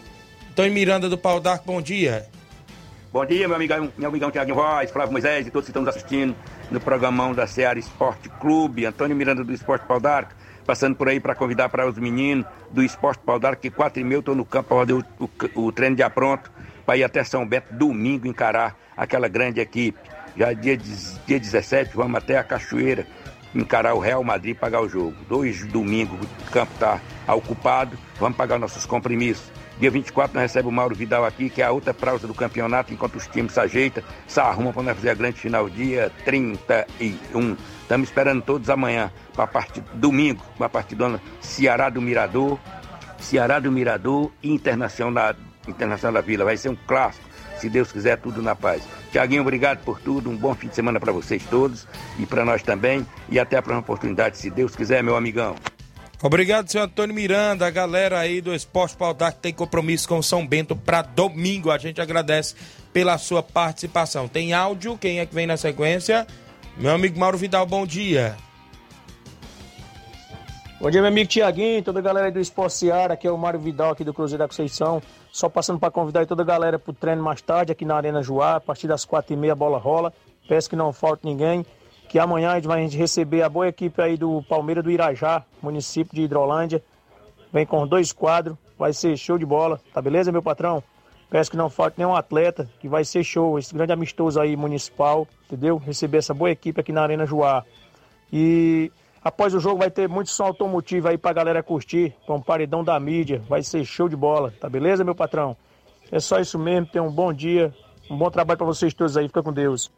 Tony 0.53 0.69
Miranda 0.71 1.07
do 1.07 1.17
Pau 1.17 1.39
d'Arco, 1.39 1.63
bom 1.65 1.81
dia. 1.81 2.25
Bom 3.09 3.25
dia, 3.25 3.47
meu 3.47 3.55
amigão, 3.55 3.89
meu 3.97 4.09
amigão 4.09 4.29
Tiaguinho 4.29 4.55
Voz, 4.57 4.91
Flávio 4.91 5.13
Moisés 5.13 5.47
e 5.47 5.49
todos 5.49 5.67
que 5.67 5.71
estão 5.71 5.83
nos 5.83 5.95
assistindo 5.95 6.35
no 6.69 6.77
programão 6.81 7.33
da 7.33 7.47
Seara 7.47 7.79
Esporte 7.79 8.27
Clube. 8.41 8.85
Antônio 8.85 9.15
Miranda 9.15 9.41
do 9.41 9.53
Esporte 9.53 9.85
Pau 9.85 10.01
d'Arco, 10.01 10.33
passando 10.65 10.97
por 10.97 11.07
aí 11.07 11.17
para 11.17 11.33
convidar 11.33 11.69
para 11.69 11.87
os 11.87 11.97
meninos 11.97 12.45
do 12.69 12.83
Esporte 12.83 13.21
Pau 13.25 13.39
d'Arco, 13.39 13.61
que 13.61 13.69
quatro 13.69 14.01
e 14.01 14.03
meia 14.03 14.17
eu 14.17 14.19
estou 14.19 14.35
no 14.35 14.43
campo 14.43 14.67
para 14.67 14.79
fazer 14.79 14.93
o, 14.95 15.05
o- 15.57 15.67
o 15.67 15.71
treino 15.71 15.95
de 15.95 16.03
apronto, 16.03 16.51
para 16.85 16.97
ir 16.97 17.05
até 17.05 17.23
São 17.23 17.47
Bento 17.47 17.73
domingo 17.73 18.27
encarar 18.27 18.75
aquela 18.97 19.29
grande 19.29 19.61
equipe. 19.61 19.97
Já 20.35 20.51
dia, 20.51 20.75
dez- 20.75 21.17
dia 21.25 21.39
17 21.39 21.95
vamos 21.95 22.17
até 22.17 22.37
a 22.37 22.43
Cachoeira 22.43 23.07
encarar 23.53 23.93
o 23.93 23.99
Real 23.99 24.23
Madrid 24.23 24.55
e 24.55 24.59
pagar 24.59 24.81
o 24.81 24.89
jogo. 24.89 25.15
Dois 25.27 25.65
domingos 25.67 26.19
o 26.19 26.51
campo 26.51 26.71
está 26.73 26.99
ocupado, 27.27 27.97
vamos 28.19 28.37
pagar 28.37 28.59
nossos 28.59 28.85
compromissos. 28.85 29.51
Dia 29.79 29.89
24 29.89 30.35
nós 30.35 30.43
recebemos 30.43 30.71
o 30.71 30.75
Mauro 30.75 30.95
Vidal 30.95 31.25
aqui, 31.25 31.49
que 31.49 31.61
é 31.61 31.65
a 31.65 31.71
outra 31.71 31.91
pausa 31.91 32.27
do 32.27 32.35
campeonato, 32.35 32.93
enquanto 32.93 33.15
os 33.15 33.25
times 33.27 33.53
se 33.53 33.59
ajeitam, 33.59 34.03
se 34.27 34.39
arrumam 34.39 34.71
para 34.71 34.83
nós 34.83 34.95
fazer 34.95 35.09
a 35.09 35.13
grande 35.15 35.39
final 35.39 35.67
dia 35.67 36.11
31. 36.23 37.57
Estamos 37.81 38.09
esperando 38.09 38.43
todos 38.43 38.69
amanhã, 38.69 39.11
para 39.33 39.47
partir 39.47 39.81
domingo, 39.95 40.43
para 40.55 40.67
a 40.67 40.69
partidona 40.69 41.19
Ceará 41.39 41.89
do 41.89 41.99
Mirador, 41.99 42.59
Ceará 43.17 43.59
do 43.59 43.71
Mirador 43.71 44.31
e 44.43 44.51
Internacional, 44.51 45.33
Internacional 45.67 46.13
da 46.13 46.21
Vila. 46.21 46.45
Vai 46.45 46.57
ser 46.57 46.69
um 46.69 46.75
clássico, 46.75 47.27
se 47.61 47.69
Deus 47.69 47.91
quiser, 47.91 48.17
tudo 48.17 48.41
na 48.41 48.55
paz. 48.55 48.81
Tiaguinho, 49.11 49.41
obrigado 49.41 49.83
por 49.83 49.99
tudo, 49.99 50.29
um 50.29 50.35
bom 50.35 50.53
fim 50.55 50.67
de 50.67 50.75
semana 50.75 50.99
para 50.99 51.11
vocês 51.11 51.43
todos 51.49 51.87
e 52.19 52.25
para 52.25 52.43
nós 52.43 52.63
também. 52.63 53.05
E 53.29 53.39
até 53.39 53.57
a 53.57 53.61
próxima 53.61 53.81
oportunidade, 53.81 54.37
se 54.37 54.49
Deus 54.49 54.75
quiser, 54.75 55.03
meu 55.03 55.15
amigão. 55.15 55.55
Obrigado, 56.23 56.71
senhor 56.71 56.83
Antônio 56.83 57.15
Miranda, 57.15 57.65
a 57.65 57.71
galera 57.71 58.19
aí 58.19 58.41
do 58.41 58.53
Esporte 58.53 58.95
Pau 58.95 59.11
d'Arco 59.11 59.37
que 59.37 59.43
tem 59.43 59.53
compromisso 59.53 60.07
com 60.07 60.21
São 60.21 60.45
Bento 60.45 60.75
para 60.75 61.01
domingo. 61.01 61.71
A 61.71 61.77
gente 61.77 61.99
agradece 61.99 62.55
pela 62.93 63.17
sua 63.17 63.41
participação. 63.41 64.27
Tem 64.27 64.53
áudio, 64.53 64.97
quem 64.97 65.19
é 65.19 65.25
que 65.25 65.33
vem 65.33 65.47
na 65.47 65.57
sequência? 65.57 66.27
Meu 66.77 66.91
amigo 66.91 67.19
Mauro 67.19 67.37
Vidal, 67.37 67.65
bom 67.65 67.87
dia. 67.87 68.37
Bom 70.81 70.89
dia, 70.89 70.99
meu 70.99 71.09
amigo 71.09 71.29
Tiaguinho, 71.29 71.83
toda 71.83 71.99
a 71.99 72.01
galera 72.01 72.31
do 72.31 72.39
Esporte 72.39 72.73
Seara, 72.73 73.13
aqui 73.13 73.27
é 73.27 73.31
o 73.31 73.37
Mário 73.37 73.59
Vidal, 73.59 73.91
aqui 73.91 74.03
do 74.03 74.11
Cruzeiro 74.11 74.39
da 74.39 74.47
Conceição. 74.47 74.99
Só 75.31 75.47
passando 75.47 75.77
para 75.77 75.91
convidar 75.91 76.25
toda 76.25 76.41
a 76.41 76.45
galera 76.45 76.79
pro 76.79 76.91
treino 76.91 77.21
mais 77.21 77.39
tarde, 77.39 77.71
aqui 77.71 77.85
na 77.85 77.95
Arena 77.95 78.23
Joá, 78.23 78.55
a 78.55 78.59
partir 78.59 78.87
das 78.87 79.05
quatro 79.05 79.31
e 79.31 79.37
meia 79.37 79.53
a 79.53 79.55
bola 79.55 79.77
rola. 79.77 80.11
Peço 80.49 80.67
que 80.67 80.75
não 80.75 80.91
falte 80.91 81.23
ninguém, 81.23 81.63
que 82.09 82.17
amanhã 82.17 82.49
a 82.49 82.55
gente 82.55 82.67
vai 82.67 82.87
receber 82.87 83.43
a 83.43 83.47
boa 83.47 83.67
equipe 83.67 84.01
aí 84.01 84.17
do 84.17 84.41
Palmeiras 84.49 84.83
do 84.83 84.89
Irajá, 84.89 85.43
município 85.61 86.15
de 86.15 86.23
Hidrolândia. 86.23 86.81
Vem 87.53 87.63
com 87.63 87.85
dois 87.85 88.11
quadros, 88.11 88.57
vai 88.75 88.91
ser 88.91 89.15
show 89.17 89.37
de 89.37 89.45
bola, 89.45 89.79
tá 89.93 90.01
beleza, 90.01 90.31
meu 90.31 90.41
patrão? 90.41 90.83
Peço 91.29 91.51
que 91.51 91.57
não 91.57 91.69
falte 91.69 91.99
nenhum 91.99 92.15
atleta, 92.15 92.67
que 92.79 92.87
vai 92.87 93.05
ser 93.05 93.23
show, 93.23 93.59
esse 93.59 93.71
grande 93.71 93.93
amistoso 93.93 94.41
aí 94.41 94.55
municipal, 94.55 95.27
entendeu? 95.45 95.77
Receber 95.77 96.17
essa 96.17 96.33
boa 96.33 96.49
equipe 96.49 96.81
aqui 96.81 96.91
na 96.91 97.03
Arena 97.03 97.27
Joá. 97.27 97.63
E 98.33 98.91
após 99.23 99.53
o 99.53 99.59
jogo 99.59 99.77
vai 99.79 99.91
ter 99.91 100.09
muito 100.09 100.29
som 100.29 100.45
automotivo 100.45 101.07
aí 101.07 101.17
pra 101.17 101.33
galera 101.33 101.61
curtir, 101.61 102.13
com 102.25 102.37
um 102.37 102.41
paredão 102.41 102.83
da 102.83 102.99
mídia, 102.99 103.41
vai 103.47 103.63
ser 103.63 103.85
show 103.85 104.09
de 104.09 104.15
bola, 104.15 104.53
tá 104.59 104.69
beleza, 104.69 105.03
meu 105.03 105.15
patrão? 105.15 105.55
É 106.11 106.19
só 106.19 106.39
isso 106.39 106.57
mesmo, 106.59 106.87
tenham 106.87 107.07
um 107.07 107.11
bom 107.11 107.31
dia, 107.31 107.73
um 108.09 108.17
bom 108.17 108.29
trabalho 108.29 108.57
pra 108.57 108.67
vocês 108.67 108.93
todos 108.93 109.15
aí, 109.15 109.27
fica 109.27 109.41
com 109.41 109.53
Deus. 109.53 109.91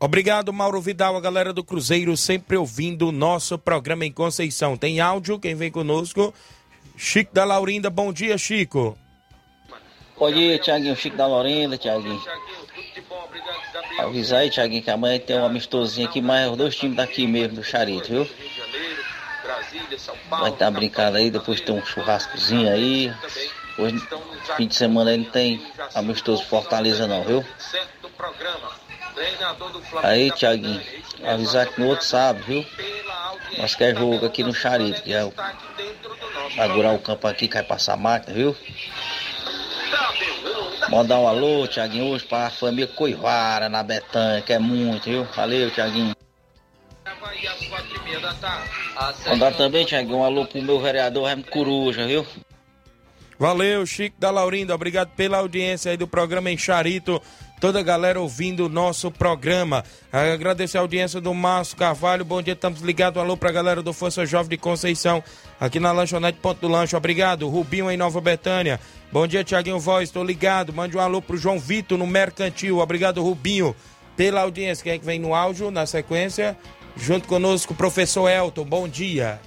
Obrigado, 0.00 0.52
Mauro 0.52 0.80
Vidal, 0.80 1.16
a 1.16 1.20
galera 1.20 1.52
do 1.52 1.62
Cruzeiro, 1.62 2.16
sempre 2.16 2.56
ouvindo 2.56 3.08
o 3.08 3.12
nosso 3.12 3.56
programa 3.56 4.04
em 4.04 4.12
Conceição. 4.12 4.76
Tem 4.76 5.00
áudio, 5.00 5.38
quem 5.38 5.54
vem 5.54 5.70
conosco? 5.70 6.34
Chico 6.96 7.32
da 7.32 7.44
Laurinda, 7.44 7.88
bom 7.90 8.12
dia, 8.12 8.36
Chico. 8.36 8.98
Bom 10.18 10.30
dia, 10.30 10.58
Tiaguinho, 10.58 10.96
Chico 10.96 11.16
da 11.16 11.26
Lorena, 11.26 11.76
Tiaguinho. 11.78 12.20
Avisar 14.04 14.40
aí, 14.40 14.50
Tiaguinho, 14.50 14.82
que 14.82 14.90
amanhã 14.90 15.18
tem 15.18 15.38
um 15.38 15.44
amistosinho 15.44 16.08
aqui, 16.08 16.20
mas 16.20 16.50
os 16.50 16.56
dois 16.56 16.76
times 16.76 16.96
daqui 16.96 17.26
mesmo, 17.26 17.56
do 17.56 17.64
Charito, 17.64 18.08
viu? 18.08 18.28
Vai 20.28 20.52
ter 20.52 20.64
uma 20.64 20.70
brincada 20.70 21.18
aí, 21.18 21.30
depois 21.30 21.60
tem 21.60 21.74
um 21.74 21.84
churrascozinho 21.84 22.70
aí. 22.70 23.12
Hoje, 23.76 24.06
fim 24.56 24.66
de 24.68 24.74
semana 24.74 25.10
aí 25.10 25.16
não 25.16 25.30
tem 25.30 25.66
amistoso 25.94 26.44
Fortaleza 26.44 27.06
não, 27.06 27.24
viu? 27.24 27.44
Aí, 30.02 30.30
Tiaguinho, 30.32 30.82
avisar 31.24 31.66
que 31.66 31.80
no 31.80 31.88
outro 31.88 32.04
sábado, 32.04 32.44
viu? 32.46 32.64
Nós 33.58 33.74
quer 33.74 33.96
jogo 33.96 34.26
aqui 34.26 34.42
no 34.42 34.54
Charito, 34.54 35.02
que 35.02 35.12
é 35.12 35.24
o... 35.24 35.32
Agurar 36.58 36.94
o 36.94 36.98
campo 36.98 37.26
aqui, 37.26 37.48
vai 37.48 37.62
passar 37.62 37.96
máquina, 37.96 38.34
viu? 38.34 38.56
Mandar 40.94 41.18
um 41.18 41.26
alô, 41.26 41.66
Tiaguinho, 41.66 42.06
hoje 42.06 42.24
pra 42.24 42.50
família 42.50 42.86
Coivara, 42.86 43.68
na 43.68 43.82
Betânia, 43.82 44.40
que 44.40 44.52
é 44.52 44.60
muito, 44.60 45.10
viu? 45.10 45.24
Valeu, 45.34 45.68
Tiaguinho. 45.72 46.14
Mandar 49.26 49.56
também, 49.56 49.84
Tiaguinho, 49.84 50.18
um 50.18 50.22
alô 50.22 50.46
pro 50.46 50.62
meu 50.62 50.78
vereador 50.78 51.26
Remo 51.26 51.42
Coruja, 51.42 52.06
viu? 52.06 52.24
Valeu, 53.36 53.84
Chico 53.84 54.14
da 54.20 54.30
Laurinda. 54.30 54.72
Obrigado 54.72 55.10
pela 55.16 55.38
audiência 55.38 55.90
aí 55.90 55.96
do 55.96 56.06
programa 56.06 56.48
em 56.48 56.56
Charito. 56.56 57.20
Toda 57.64 57.80
a 57.80 57.82
galera 57.82 58.20
ouvindo 58.20 58.66
o 58.66 58.68
nosso 58.68 59.10
programa. 59.10 59.82
Agradecer 60.12 60.76
a 60.76 60.82
audiência 60.82 61.18
do 61.18 61.32
Márcio 61.32 61.78
Carvalho. 61.78 62.22
Bom 62.22 62.42
dia, 62.42 62.52
estamos 62.52 62.82
ligados. 62.82 63.18
Alô 63.18 63.38
pra 63.38 63.50
galera 63.50 63.82
do 63.82 63.90
Força 63.90 64.26
Jovem 64.26 64.50
de 64.50 64.58
Conceição, 64.58 65.24
aqui 65.58 65.80
na 65.80 65.90
Lanchonete 65.90 66.38
Ponto 66.42 66.60
do 66.60 66.68
Lanche. 66.68 66.94
Obrigado. 66.94 67.48
Rubinho 67.48 67.90
em 67.90 67.96
Nova 67.96 68.20
Betânia. 68.20 68.78
Bom 69.10 69.26
dia, 69.26 69.42
Tiaguinho 69.42 69.80
Voz. 69.80 70.10
Estou 70.10 70.22
ligado. 70.22 70.74
Mande 70.74 70.94
um 70.94 71.00
alô 71.00 71.22
pro 71.22 71.38
João 71.38 71.58
Vitor 71.58 71.96
no 71.96 72.06
Mercantil. 72.06 72.80
Obrigado, 72.80 73.22
Rubinho, 73.22 73.74
pela 74.14 74.42
audiência. 74.42 74.84
Quem 74.84 74.92
é 74.92 74.98
que 74.98 75.06
vem 75.06 75.18
no 75.18 75.34
áudio, 75.34 75.70
na 75.70 75.86
sequência? 75.86 76.58
Junto 76.98 77.26
conosco, 77.26 77.72
o 77.72 77.76
professor 77.76 78.28
Elton. 78.28 78.66
Bom 78.66 78.86
dia. 78.86 79.40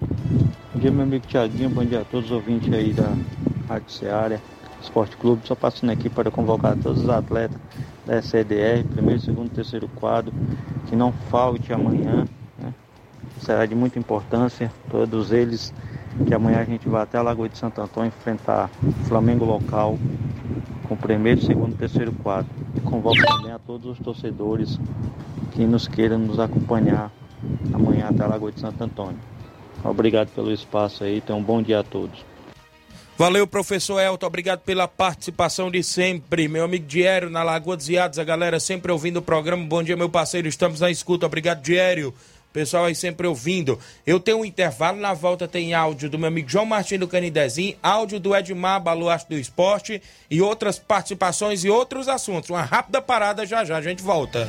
Bom 0.00 0.80
dia, 0.80 0.90
meu 0.90 1.02
amigo 1.02 1.26
Tiaguinho. 1.26 1.68
Bom 1.68 1.84
dia 1.84 2.00
a 2.00 2.04
todos 2.06 2.30
os 2.30 2.32
ouvintes 2.34 2.72
aí 2.72 2.94
da 2.94 3.12
Rádio 3.68 3.90
Seara 3.90 4.40
Esporte 4.88 5.16
Clube. 5.16 5.46
Só 5.46 5.54
passando 5.54 5.90
aqui 5.90 6.08
para 6.08 6.30
convocar 6.30 6.76
todos 6.76 7.02
os 7.02 7.08
atletas 7.08 7.58
da 8.06 8.22
CDR, 8.22 8.84
primeiro, 8.84 9.20
segundo, 9.20 9.50
terceiro 9.50 9.88
quadro, 9.88 10.32
que 10.88 10.96
não 10.96 11.12
falte 11.12 11.72
amanhã. 11.72 12.26
Né? 12.58 12.72
Será 13.40 13.66
de 13.66 13.74
muita 13.74 13.98
importância, 13.98 14.72
todos 14.90 15.30
eles, 15.30 15.72
que 16.26 16.34
amanhã 16.34 16.60
a 16.60 16.64
gente 16.64 16.88
vai 16.88 17.02
até 17.02 17.18
a 17.18 17.22
Lagoa 17.22 17.48
de 17.48 17.58
Santo 17.58 17.80
Antônio 17.80 18.08
enfrentar 18.08 18.70
o 18.82 18.92
Flamengo 19.04 19.44
local 19.44 19.98
com 20.88 20.94
o 20.94 20.96
primeiro, 20.96 21.42
segundo, 21.42 21.76
terceiro 21.76 22.12
quadro. 22.12 22.50
E 22.74 22.80
convoco 22.80 23.18
também 23.26 23.52
a 23.52 23.58
todos 23.58 23.92
os 23.92 23.98
torcedores 23.98 24.80
que 25.52 25.64
nos 25.66 25.86
queiram 25.86 26.18
nos 26.18 26.40
acompanhar 26.40 27.12
amanhã 27.72 28.06
até 28.08 28.24
a 28.24 28.26
Lagoa 28.26 28.50
de 28.50 28.60
Santo 28.60 28.82
Antônio. 28.82 29.18
Obrigado 29.84 30.28
pelo 30.30 30.50
espaço 30.50 31.04
aí, 31.04 31.20
tenham 31.20 31.38
um 31.40 31.44
bom 31.44 31.62
dia 31.62 31.80
a 31.80 31.84
todos. 31.84 32.27
Valeu, 33.18 33.48
professor 33.48 33.98
Elton. 33.98 34.28
Obrigado 34.28 34.60
pela 34.60 34.86
participação 34.86 35.72
de 35.72 35.82
sempre. 35.82 36.46
Meu 36.46 36.62
amigo 36.62 36.86
Diério, 36.86 37.28
na 37.28 37.42
Lagoa 37.42 37.76
dos 37.76 37.88
Iados, 37.88 38.16
a 38.16 38.22
galera 38.22 38.60
sempre 38.60 38.92
ouvindo 38.92 39.16
o 39.16 39.22
programa. 39.22 39.64
Bom 39.64 39.82
dia, 39.82 39.96
meu 39.96 40.08
parceiro. 40.08 40.46
Estamos 40.46 40.78
na 40.78 40.88
escuta. 40.88 41.26
Obrigado, 41.26 41.60
Diério. 41.60 42.14
Pessoal 42.52 42.84
aí 42.84 42.94
sempre 42.94 43.26
ouvindo. 43.26 43.76
Eu 44.06 44.20
tenho 44.20 44.38
um 44.38 44.44
intervalo, 44.44 45.00
na 45.00 45.14
volta 45.14 45.48
tem 45.48 45.74
áudio 45.74 46.08
do 46.08 46.16
meu 46.16 46.28
amigo 46.28 46.48
João 46.48 46.64
Martins 46.64 47.00
do 47.00 47.08
Canidezinho, 47.08 47.76
áudio 47.82 48.20
do 48.20 48.36
Edmar 48.36 48.80
Baluarte 48.80 49.28
do 49.28 49.36
Esporte 49.36 50.00
e 50.30 50.40
outras 50.40 50.78
participações 50.78 51.64
e 51.64 51.68
outros 51.68 52.06
assuntos. 52.06 52.48
Uma 52.50 52.62
rápida 52.62 53.02
parada 53.02 53.44
já 53.44 53.64
já, 53.64 53.78
a 53.78 53.82
gente 53.82 54.00
volta. 54.00 54.48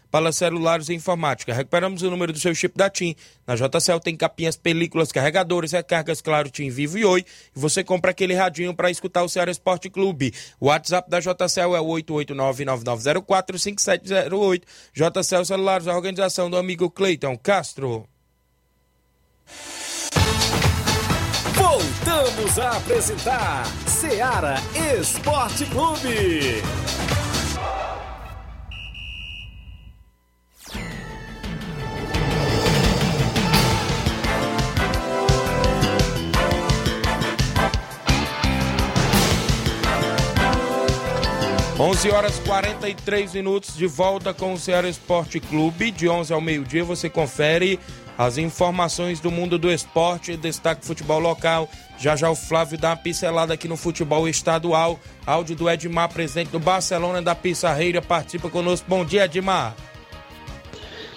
para 0.11 0.31
celulares 0.33 0.89
e 0.89 0.93
informática. 0.93 1.53
Recuperamos 1.53 2.03
o 2.03 2.11
número 2.11 2.33
do 2.33 2.39
seu 2.39 2.53
chip 2.53 2.77
da 2.77 2.89
TIM. 2.89 3.15
Na 3.47 3.55
JCL 3.55 4.01
tem 4.01 4.17
capinhas, 4.17 4.57
películas, 4.57 5.11
carregadores, 5.11 5.71
recargas, 5.71 6.21
claro, 6.21 6.49
TIM 6.49 6.69
Vivo 6.69 6.97
e 6.97 7.05
Oi. 7.05 7.25
E 7.55 7.59
você 7.59 7.81
compra 7.83 8.11
aquele 8.11 8.35
radinho 8.35 8.75
para 8.75 8.91
escutar 8.91 9.23
o 9.23 9.29
Ceará 9.29 9.49
Esporte 9.49 9.89
Clube. 9.89 10.33
O 10.59 10.65
WhatsApp 10.67 11.09
da 11.09 11.21
JCL 11.21 11.75
é 11.75 11.79
o 11.79 11.87
889-9904-5708. 11.87 14.63
JCL 14.93 15.45
Celulares, 15.45 15.87
a 15.87 15.95
organização 15.95 16.49
do 16.49 16.57
amigo 16.57 16.89
Cleiton 16.89 17.37
Castro. 17.37 18.05
Voltamos 21.55 22.59
a 22.59 22.75
apresentar 22.77 23.65
Seara 23.87 24.55
Esporte 24.99 25.65
Clube. 25.67 26.61
11 41.81 42.11
horas 42.11 42.37
43 42.45 43.33
minutos 43.33 43.75
de 43.75 43.87
volta 43.87 44.35
com 44.35 44.53
o 44.53 44.57
Ceará 44.59 44.87
Esporte 44.87 45.39
Clube. 45.39 45.89
De 45.89 46.07
11 46.07 46.31
ao 46.31 46.39
meio-dia 46.39 46.83
você 46.83 47.09
confere 47.09 47.79
as 48.15 48.37
informações 48.37 49.19
do 49.19 49.31
mundo 49.31 49.57
do 49.57 49.67
esporte, 49.67 50.37
destaque 50.37 50.85
futebol 50.85 51.17
local. 51.17 51.67
Já 51.97 52.15
já 52.15 52.29
o 52.29 52.35
Flávio 52.35 52.77
dá 52.77 52.89
uma 52.89 52.97
pincelada 52.97 53.55
aqui 53.55 53.67
no 53.67 53.75
futebol 53.75 54.29
estadual. 54.29 54.99
Áudio 55.25 55.55
do 55.55 55.67
Edmar, 55.67 56.09
presidente 56.09 56.51
do 56.51 56.59
Barcelona 56.59 57.19
da 57.19 57.33
Pissarreira, 57.33 57.99
participa 57.99 58.47
conosco. 58.47 58.85
Bom 58.87 59.03
dia, 59.03 59.25
Edmar. 59.25 59.75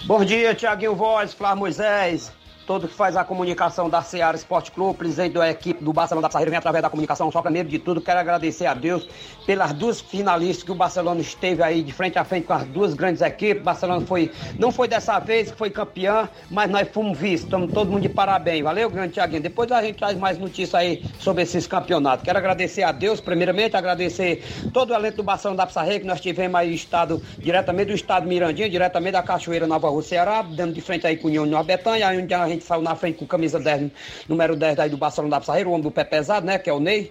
Bom 0.06 0.24
dia, 0.24 0.54
Tiaguinho 0.54 0.96
Voz, 0.96 1.34
Flávio 1.34 1.58
Moisés 1.58 2.32
todo 2.66 2.88
que 2.88 2.94
faz 2.94 3.16
a 3.16 3.24
comunicação 3.24 3.90
da 3.90 4.02
Seara 4.02 4.36
Esporte 4.36 4.70
Clube, 4.70 4.96
presidente 4.96 5.34
da 5.34 5.50
equipe 5.50 5.82
do 5.82 5.92
Barcelona 5.92 6.28
da 6.28 6.32
Sarreira, 6.32 6.50
vem 6.50 6.58
através 6.58 6.82
da 6.82 6.88
comunicação. 6.88 7.30
Só 7.30 7.42
primeiro 7.42 7.68
de 7.68 7.78
tudo, 7.78 8.00
quero 8.00 8.18
agradecer 8.18 8.66
a 8.66 8.74
Deus 8.74 9.08
pelas 9.46 9.72
duas 9.72 10.00
finalistas 10.00 10.64
que 10.64 10.72
o 10.72 10.74
Barcelona 10.74 11.20
esteve 11.20 11.62
aí 11.62 11.82
de 11.82 11.92
frente 11.92 12.18
a 12.18 12.24
frente 12.24 12.46
com 12.46 12.54
as 12.54 12.64
duas 12.64 12.94
grandes 12.94 13.20
equipes. 13.20 13.60
O 13.60 13.64
Barcelona 13.64 14.06
foi, 14.06 14.30
não 14.58 14.72
foi 14.72 14.88
dessa 14.88 15.18
vez 15.18 15.50
que 15.50 15.58
foi 15.58 15.70
campeão, 15.70 16.28
mas 16.50 16.70
nós 16.70 16.88
fomos 16.88 17.18
vistos. 17.18 17.44
Estamos 17.44 17.72
todo 17.72 17.90
mundo 17.90 18.02
de 18.02 18.08
parabéns. 18.08 18.62
Valeu, 18.62 18.88
grande 18.88 19.14
Tiaguinho. 19.14 19.42
Depois 19.42 19.70
a 19.70 19.82
gente 19.82 19.98
traz 19.98 20.16
mais 20.16 20.38
notícias 20.38 20.74
aí 20.74 21.04
sobre 21.18 21.42
esses 21.42 21.66
campeonatos. 21.66 22.24
Quero 22.24 22.38
agradecer 22.38 22.82
a 22.82 22.92
Deus, 22.92 23.20
primeiramente, 23.20 23.76
agradecer 23.76 24.42
todo 24.72 24.90
o 24.90 24.94
elenco 24.94 25.18
do 25.18 25.22
Barcelona 25.22 25.64
da 25.64 25.70
Sarreira, 25.70 26.00
que 26.00 26.06
nós 26.06 26.20
tivemos 26.20 26.54
aí 26.54 26.74
estado 26.74 27.22
diretamente 27.38 27.88
do 27.88 27.94
estado 27.94 28.26
Mirandinha, 28.26 28.70
diretamente 28.70 29.12
da 29.12 29.22
Cachoeira 29.22 29.66
Nova 29.66 29.88
Rússia, 29.88 30.14
Ceará, 30.14 30.42
dando 30.42 30.72
de 30.72 30.80
frente 30.80 31.04
aí 31.06 31.16
com 31.16 31.26
o 31.26 31.30
União 31.30 31.64
Betânia, 31.64 32.08
onde 32.10 32.32
a 32.32 32.46
gente 32.46 32.53
saiu 32.62 32.82
na 32.82 32.94
frente 32.94 33.18
com 33.18 33.26
camisa 33.26 33.58
10, 33.58 33.90
número 34.28 34.54
10 34.54 34.76
daí 34.76 34.90
do 34.90 34.96
Barcelona 34.96 35.32
da 35.32 35.40
Pissarreira, 35.40 35.68
o 35.68 35.72
homem 35.72 35.82
do 35.82 35.90
pé 35.90 36.04
pesado, 36.04 36.46
né? 36.46 36.58
Que 36.58 36.70
é 36.70 36.72
o 36.72 36.78
Ney. 36.78 37.10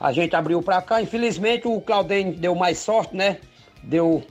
A 0.00 0.12
gente 0.12 0.34
abriu 0.34 0.62
pra 0.62 0.80
cá. 0.80 1.02
Infelizmente 1.02 1.66
o 1.66 1.80
Claudem 1.80 2.30
deu 2.32 2.54
mais 2.54 2.78
sorte, 2.78 3.16
né? 3.16 3.38
Deu 3.82 4.22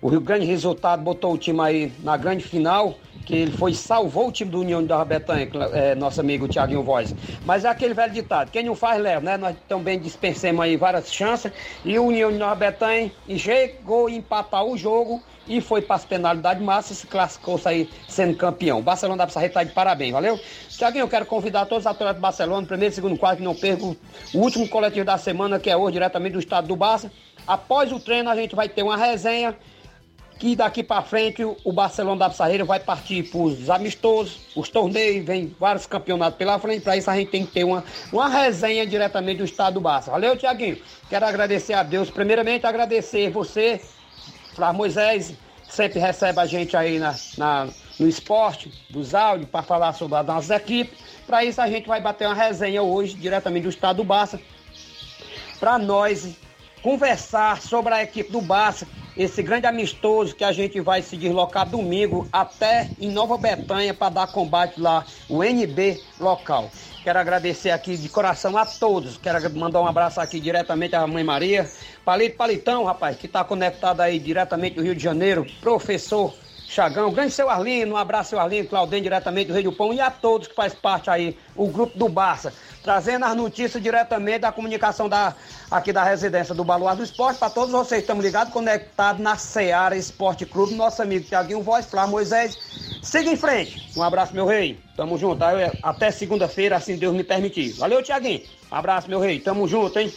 o 0.00 0.20
grande 0.20 0.44
resultado, 0.44 1.02
botou 1.02 1.32
o 1.32 1.38
time 1.38 1.60
aí 1.60 1.92
na 2.00 2.16
grande 2.16 2.44
final, 2.44 2.94
que 3.24 3.34
ele 3.34 3.52
foi 3.52 3.74
salvou 3.74 4.28
o 4.28 4.32
time 4.32 4.50
do 4.50 4.60
União 4.60 4.84
da 4.84 4.98
Rabetanha, 4.98 5.48
é, 5.72 5.94
nosso 5.94 6.20
amigo 6.20 6.48
Thiaguinho 6.48 6.82
Voz. 6.82 7.14
Mas 7.44 7.64
é 7.64 7.68
aquele 7.68 7.94
velho 7.94 8.12
ditado, 8.12 8.50
quem 8.50 8.64
não 8.64 8.74
faz 8.74 9.00
leva, 9.00 9.20
né? 9.20 9.36
Nós 9.36 9.56
também 9.68 9.98
dispensemos 9.98 10.62
aí 10.62 10.76
várias 10.76 11.12
chances 11.12 11.50
e 11.84 11.98
o 11.98 12.04
União 12.04 12.36
da 12.36 12.48
Rabetanha 12.48 13.10
chegou 13.36 14.06
a 14.06 14.10
empatar 14.10 14.64
o 14.64 14.76
jogo 14.76 15.22
e 15.46 15.60
foi 15.60 15.82
para 15.82 15.96
as 15.96 16.04
penalidades 16.04 16.62
máximas 16.62 16.98
e 16.98 17.00
se 17.02 17.06
classificou 17.06 17.60
aí 17.64 17.88
sendo 18.08 18.36
campeão. 18.36 18.78
O 18.78 18.82
Barcelona 18.82 19.18
da 19.18 19.26
Pissarreta 19.26 19.60
está 19.60 19.64
de 19.64 19.72
parabéns, 19.72 20.12
valeu? 20.12 20.38
Tiaguinho, 20.68 21.02
eu 21.02 21.08
quero 21.08 21.26
convidar 21.26 21.66
todos 21.66 21.84
os 21.84 21.86
atletas 21.86 22.16
do 22.16 22.20
Barcelona, 22.20 22.66
primeiro 22.66 22.94
segundo 22.94 23.16
quadro, 23.16 23.38
que 23.38 23.44
não 23.44 23.54
percam 23.54 23.96
o 24.34 24.38
último 24.38 24.68
coletivo 24.68 25.04
da 25.04 25.18
semana, 25.18 25.58
que 25.58 25.70
é 25.70 25.76
hoje, 25.76 25.92
diretamente 25.92 26.32
do 26.32 26.38
estado 26.38 26.66
do 26.66 26.76
Barça. 26.76 27.10
Após 27.46 27.92
o 27.92 28.00
treino, 28.00 28.30
a 28.30 28.36
gente 28.36 28.56
vai 28.56 28.68
ter 28.68 28.82
uma 28.82 28.96
resenha 28.96 29.54
que 30.44 30.54
daqui 30.54 30.82
para 30.82 31.00
frente 31.00 31.42
o 31.42 31.72
Barcelona 31.72 32.18
da 32.18 32.28
Pissarreira 32.28 32.66
vai 32.66 32.78
partir 32.78 33.22
para 33.22 33.40
os 33.40 33.70
amistosos, 33.70 34.40
os 34.54 34.68
torneios, 34.68 35.24
vem 35.24 35.56
vários 35.58 35.86
campeonatos 35.86 36.36
pela 36.36 36.58
frente. 36.58 36.82
Para 36.82 36.98
isso 36.98 37.10
a 37.10 37.16
gente 37.16 37.30
tem 37.30 37.46
que 37.46 37.52
ter 37.52 37.64
uma, 37.64 37.82
uma 38.12 38.28
resenha 38.28 38.86
diretamente 38.86 39.38
do 39.38 39.44
estado 39.46 39.72
do 39.72 39.80
Barça. 39.80 40.10
Valeu, 40.10 40.36
Tiaguinho? 40.36 40.76
Quero 41.08 41.24
agradecer 41.24 41.72
a 41.72 41.82
Deus. 41.82 42.10
Primeiramente, 42.10 42.66
agradecer 42.66 43.30
você, 43.30 43.80
Flávio 44.54 44.76
Moisés, 44.76 45.32
sempre 45.66 45.98
recebe 45.98 46.38
a 46.38 46.44
gente 46.44 46.76
aí 46.76 46.98
na, 46.98 47.14
na 47.38 47.68
no 47.98 48.06
esporte, 48.06 48.70
dos 48.90 49.14
áudios, 49.14 49.48
para 49.48 49.62
falar 49.62 49.94
sobre 49.94 50.18
as 50.18 50.26
nossas 50.26 50.50
equipes. 50.50 50.98
Para 51.26 51.42
isso, 51.42 51.58
a 51.58 51.66
gente 51.66 51.88
vai 51.88 52.02
bater 52.02 52.26
uma 52.26 52.34
resenha 52.34 52.82
hoje, 52.82 53.14
diretamente 53.14 53.62
do 53.62 53.70
estado 53.70 53.96
do 53.96 54.04
Barça, 54.04 54.38
para 55.58 55.78
nós 55.78 56.36
conversar 56.82 57.62
sobre 57.62 57.94
a 57.94 58.02
equipe 58.02 58.30
do 58.30 58.42
Barça, 58.42 58.86
esse 59.16 59.42
grande 59.42 59.66
amistoso 59.66 60.34
que 60.34 60.44
a 60.44 60.52
gente 60.52 60.80
vai 60.80 61.00
se 61.02 61.16
deslocar 61.16 61.68
domingo 61.68 62.26
até 62.32 62.90
em 62.98 63.10
Nova 63.10 63.38
Betânia 63.38 63.94
para 63.94 64.12
dar 64.12 64.26
combate 64.26 64.80
lá, 64.80 65.04
o 65.28 65.42
NB 65.42 66.00
local. 66.18 66.70
Quero 67.02 67.18
agradecer 67.18 67.70
aqui 67.70 67.96
de 67.96 68.08
coração 68.08 68.56
a 68.56 68.64
todos. 68.64 69.16
Quero 69.16 69.54
mandar 69.54 69.80
um 69.80 69.86
abraço 69.86 70.20
aqui 70.20 70.40
diretamente 70.40 70.96
à 70.96 71.06
Mãe 71.06 71.22
Maria. 71.22 71.70
Palito 72.04 72.36
Palitão, 72.36 72.84
rapaz, 72.84 73.16
que 73.16 73.26
está 73.26 73.44
conectado 73.44 74.00
aí 74.00 74.18
diretamente 74.18 74.76
do 74.76 74.82
Rio 74.82 74.94
de 74.94 75.02
Janeiro. 75.02 75.46
Professor 75.60 76.34
Chagão, 76.74 77.12
grande 77.12 77.32
seu 77.32 77.48
Arlindo, 77.48 77.94
um 77.94 77.96
abraço 77.96 78.30
seu 78.30 78.40
Arlindo, 78.40 78.68
Claudem 78.68 79.00
diretamente 79.00 79.46
do 79.46 79.54
Rio 79.54 79.70
do 79.70 79.72
Pão 79.72 79.94
e 79.94 80.00
a 80.00 80.10
todos 80.10 80.48
que 80.48 80.54
faz 80.56 80.74
parte 80.74 81.08
aí, 81.08 81.38
o 81.54 81.68
grupo 81.68 81.96
do 81.96 82.08
Barça, 82.08 82.52
trazendo 82.82 83.24
as 83.24 83.36
notícias 83.36 83.80
diretamente 83.80 84.40
da 84.40 84.50
comunicação 84.50 85.08
da, 85.08 85.36
aqui 85.70 85.92
da 85.92 86.02
residência 86.02 86.52
do 86.52 86.64
Baluar 86.64 86.96
do 86.96 87.04
Esporte, 87.04 87.38
para 87.38 87.48
todos 87.48 87.70
vocês, 87.70 88.00
estamos 88.00 88.24
ligados, 88.24 88.52
conectados 88.52 89.22
na 89.22 89.36
Seara 89.36 89.96
Esporte 89.96 90.44
Clube, 90.44 90.74
nosso 90.74 91.00
amigo 91.00 91.24
Tiaguinho 91.24 91.62
Voz, 91.62 91.86
Flávio 91.86 92.10
Moisés, 92.10 92.58
siga 93.00 93.30
em 93.30 93.36
frente, 93.36 93.80
um 93.94 94.02
abraço 94.02 94.34
meu 94.34 94.44
rei, 94.44 94.76
tamo 94.96 95.16
junto, 95.16 95.44
até 95.80 96.10
segunda-feira, 96.10 96.74
assim 96.74 96.96
Deus 96.96 97.14
me 97.14 97.22
permitir, 97.22 97.74
valeu 97.74 98.02
Tiaguinho, 98.02 98.42
um 98.72 98.74
abraço 98.74 99.08
meu 99.08 99.20
rei, 99.20 99.38
tamo 99.38 99.68
junto, 99.68 99.96
hein. 100.00 100.12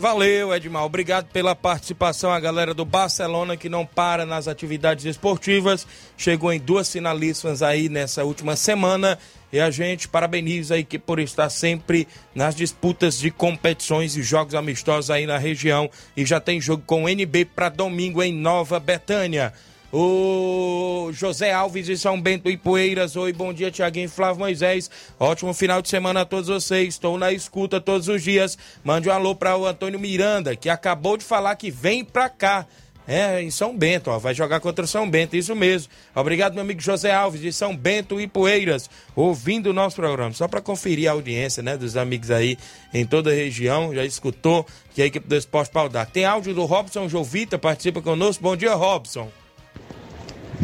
Valeu, 0.00 0.54
Edmar. 0.54 0.86
Obrigado 0.86 1.26
pela 1.26 1.54
participação. 1.54 2.32
A 2.32 2.40
galera 2.40 2.72
do 2.72 2.86
Barcelona 2.86 3.54
que 3.54 3.68
não 3.68 3.84
para 3.84 4.24
nas 4.24 4.48
atividades 4.48 5.04
esportivas. 5.04 5.86
Chegou 6.16 6.50
em 6.50 6.58
duas 6.58 6.90
finalistas 6.90 7.62
aí 7.62 7.90
nessa 7.90 8.24
última 8.24 8.56
semana. 8.56 9.18
E 9.52 9.60
a 9.60 9.70
gente 9.70 10.08
parabeniza 10.08 10.74
a 10.74 10.78
equipe 10.78 11.04
por 11.04 11.20
estar 11.20 11.50
sempre 11.50 12.08
nas 12.34 12.54
disputas 12.54 13.18
de 13.18 13.30
competições 13.30 14.16
e 14.16 14.22
jogos 14.22 14.54
amistosos 14.54 15.10
aí 15.10 15.26
na 15.26 15.36
região. 15.36 15.90
E 16.16 16.24
já 16.24 16.40
tem 16.40 16.62
jogo 16.62 16.82
com 16.86 17.04
o 17.04 17.08
NB 17.08 17.44
para 17.44 17.68
domingo 17.68 18.22
em 18.22 18.32
Nova 18.32 18.80
Betânia. 18.80 19.52
O 19.92 21.10
José 21.12 21.52
Alves 21.52 21.86
de 21.86 21.98
São 21.98 22.20
Bento 22.20 22.48
e 22.48 22.56
Poeiras. 22.56 23.16
Oi, 23.16 23.32
bom 23.32 23.52
dia, 23.52 23.72
Tiaguinho 23.72 24.08
Flávio 24.08 24.38
Moisés. 24.38 24.88
Ótimo 25.18 25.52
final 25.52 25.82
de 25.82 25.88
semana 25.88 26.20
a 26.20 26.24
todos 26.24 26.48
vocês. 26.48 26.94
Estou 26.94 27.18
na 27.18 27.32
escuta 27.32 27.80
todos 27.80 28.06
os 28.06 28.22
dias. 28.22 28.56
Mande 28.84 29.08
um 29.08 29.12
alô 29.12 29.34
para 29.34 29.56
o 29.56 29.66
Antônio 29.66 29.98
Miranda, 29.98 30.54
que 30.54 30.68
acabou 30.68 31.16
de 31.16 31.24
falar 31.24 31.56
que 31.56 31.72
vem 31.72 32.04
para 32.04 32.28
cá. 32.28 32.66
É, 33.08 33.42
em 33.42 33.50
São 33.50 33.76
Bento, 33.76 34.08
ó, 34.08 34.18
vai 34.20 34.32
jogar 34.32 34.60
contra 34.60 34.86
São 34.86 35.10
Bento, 35.10 35.34
isso 35.34 35.56
mesmo. 35.56 35.90
Obrigado, 36.14 36.52
meu 36.54 36.62
amigo 36.62 36.80
José 36.80 37.12
Alves, 37.12 37.40
de 37.40 37.52
São 37.52 37.76
Bento 37.76 38.20
e 38.20 38.28
Poeiras, 38.28 38.88
ouvindo 39.16 39.70
o 39.70 39.72
nosso 39.72 39.96
programa. 39.96 40.32
Só 40.32 40.46
para 40.46 40.60
conferir 40.60 41.08
a 41.08 41.12
audiência, 41.12 41.60
né, 41.60 41.76
dos 41.76 41.96
amigos 41.96 42.30
aí 42.30 42.56
em 42.94 43.04
toda 43.04 43.32
a 43.32 43.34
região, 43.34 43.92
já 43.92 44.04
escutou 44.04 44.64
que 44.94 45.02
a 45.02 45.06
equipe 45.06 45.26
do 45.26 45.34
Esporte 45.34 45.72
Pau 45.72 45.90
Tem 46.12 46.24
áudio 46.24 46.54
do 46.54 46.64
Robson 46.64 47.08
Jovita, 47.08 47.58
participa 47.58 48.00
conosco. 48.00 48.44
Bom 48.44 48.54
dia, 48.54 48.74
Robson. 48.74 49.28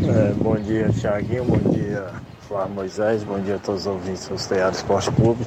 É, 0.02 0.32
bom 0.34 0.56
dia, 0.56 0.90
Tiaguinho. 0.90 1.44
Bom 1.44 1.70
dia, 1.70 2.06
Flávio 2.40 2.74
Moisés. 2.74 3.24
Bom 3.24 3.40
dia 3.40 3.56
a 3.56 3.58
todos 3.58 3.82
os 3.82 3.86
ouvintes 3.86 4.28
do 4.28 4.36
Teatro 4.36 4.76
Esporte 4.76 5.10
Clube. 5.12 5.44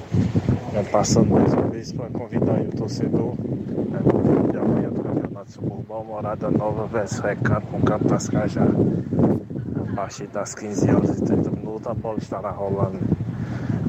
É, 0.74 0.84
passando 0.84 1.30
mais 1.30 1.54
uma 1.54 1.68
vez 1.68 1.92
para 1.92 2.10
convidar 2.10 2.60
o 2.60 2.66
torcedor 2.76 3.36
né, 3.38 4.00
no 4.04 4.26
jogo 4.26 4.52
de 4.52 4.58
amanhã 4.58 4.90
do 4.90 5.04
Campeonato 5.04 5.52
Suburbal, 5.52 6.04
Morada 6.04 6.50
Nova 6.50 6.88
versus 6.88 7.20
Recanto 7.20 7.68
com 7.68 7.82
Campo 7.82 8.06
das 8.06 8.28
Cajá. 8.28 8.64
A 8.64 9.96
partir 9.96 10.28
das 10.28 10.56
15 10.56 10.92
horas 10.92 11.20
e 11.20 11.24
30 11.24 11.52
minutos, 11.52 11.88
a 11.88 11.94
bola 11.94 12.18
estará 12.18 12.50
rolando 12.50 13.00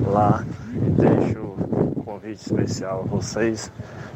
lá. 0.07 0.45
E 0.75 0.91
deixo 0.91 1.41
um 1.97 2.03
convite 2.03 2.43
especial 2.43 3.01
a 3.07 3.09
vocês, 3.09 3.73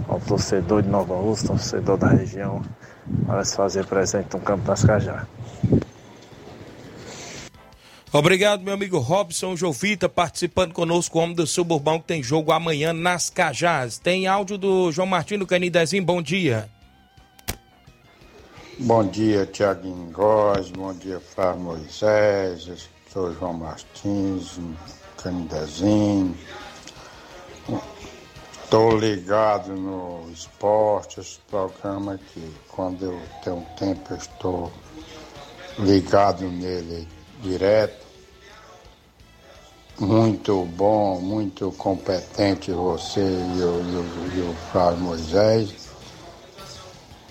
ao 0.07 0.21
torcedor 0.21 0.83
de 0.83 0.89
Nova 0.89 1.17
Rússia, 1.17 1.49
torcedor 1.49 1.97
da 1.97 2.09
região, 2.09 2.61
para 3.27 3.45
se 3.45 3.57
fazer 3.57 3.87
presente 3.87 4.29
no 4.35 4.41
Campo 4.41 4.65
das 4.65 4.85
Cajá. 4.85 5.27
Obrigado, 8.17 8.63
meu 8.63 8.75
amigo 8.75 8.99
Robson 8.99 9.57
Jovita, 9.57 10.09
participando 10.09 10.73
conosco, 10.73 11.19
homem 11.19 11.35
do 11.35 11.49
Suburbão, 11.49 11.99
que 11.99 12.07
tem 12.07 12.23
jogo 12.23 12.53
amanhã 12.53 12.93
nas 12.93 13.29
Cajás. 13.29 13.99
Tem 13.99 14.29
áudio 14.29 14.57
do 14.57 14.93
João 14.93 15.09
Martins 15.09 15.45
Canidezinho, 15.45 16.05
bom 16.05 16.23
dia. 16.23 16.71
Bom 18.79 19.05
dia, 19.05 19.45
Tiaguinho 19.47 20.13
Góes, 20.13 20.71
bom 20.71 20.95
dia, 20.95 21.19
Flávio 21.19 21.63
Moisés, 21.63 22.89
sou 23.13 23.35
João 23.35 23.55
Martins, 23.55 24.61
Canidezinho. 25.21 26.37
Estou 28.63 28.97
ligado 28.97 29.75
no 29.75 30.31
esporte, 30.33 31.19
esse 31.19 31.41
programa 31.51 32.17
que 32.33 32.49
quando 32.69 33.07
eu 33.07 33.21
tenho 33.43 33.67
tempo 33.77 34.13
eu 34.13 34.17
estou 34.19 34.73
ligado 35.81 36.45
nele 36.45 37.09
direto 37.43 38.04
muito 39.99 40.65
bom, 40.65 41.21
muito 41.21 41.71
competente 41.73 42.73
você 42.73 43.21
e 43.21 43.63
o, 43.63 43.81
e 43.81 43.97
o, 43.97 44.07
e 44.37 44.41
o 44.41 44.97
Moisés. 44.99 45.75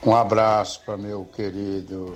Um 0.05 0.15
abraço 0.15 0.81
para 0.85 0.97
meu 0.97 1.25
querido 1.25 2.15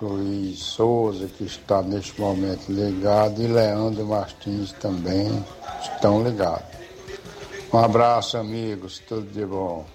Luiz 0.00 0.58
Souza, 0.60 1.26
que 1.26 1.44
está 1.44 1.82
neste 1.82 2.20
momento 2.20 2.70
ligado, 2.70 3.42
e 3.42 3.46
Leandro 3.46 4.06
Martins 4.06 4.72
também 4.72 5.44
estão 5.80 6.22
ligados. 6.22 6.74
Um 7.72 7.78
abraço, 7.78 8.36
amigos, 8.36 9.00
tudo 9.00 9.26
de 9.32 9.44
bom. 9.44 9.93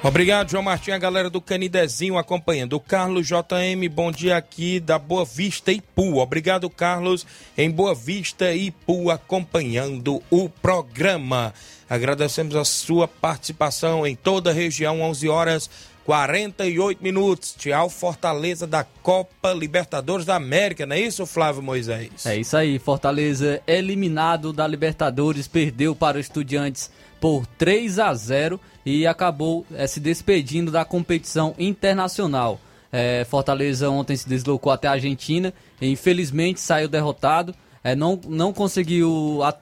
Obrigado, 0.00 0.52
João 0.52 0.62
Martins, 0.62 0.94
a 0.94 0.98
galera 0.98 1.28
do 1.28 1.40
Canidezinho 1.40 2.16
acompanhando. 2.16 2.74
O 2.74 2.80
Carlos 2.80 3.26
JM, 3.26 3.88
bom 3.92 4.12
dia 4.12 4.36
aqui 4.36 4.78
da 4.78 4.96
Boa 4.96 5.24
Vista 5.24 5.72
Ipu. 5.72 6.18
Obrigado, 6.18 6.70
Carlos, 6.70 7.26
em 7.56 7.68
Boa 7.68 7.96
Vista 7.96 8.54
Ipu, 8.54 9.10
acompanhando 9.10 10.22
o 10.30 10.48
programa. 10.48 11.52
Agradecemos 11.90 12.54
a 12.54 12.64
sua 12.64 13.08
participação 13.08 14.06
em 14.06 14.14
toda 14.14 14.50
a 14.50 14.54
região, 14.54 15.02
11 15.02 15.28
horas 15.28 15.70
48 16.04 17.02
minutos. 17.02 17.54
Tchau, 17.58 17.90
Fortaleza 17.90 18.68
da 18.68 18.84
Copa 19.02 19.52
Libertadores 19.52 20.24
da 20.24 20.36
América, 20.36 20.86
não 20.86 20.94
é 20.94 21.00
isso, 21.00 21.26
Flávio 21.26 21.60
Moisés? 21.60 22.24
É 22.24 22.36
isso 22.36 22.56
aí, 22.56 22.78
Fortaleza 22.78 23.60
eliminado 23.66 24.52
da 24.52 24.66
Libertadores, 24.66 25.48
perdeu 25.48 25.94
para 25.94 26.16
o 26.16 26.20
Estudiantes 26.20 26.88
por 27.20 27.46
3 27.46 27.98
a 27.98 28.14
0 28.14 28.60
e 28.84 29.06
acabou 29.06 29.66
é, 29.74 29.86
se 29.86 30.00
despedindo 30.00 30.70
da 30.70 30.84
competição 30.84 31.54
internacional. 31.58 32.60
É, 32.90 33.26
Fortaleza 33.28 33.90
ontem 33.90 34.16
se 34.16 34.28
deslocou 34.28 34.72
até 34.72 34.88
a 34.88 34.92
Argentina 34.92 35.52
e 35.80 35.90
infelizmente 35.90 36.60
saiu 36.60 36.88
derrotado. 36.88 37.54
É, 37.84 37.94
não, 37.94 38.18
não 38.26 38.52
conseguiu. 38.52 39.40
A, 39.42 39.54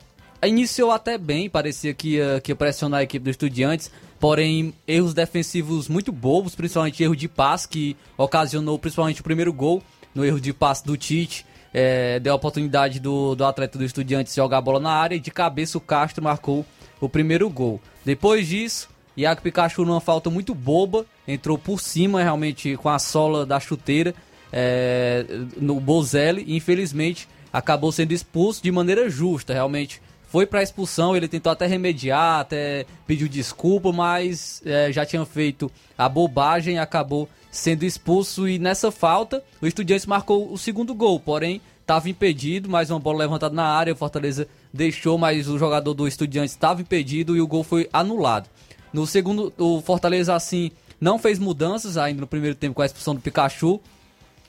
iniciou 0.47 0.93
até 0.93 1.19
bem, 1.19 1.51
parecia 1.51 1.93
que 1.93 2.15
ia, 2.15 2.41
que 2.41 2.53
ia 2.53 2.57
pressionar 2.57 3.01
a 3.01 3.03
equipe 3.03 3.25
do 3.25 3.31
Estudiantes, 3.31 3.91
porém 4.21 4.73
erros 4.87 5.13
defensivos 5.13 5.89
muito 5.89 6.13
bobos, 6.13 6.55
principalmente 6.55 7.03
erro 7.03 7.17
de 7.17 7.29
passe 7.29 7.69
que 7.69 7.97
ocasionou 8.17 8.79
principalmente 8.79 9.21
o 9.21 9.25
primeiro 9.25 9.53
gol 9.53 9.83
no 10.15 10.25
erro 10.25 10.41
de 10.41 10.53
passe 10.53 10.85
do 10.85 10.97
Tite. 10.97 11.45
É, 11.75 12.19
deu 12.21 12.33
a 12.33 12.37
oportunidade 12.37 13.01
do, 13.01 13.35
do 13.35 13.45
atleta 13.45 13.77
do 13.77 13.85
Estudiantes 13.85 14.35
jogar 14.35 14.59
a 14.59 14.63
bola 14.63 14.81
na 14.81 14.91
área 14.91 15.17
e 15.17 15.21
de 15.21 15.31
cabeça 15.31 15.77
o 15.77 15.81
Castro 15.81 16.25
marcou 16.25 16.65
o 17.01 17.09
primeiro 17.09 17.49
gol. 17.51 17.81
Depois 18.05 18.47
disso, 18.47 18.89
Iago 19.17 19.43
Pikachu 19.43 19.85
numa 19.85 20.01
falta 20.01 20.31
muito 20.31 20.55
boba, 20.55 21.07
entrou 21.27 21.57
por 21.57 21.81
cima 21.81 22.23
realmente 22.23 22.77
com 22.77 22.89
a 22.89 22.99
sola 22.99 23.45
da 23.45 23.59
chuteira 23.59 24.15
é, 24.53 25.25
no 25.57 25.81
Bozelli 25.81 26.57
infelizmente 26.57 27.29
acabou 27.53 27.91
sendo 27.91 28.13
expulso 28.13 28.63
de 28.63 28.71
maneira 28.71 29.09
justa, 29.09 29.53
realmente 29.53 30.01
foi 30.29 30.45
para 30.45 30.63
expulsão, 30.63 31.17
ele 31.17 31.29
tentou 31.29 31.53
até 31.53 31.67
remediar, 31.67 32.41
até 32.41 32.85
pediu 33.07 33.29
desculpa, 33.29 33.93
mas 33.93 34.61
é, 34.65 34.93
já 34.93 35.07
tinha 35.07 35.25
feito 35.25 35.71
a 35.97 36.09
bobagem 36.09 36.79
acabou 36.79 37.29
sendo 37.51 37.85
expulso 37.85 38.49
e 38.49 38.59
nessa 38.59 38.91
falta 38.91 39.43
o 39.63 39.67
Estudiantes 39.67 40.07
marcou 40.07 40.53
o 40.53 40.59
segundo 40.59 40.95
gol, 40.95 41.19
porém 41.19 41.61
estava 41.81 42.11
impedido, 42.11 42.69
mais 42.69 42.91
uma 42.91 42.99
bola 42.99 43.19
levantada 43.19 43.55
na 43.55 43.65
área, 43.65 43.93
o 43.93 43.97
Fortaleza 43.97 44.49
deixou, 44.77 45.19
mas 45.19 45.49
o 45.49 45.59
jogador 45.59 45.95
do 45.95 46.07
Estudiantes 46.07 46.53
estava 46.53 46.83
impedido 46.83 47.37
e 47.37 47.41
o 47.41 47.47
gol 47.47 47.65
foi 47.65 47.89
anulado. 47.93 48.49
No 48.93 49.07
segundo, 49.07 49.53
o 49.59 49.81
Fortaleza, 49.81 50.35
assim, 50.35 50.71
não 51.01 51.19
fez 51.19 51.39
mudanças 51.39 51.97
ainda 51.97 52.21
no 52.21 52.27
primeiro 52.27 52.55
tempo 52.55 52.75
com 52.75 52.83
a 52.83 52.87
expulsão 52.87 53.15
do 53.15 53.21
Pikachu. 53.21 53.81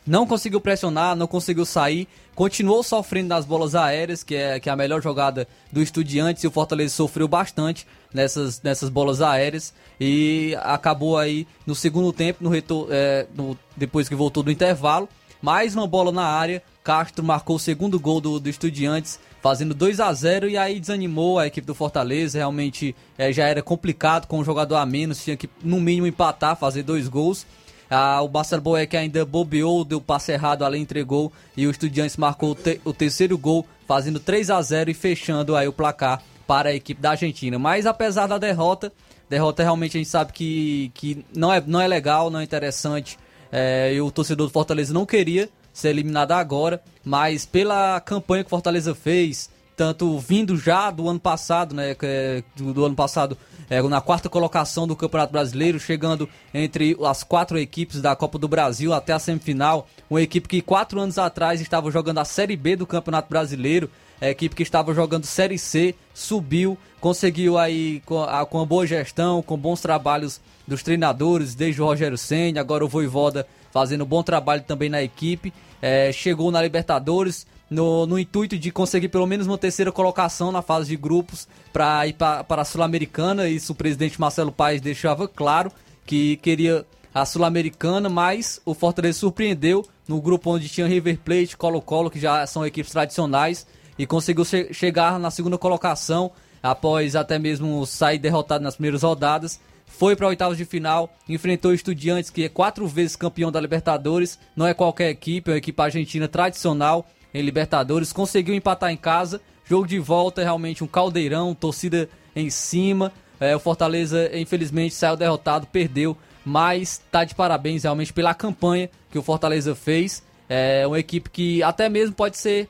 Não 0.06 0.26
conseguiu 0.26 0.62
pressionar, 0.62 1.18
não 1.18 1.28
conseguiu 1.28 1.66
sair. 1.66 2.08
Continuou 2.34 2.82
sofrendo 2.82 3.28
nas 3.28 3.44
bolas 3.44 3.76
aéreas, 3.76 4.24
que 4.24 4.36
é, 4.36 4.58
que 4.58 4.70
é 4.70 4.72
a 4.72 4.76
melhor 4.76 5.02
jogada 5.02 5.46
do 5.70 5.82
Estudiantes. 5.82 6.44
E 6.44 6.48
o 6.48 6.52
Fortaleza 6.52 6.96
sofreu 6.96 7.28
bastante 7.28 7.86
nessas, 8.14 8.62
nessas 8.62 8.90
bolas 8.90 9.22
aéreas. 9.22 9.74
E 10.00 10.56
acabou 10.62 11.18
aí 11.18 11.46
no 11.66 11.76
segundo 11.76 12.14
tempo, 12.14 12.42
no, 12.42 12.50
retor, 12.50 12.88
é, 12.90 13.28
no 13.36 13.58
depois 13.76 14.08
que 14.08 14.16
voltou 14.16 14.44
do 14.44 14.52
intervalo. 14.52 15.10
Mais 15.42 15.76
uma 15.76 15.86
bola 15.86 16.12
na 16.12 16.24
área. 16.24 16.64
Castro 16.86 17.22
marcou 17.22 17.58
o 17.58 17.60
segundo 17.60 18.00
gol 18.00 18.22
do, 18.22 18.40
do 18.40 18.48
Estudiantes 18.48 19.20
fazendo 19.48 19.74
2 19.74 20.02
a 20.02 20.12
0 20.12 20.50
e 20.50 20.58
aí 20.58 20.78
desanimou 20.78 21.40
a 21.40 21.48
equipe 21.48 21.66
do 21.66 21.74
Fortaleza. 21.74 22.38
Realmente 22.38 22.94
é, 23.18 23.32
já 23.32 23.46
era 23.48 23.62
complicado 23.62 24.28
com 24.28 24.40
um 24.40 24.44
jogador 24.44 24.76
a 24.76 24.86
menos, 24.86 25.24
tinha 25.24 25.38
que 25.38 25.50
no 25.64 25.80
mínimo 25.80 26.06
empatar, 26.06 26.58
fazer 26.58 26.84
dois 26.84 27.08
gols. 27.08 27.48
Ah, 27.90 28.22
o 28.22 28.28
Marcelo 28.28 28.62
Boeck 28.62 28.98
ainda 28.98 29.24
bobeou, 29.26 29.86
deu 29.86 30.02
passe 30.02 30.34
errado, 30.34 30.66
além 30.66 30.82
entregou 30.82 31.32
e 31.56 31.66
o 31.66 31.72
Estudiantes 31.72 32.18
marcou 32.18 32.52
o, 32.52 32.56
te 32.56 32.82
o 32.84 32.92
terceiro 32.92 33.38
gol, 33.38 33.66
fazendo 33.88 34.20
3 34.20 34.50
a 34.50 34.62
0 34.62 34.92
e 34.92 34.94
fechando 34.94 35.56
aí 35.56 35.66
o 35.66 35.72
placar 35.72 36.22
para 36.46 36.68
a 36.68 36.74
equipe 36.74 37.00
da 37.02 37.12
Argentina. 37.12 37.58
Mas 37.58 37.86
apesar 37.86 38.28
da 38.28 38.38
derrota, 38.38 38.92
derrota 39.30 39.64
realmente 39.64 39.96
a 39.96 40.00
gente 40.00 40.10
sabe 40.10 40.34
que, 40.34 40.92
que 40.94 41.26
não, 41.34 41.54
é, 41.54 41.64
não 41.66 41.80
é 41.80 41.88
legal, 41.88 42.30
não 42.30 42.42
é 42.42 42.44
interessante. 42.44 43.18
É, 43.50 43.94
e 43.94 44.02
o 44.02 44.12
torcedor 44.12 44.48
do 44.48 44.52
Fortaleza 44.52 44.94
não 44.94 45.06
queria 45.06 45.48
ser 45.78 45.90
eliminada 45.90 46.36
agora, 46.36 46.82
mas 47.06 47.46
pela 47.46 48.02
campanha 48.02 48.44
que 48.44 48.50
Fortaleza 48.50 48.96
fez, 48.96 49.48
tanto 49.76 50.18
vindo 50.18 50.58
já 50.58 50.90
do 50.90 51.08
ano 51.08 51.20
passado, 51.20 51.76
né, 51.76 51.96
é, 52.02 52.44
do, 52.56 52.74
do 52.74 52.84
ano 52.84 52.96
passado, 52.96 53.38
é, 53.70 53.80
na 53.84 54.02
quarta 54.02 54.28
colocação 54.28 54.88
do 54.88 54.96
Campeonato 54.96 55.32
Brasileiro, 55.32 55.80
chegando 55.80 56.28
entre 56.52 56.98
as 57.06 57.24
quatro 57.24 57.60
equipes 57.60 58.02
da 58.02 58.16
Copa 58.16 58.40
do 58.40 58.48
Brasil 58.48 58.92
até 58.92 59.14
a 59.14 59.20
semifinal, 59.20 59.88
uma 60.10 60.20
equipe 60.20 60.48
que 60.48 60.64
quatro 60.64 61.00
anos 61.00 61.20
atrás 61.20 61.62
estava 61.62 61.92
jogando 61.92 62.18
a 62.18 62.26
Série 62.26 62.56
B 62.56 62.76
do 62.76 62.88
Campeonato 62.88 63.30
Brasileiro, 63.30 63.88
a 64.20 64.30
equipe 64.30 64.56
que 64.56 64.64
estava 64.64 64.96
jogando 64.96 65.26
Série 65.26 65.60
C, 65.60 65.94
subiu, 66.12 66.76
conseguiu 67.00 67.56
aí 67.56 68.02
com, 68.04 68.24
a, 68.24 68.44
com 68.48 68.58
uma 68.58 68.66
boa 68.66 68.88
gestão, 68.88 69.44
com 69.44 69.56
bons 69.56 69.80
trabalhos 69.80 70.42
dos 70.68 70.82
treinadores, 70.82 71.54
desde 71.54 71.84
o 71.84 71.86
Rogério 71.86 72.18
Senna, 72.18 72.62
agora 72.62 72.84
o 72.84 72.88
Voivoda 72.88 73.46
fazendo 73.78 74.08
bom 74.08 74.24
trabalho 74.24 74.64
também 74.64 74.90
na 74.90 75.04
equipe, 75.04 75.54
é, 75.80 76.12
chegou 76.12 76.50
na 76.50 76.60
Libertadores, 76.60 77.46
no, 77.70 78.08
no, 78.08 78.18
intuito 78.18 78.58
de 78.58 78.72
conseguir 78.72 79.08
pelo 79.10 79.28
menos 79.28 79.46
uma 79.46 79.58
terceira 79.58 79.92
colocação 79.92 80.52
na 80.52 80.64
fase 80.64 80.90
de 80.90 80.98
grupos 80.98 81.48
para 81.72 82.08
ir 82.08 82.14
para 82.14 82.44
a 82.50 82.66
Sul-Americana. 82.66 83.48
Isso 83.48 83.74
o 83.74 83.76
presidente 83.76 84.20
Marcelo 84.20 84.52
Paes 84.52 84.82
deixava 84.82 85.28
claro 85.28 85.72
que 86.08 86.38
queria 86.38 86.84
a 87.14 87.24
Sul-Americana, 87.24 88.10
mas 88.10 88.60
o 88.66 88.74
Fortaleza 88.74 89.20
surpreendeu 89.20 89.86
no 90.08 90.20
grupo 90.20 90.56
onde 90.56 90.68
tinha 90.68 90.88
River 90.88 91.20
Plate, 91.24 91.56
Colo-Colo, 91.56 92.10
que 92.10 92.20
já 92.20 92.48
são 92.48 92.66
equipes 92.66 92.92
tradicionais, 92.92 93.68
e 94.00 94.08
conseguiu 94.08 94.44
che 94.44 94.74
chegar 94.74 95.20
na 95.20 95.30
segunda 95.30 95.58
colocação 95.60 96.32
após 96.64 97.16
até 97.16 97.38
mesmo 97.38 97.86
sair 97.86 98.18
derrotado 98.18 98.64
nas 98.64 98.76
primeiras 98.76 99.04
rodadas. 99.04 99.60
Foi 99.88 100.16
para 100.16 100.28
oitavas 100.28 100.58
de 100.58 100.66
final, 100.66 101.12
enfrentou 101.28 101.74
Estudiantes, 101.74 102.30
que 102.30 102.44
é 102.44 102.50
quatro 102.50 102.86
vezes 102.88 103.16
campeão 103.16 103.52
da 103.52 103.60
Libertadores, 103.60 104.38
não 104.56 104.68
é 104.68 104.74
qualquer 104.74 105.10
equipe, 105.10 105.50
é 105.50 105.54
uma 105.54 105.58
equipe 105.58 105.82
argentina 105.82 106.28
tradicional 106.28 107.08
em 107.34 107.42
Libertadores, 107.42 108.14
conseguiu 108.14 108.54
empatar 108.54 108.92
em 108.92 108.98
casa. 108.98 109.42
Jogo 109.66 109.88
de 109.88 109.98
volta, 109.98 110.44
realmente 110.44 110.84
um 110.84 110.88
caldeirão, 110.88 111.56
torcida 111.56 112.08
em 112.36 112.50
cima. 112.50 113.12
É, 113.40 113.56
o 113.56 113.60
Fortaleza, 113.60 114.30
infelizmente, 114.38 114.94
saiu 114.94 115.16
derrotado, 115.16 115.66
perdeu, 115.68 116.16
mas 116.46 117.02
tá 117.12 117.24
de 117.24 117.34
parabéns 117.34 117.84
realmente 117.84 118.14
pela 118.14 118.34
campanha 118.34 118.90
que 119.10 119.18
o 119.18 119.24
Fortaleza 119.24 119.74
fez. 119.74 120.24
É 120.48 120.86
uma 120.86 121.00
equipe 121.00 121.30
que 121.30 121.64
até 121.64 121.90
mesmo 121.90 122.16
pode 122.16 122.38
ser 122.38 122.70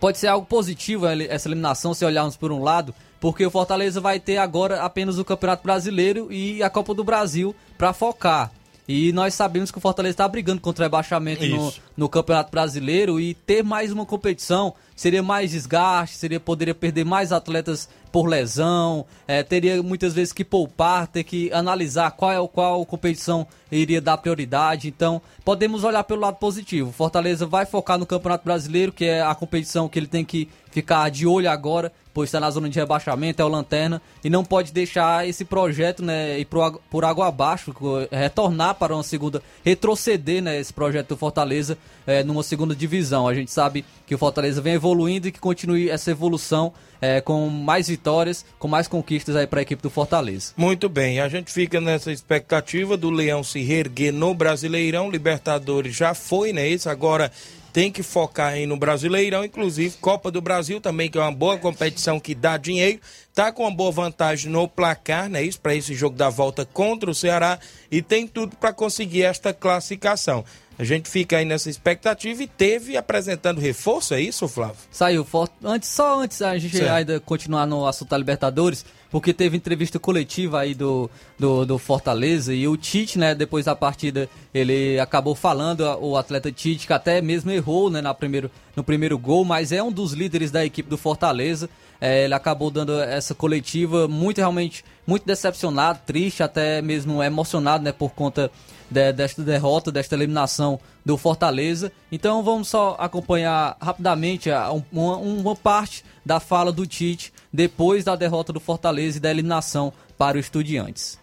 pode 0.00 0.18
ser 0.18 0.28
algo 0.28 0.46
positivo 0.46 1.06
essa 1.06 1.48
eliminação, 1.48 1.92
se 1.92 2.04
olharmos 2.04 2.36
por 2.36 2.52
um 2.52 2.62
lado, 2.62 2.94
porque 3.20 3.44
o 3.44 3.50
Fortaleza 3.50 4.00
vai 4.00 4.20
ter 4.20 4.36
agora 4.36 4.82
apenas 4.82 5.18
o 5.18 5.24
Campeonato 5.24 5.62
Brasileiro 5.62 6.32
e 6.32 6.62
a 6.62 6.70
Copa 6.70 6.94
do 6.94 7.04
Brasil 7.04 7.54
para 7.76 7.92
focar. 7.92 8.52
E 8.88 9.12
nós 9.12 9.34
sabemos 9.34 9.70
que 9.70 9.76
o 9.76 9.82
Fortaleza 9.82 10.14
está 10.14 10.26
brigando 10.26 10.62
contra 10.62 10.82
o 10.82 10.86
rebaixamento 10.86 11.44
no, 11.44 11.74
no, 11.94 12.08
Campeonato 12.08 12.50
Brasileiro 12.50 13.20
e 13.20 13.34
ter 13.34 13.62
mais 13.62 13.92
uma 13.92 14.06
competição 14.06 14.72
seria 14.96 15.22
mais 15.22 15.50
desgaste, 15.50 16.16
seria 16.16 16.40
poderia 16.40 16.74
perder 16.74 17.04
mais 17.04 17.30
atletas 17.30 17.86
por 18.10 18.26
lesão, 18.26 19.04
é, 19.26 19.42
teria 19.42 19.82
muitas 19.82 20.14
vezes 20.14 20.32
que 20.32 20.42
poupar, 20.42 21.06
ter 21.06 21.22
que 21.22 21.52
analisar 21.52 22.10
qual 22.12 22.32
é 22.32 22.48
qual 22.48 22.86
competição 22.86 23.46
iria 23.70 24.00
dar 24.00 24.16
prioridade. 24.16 24.88
Então, 24.88 25.20
podemos 25.44 25.84
olhar 25.84 26.02
pelo 26.04 26.22
lado 26.22 26.36
positivo. 26.36 26.90
Fortaleza 26.90 27.46
vai 27.46 27.66
focar 27.66 27.98
no 27.98 28.06
Campeonato 28.06 28.44
Brasileiro, 28.44 28.90
que 28.90 29.04
é 29.04 29.20
a 29.20 29.34
competição 29.34 29.86
que 29.86 29.98
ele 29.98 30.06
tem 30.06 30.24
que 30.24 30.48
ficar 30.70 31.10
de 31.10 31.26
olho 31.26 31.50
agora, 31.50 31.92
pois 32.18 32.30
está 32.30 32.40
na 32.40 32.50
zona 32.50 32.68
de 32.68 32.76
rebaixamento, 32.76 33.40
é 33.40 33.44
o 33.44 33.48
Lanterna, 33.48 34.02
e 34.24 34.28
não 34.28 34.44
pode 34.44 34.72
deixar 34.72 35.28
esse 35.28 35.44
projeto 35.44 36.04
né, 36.04 36.40
ir 36.40 36.46
por, 36.46 36.80
por 36.90 37.04
água 37.04 37.28
abaixo, 37.28 37.72
retornar 38.10 38.74
para 38.74 38.92
uma 38.92 39.04
segunda, 39.04 39.40
retroceder 39.64 40.42
né, 40.42 40.58
esse 40.58 40.72
projeto 40.72 41.10
do 41.10 41.16
Fortaleza 41.16 41.78
é, 42.04 42.24
numa 42.24 42.42
segunda 42.42 42.74
divisão. 42.74 43.28
A 43.28 43.34
gente 43.34 43.52
sabe 43.52 43.84
que 44.04 44.16
o 44.16 44.18
Fortaleza 44.18 44.60
vem 44.60 44.74
evoluindo 44.74 45.28
e 45.28 45.30
que 45.30 45.38
continue 45.38 45.90
essa 45.90 46.10
evolução 46.10 46.72
é, 47.00 47.20
com 47.20 47.48
mais 47.48 47.86
vitórias, 47.86 48.44
com 48.58 48.66
mais 48.66 48.88
conquistas 48.88 49.36
aí 49.36 49.46
para 49.46 49.60
a 49.60 49.62
equipe 49.62 49.80
do 49.80 49.88
Fortaleza. 49.88 50.52
Muito 50.56 50.88
bem, 50.88 51.20
a 51.20 51.28
gente 51.28 51.52
fica 51.52 51.80
nessa 51.80 52.10
expectativa 52.10 52.96
do 52.96 53.10
Leão 53.10 53.44
se 53.44 53.62
reerguer 53.62 54.12
no 54.12 54.34
Brasileirão, 54.34 55.08
Libertadores 55.08 55.94
já 55.94 56.14
foi, 56.14 56.52
né? 56.52 56.66
Isso 56.66 56.90
agora 56.90 57.30
tem 57.72 57.92
que 57.92 58.02
focar 58.02 58.52
aí 58.54 58.66
no 58.66 58.76
Brasileirão, 58.76 59.44
inclusive 59.44 59.96
Copa 60.00 60.30
do 60.30 60.40
Brasil 60.40 60.80
também, 60.80 61.10
que 61.10 61.18
é 61.18 61.20
uma 61.20 61.32
boa 61.32 61.58
competição 61.58 62.18
que 62.18 62.34
dá 62.34 62.56
dinheiro, 62.56 63.00
tá 63.34 63.52
com 63.52 63.62
uma 63.62 63.70
boa 63.70 63.92
vantagem 63.92 64.50
no 64.50 64.66
placar, 64.66 65.28
né? 65.28 65.42
Isso 65.42 65.60
para 65.60 65.74
esse 65.74 65.94
jogo 65.94 66.16
da 66.16 66.28
volta 66.28 66.64
contra 66.64 67.10
o 67.10 67.14
Ceará 67.14 67.58
e 67.90 68.02
tem 68.02 68.26
tudo 68.26 68.56
para 68.56 68.72
conseguir 68.72 69.22
esta 69.22 69.52
classificação. 69.52 70.44
A 70.78 70.84
gente 70.84 71.10
fica 71.10 71.38
aí 71.38 71.44
nessa 71.44 71.68
expectativa 71.68 72.40
e 72.40 72.46
teve 72.46 72.96
apresentando 72.96 73.60
reforço, 73.60 74.14
é 74.14 74.20
isso, 74.20 74.46
Flávio? 74.46 74.76
Saiu. 74.92 75.26
Antes, 75.64 75.88
só 75.88 76.20
antes 76.20 76.40
a 76.40 76.56
gente 76.56 76.76
certo. 76.76 76.92
ainda 76.92 77.18
continuar 77.18 77.66
no 77.66 77.84
assunto 77.84 78.10
da 78.10 78.16
Libertadores, 78.16 78.86
porque 79.10 79.34
teve 79.34 79.56
entrevista 79.56 79.98
coletiva 79.98 80.60
aí 80.60 80.74
do, 80.74 81.10
do, 81.36 81.64
do, 81.64 81.78
Fortaleza 81.78 82.54
e 82.54 82.68
o 82.68 82.76
Tite, 82.76 83.18
né, 83.18 83.34
depois 83.34 83.64
da 83.64 83.74
partida, 83.74 84.28
ele 84.54 85.00
acabou 85.00 85.34
falando, 85.34 85.80
o 86.00 86.16
atleta 86.16 86.52
Tite, 86.52 86.86
que 86.86 86.92
até 86.92 87.20
mesmo 87.20 87.50
errou 87.50 87.90
né, 87.90 88.00
na 88.00 88.14
primeiro, 88.14 88.48
no 88.76 88.84
primeiro 88.84 89.18
gol, 89.18 89.44
mas 89.44 89.72
é 89.72 89.82
um 89.82 89.90
dos 89.90 90.12
líderes 90.12 90.52
da 90.52 90.64
equipe 90.64 90.88
do 90.88 90.96
Fortaleza. 90.96 91.68
É, 92.00 92.24
ele 92.24 92.34
acabou 92.34 92.70
dando 92.70 93.00
essa 93.00 93.34
coletiva 93.34 94.06
muito 94.06 94.38
realmente 94.38 94.84
muito 95.04 95.26
decepcionado, 95.26 96.00
triste, 96.06 96.42
até 96.42 96.80
mesmo 96.80 97.20
emocionado, 97.20 97.82
né, 97.82 97.90
por 97.90 98.10
conta 98.10 98.48
de, 98.90 99.12
desta 99.12 99.42
derrota, 99.42 99.92
desta 99.92 100.14
eliminação 100.14 100.80
do 101.04 101.16
Fortaleza. 101.16 101.92
Então 102.10 102.42
vamos 102.42 102.68
só 102.68 102.96
acompanhar 102.98 103.76
rapidamente 103.80 104.50
uma, 104.90 105.16
uma 105.16 105.56
parte 105.56 106.04
da 106.24 106.40
fala 106.40 106.72
do 106.72 106.86
Tite 106.86 107.32
depois 107.52 108.04
da 108.04 108.16
derrota 108.16 108.52
do 108.52 108.60
Fortaleza 108.60 109.18
e 109.18 109.20
da 109.20 109.30
eliminação 109.30 109.92
para 110.16 110.36
o 110.36 110.40
Estudiantes. 110.40 111.18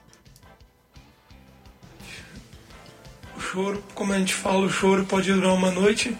O 3.37 3.39
choro, 3.39 3.83
como 3.93 4.13
a 4.13 4.17
gente 4.17 4.33
fala, 4.33 4.65
o 4.65 4.69
choro 4.69 5.05
pode 5.05 5.31
durar 5.31 5.53
uma 5.53 5.71
noite, 5.71 6.15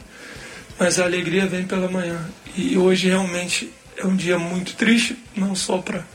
mas 0.78 1.00
a 1.00 1.06
alegria 1.06 1.48
vem 1.48 1.66
pela 1.66 1.90
manhã. 1.90 2.30
E 2.56 2.78
hoje 2.78 3.08
realmente 3.08 3.72
é 3.98 4.06
um 4.06 4.16
dia 4.16 4.38
muito 4.38 4.76
triste, 4.76 5.18
não 5.36 5.56
só 5.56 5.78
para 5.78 6.06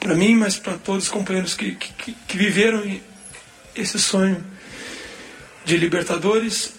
para 0.00 0.14
mim, 0.14 0.34
mas 0.34 0.56
para 0.56 0.78
todos 0.78 1.04
os 1.04 1.10
companheiros 1.10 1.54
que, 1.54 1.72
que, 1.72 2.12
que 2.12 2.38
viveram 2.38 2.82
esse 3.76 3.98
sonho 3.98 4.42
de 5.64 5.76
Libertadores, 5.76 6.72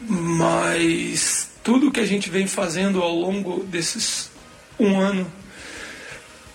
mas 0.00 1.50
tudo 1.62 1.90
que 1.90 2.00
a 2.00 2.06
gente 2.06 2.28
vem 2.30 2.46
fazendo 2.46 3.02
ao 3.02 3.14
longo 3.14 3.64
desses 3.64 4.30
um 4.78 4.98
ano, 4.98 5.30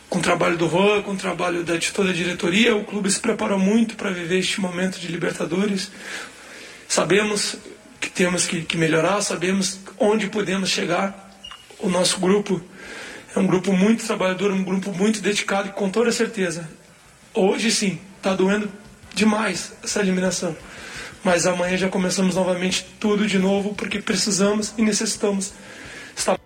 com 0.10 0.20
o 0.20 0.22
trabalho 0.22 0.58
do 0.58 0.70
Juan, 0.70 1.02
com 1.02 1.12
o 1.12 1.18
trabalho 1.18 1.64
da, 1.64 1.78
de 1.78 1.92
toda 1.92 2.10
a 2.10 2.14
diretoria, 2.14 2.76
o 2.76 2.84
clube 2.84 3.10
se 3.12 3.20
preparou 3.20 3.60
muito 3.60 3.96
para 3.96 4.10
viver 4.10 4.40
este 4.40 4.60
momento 4.60 5.00
de 5.00 5.08
Libertadores. 5.08 5.92
Sabemos 6.88 7.58
que 8.00 8.10
temos 8.10 8.46
que, 8.46 8.62
que 8.62 8.78
melhorar, 8.78 9.22
sabemos 9.22 9.80
onde 9.98 10.28
podemos 10.28 10.70
chegar. 10.70 11.32
O 11.80 11.90
nosso 11.90 12.20
grupo 12.20 12.62
é 13.36 13.40
um 13.40 13.46
grupo 13.46 13.74
muito 13.74 14.06
trabalhador, 14.06 14.52
um 14.52 14.64
grupo 14.64 14.92
muito 14.92 15.22
dedicado 15.22 15.72
com 15.72 15.90
toda 15.90 16.12
certeza, 16.12 16.68
hoje 17.34 17.70
sim, 17.70 18.00
está 18.18 18.34
doendo 18.34 18.72
demais 19.14 19.74
essa 19.84 20.00
eliminação. 20.00 20.56
Mas 21.28 21.46
amanhã 21.46 21.76
já 21.76 21.90
começamos 21.90 22.36
novamente 22.36 22.88
tudo 23.02 23.28
de 23.28 23.38
novo 23.38 23.74
porque 23.74 24.02
precisamos 24.02 24.74
e 24.78 24.82
necessitamos 24.82 25.52
estar. 26.16 26.40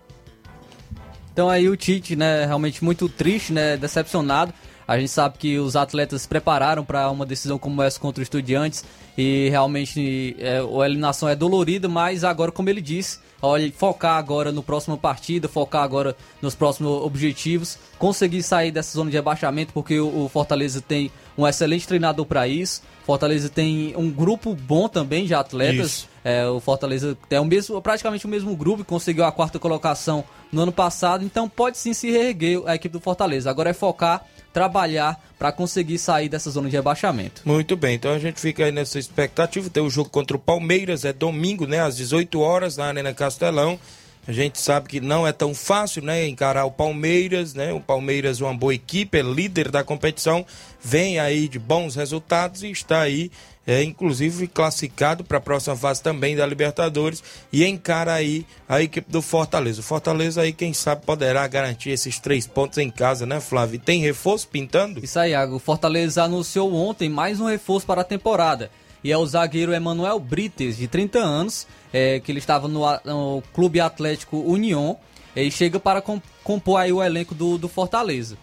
Então 1.32 1.48
aí 1.48 1.68
o 1.68 1.76
Tite, 1.76 2.16
né, 2.16 2.44
realmente 2.44 2.82
muito 2.82 3.08
triste, 3.08 3.52
né, 3.52 3.76
decepcionado. 3.76 4.52
A 4.86 4.98
gente 4.98 5.10
sabe 5.10 5.38
que 5.38 5.58
os 5.58 5.76
atletas 5.76 6.22
se 6.22 6.28
prepararam 6.28 6.84
para 6.84 7.10
uma 7.10 7.24
decisão 7.24 7.58
como 7.58 7.82
essa 7.82 7.98
contra 7.98 8.20
os 8.20 8.26
Estudiantes 8.26 8.84
e 9.16 9.48
realmente 9.50 10.36
é, 10.38 10.58
a 10.58 10.86
eliminação 10.86 11.28
é 11.28 11.36
dolorida, 11.36 11.88
mas 11.88 12.24
agora, 12.24 12.50
como 12.50 12.68
ele 12.68 12.80
disse, 12.80 13.18
olha, 13.40 13.70
focar 13.72 14.16
agora 14.16 14.50
no 14.50 14.62
próximo 14.62 14.96
partida, 14.96 15.48
focar 15.48 15.82
agora 15.82 16.16
nos 16.40 16.54
próximos 16.54 17.02
objetivos, 17.02 17.78
conseguir 17.98 18.42
sair 18.42 18.70
dessa 18.70 18.92
zona 18.96 19.10
de 19.10 19.16
rebaixamento, 19.16 19.72
porque 19.72 19.98
o, 20.00 20.24
o 20.24 20.28
Fortaleza 20.28 20.80
tem 20.80 21.10
um 21.36 21.46
excelente 21.46 21.86
treinador 21.86 22.24
para 22.24 22.48
isso. 22.48 22.82
Fortaleza 23.04 23.48
tem 23.48 23.94
um 23.96 24.10
grupo 24.10 24.54
bom 24.54 24.88
também 24.88 25.26
de 25.26 25.34
atletas. 25.34 26.08
É, 26.24 26.46
o 26.46 26.60
Fortaleza 26.60 27.16
tem 27.28 27.38
o 27.38 27.44
mesmo, 27.44 27.80
praticamente 27.82 28.26
o 28.26 28.28
mesmo 28.28 28.54
grupo, 28.54 28.84
conseguiu 28.84 29.24
a 29.24 29.32
quarta 29.32 29.58
colocação 29.58 30.24
no 30.52 30.62
ano 30.62 30.72
passado, 30.72 31.24
então 31.24 31.48
pode 31.48 31.78
sim 31.78 31.92
se 31.92 32.10
reerguer 32.10 32.62
a 32.66 32.74
equipe 32.74 32.92
do 32.92 33.00
Fortaleza. 33.00 33.50
Agora 33.50 33.70
é 33.70 33.72
focar 33.72 34.24
trabalhar 34.52 35.18
para 35.38 35.50
conseguir 35.50 35.98
sair 35.98 36.28
dessa 36.28 36.50
zona 36.50 36.68
de 36.68 36.76
rebaixamento. 36.76 37.42
Muito 37.44 37.74
bem, 37.74 37.94
então 37.96 38.12
a 38.12 38.18
gente 38.18 38.40
fica 38.40 38.64
aí 38.64 38.70
nessa 38.70 38.98
expectativa. 38.98 39.68
Tem 39.70 39.82
o 39.82 39.90
jogo 39.90 40.10
contra 40.10 40.36
o 40.36 40.40
Palmeiras, 40.40 41.04
é 41.04 41.12
domingo, 41.12 41.66
né, 41.66 41.80
às 41.80 41.96
18 41.96 42.38
horas, 42.38 42.76
na 42.76 42.86
Arena 42.86 43.14
Castelão. 43.14 43.78
A 44.26 44.30
gente 44.30 44.60
sabe 44.60 44.88
que 44.88 45.00
não 45.00 45.26
é 45.26 45.32
tão 45.32 45.52
fácil, 45.52 46.02
né, 46.02 46.28
encarar 46.28 46.64
o 46.64 46.70
Palmeiras, 46.70 47.54
né? 47.54 47.72
O 47.72 47.80
Palmeiras 47.80 48.40
é 48.40 48.44
uma 48.44 48.54
boa 48.54 48.72
equipe, 48.72 49.18
é 49.18 49.22
líder 49.22 49.68
da 49.68 49.82
competição, 49.82 50.46
vem 50.80 51.18
aí 51.18 51.48
de 51.48 51.58
bons 51.58 51.96
resultados 51.96 52.62
e 52.62 52.70
está 52.70 53.00
aí 53.00 53.32
é 53.66 53.82
inclusive 53.82 54.46
classificado 54.48 55.22
para 55.22 55.38
a 55.38 55.40
próxima 55.40 55.76
fase 55.76 56.02
também 56.02 56.34
da 56.34 56.44
Libertadores 56.44 57.22
e 57.52 57.64
encara 57.64 58.12
aí 58.12 58.44
a 58.68 58.82
equipe 58.82 59.10
do 59.10 59.22
Fortaleza. 59.22 59.80
O 59.80 59.84
Fortaleza 59.84 60.42
aí, 60.42 60.52
quem 60.52 60.72
sabe, 60.72 61.04
poderá 61.06 61.46
garantir 61.46 61.90
esses 61.90 62.18
três 62.18 62.46
pontos 62.46 62.78
em 62.78 62.90
casa, 62.90 63.24
né, 63.24 63.40
Flávio? 63.40 63.78
tem 63.78 64.00
reforço 64.00 64.48
pintando? 64.48 65.04
Isso 65.04 65.18
aí, 65.18 65.34
o 65.46 65.58
Fortaleza 65.58 66.24
anunciou 66.24 66.74
ontem 66.74 67.08
mais 67.08 67.40
um 67.40 67.46
reforço 67.46 67.86
para 67.86 68.00
a 68.00 68.04
temporada. 68.04 68.70
E 69.04 69.10
é 69.10 69.18
o 69.18 69.26
zagueiro 69.26 69.72
Emanuel 69.72 70.20
Brites, 70.20 70.76
de 70.76 70.86
30 70.86 71.18
anos, 71.18 71.66
é, 71.92 72.20
que 72.20 72.30
ele 72.30 72.38
estava 72.38 72.68
no, 72.68 72.82
no 73.04 73.42
Clube 73.52 73.80
Atlético 73.80 74.38
União. 74.38 74.96
ele 75.34 75.50
chega 75.50 75.80
para 75.80 76.02
compor 76.44 76.80
aí 76.80 76.92
o 76.92 77.02
elenco 77.02 77.34
do, 77.34 77.58
do 77.58 77.68
Fortaleza. 77.68 78.36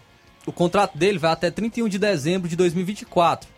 O 0.46 0.52
contrato 0.52 0.96
dele 0.96 1.18
vai 1.18 1.32
até 1.32 1.50
31 1.50 1.88
de 1.88 1.98
dezembro 1.98 2.48
de 2.48 2.56
2024. 2.56 3.48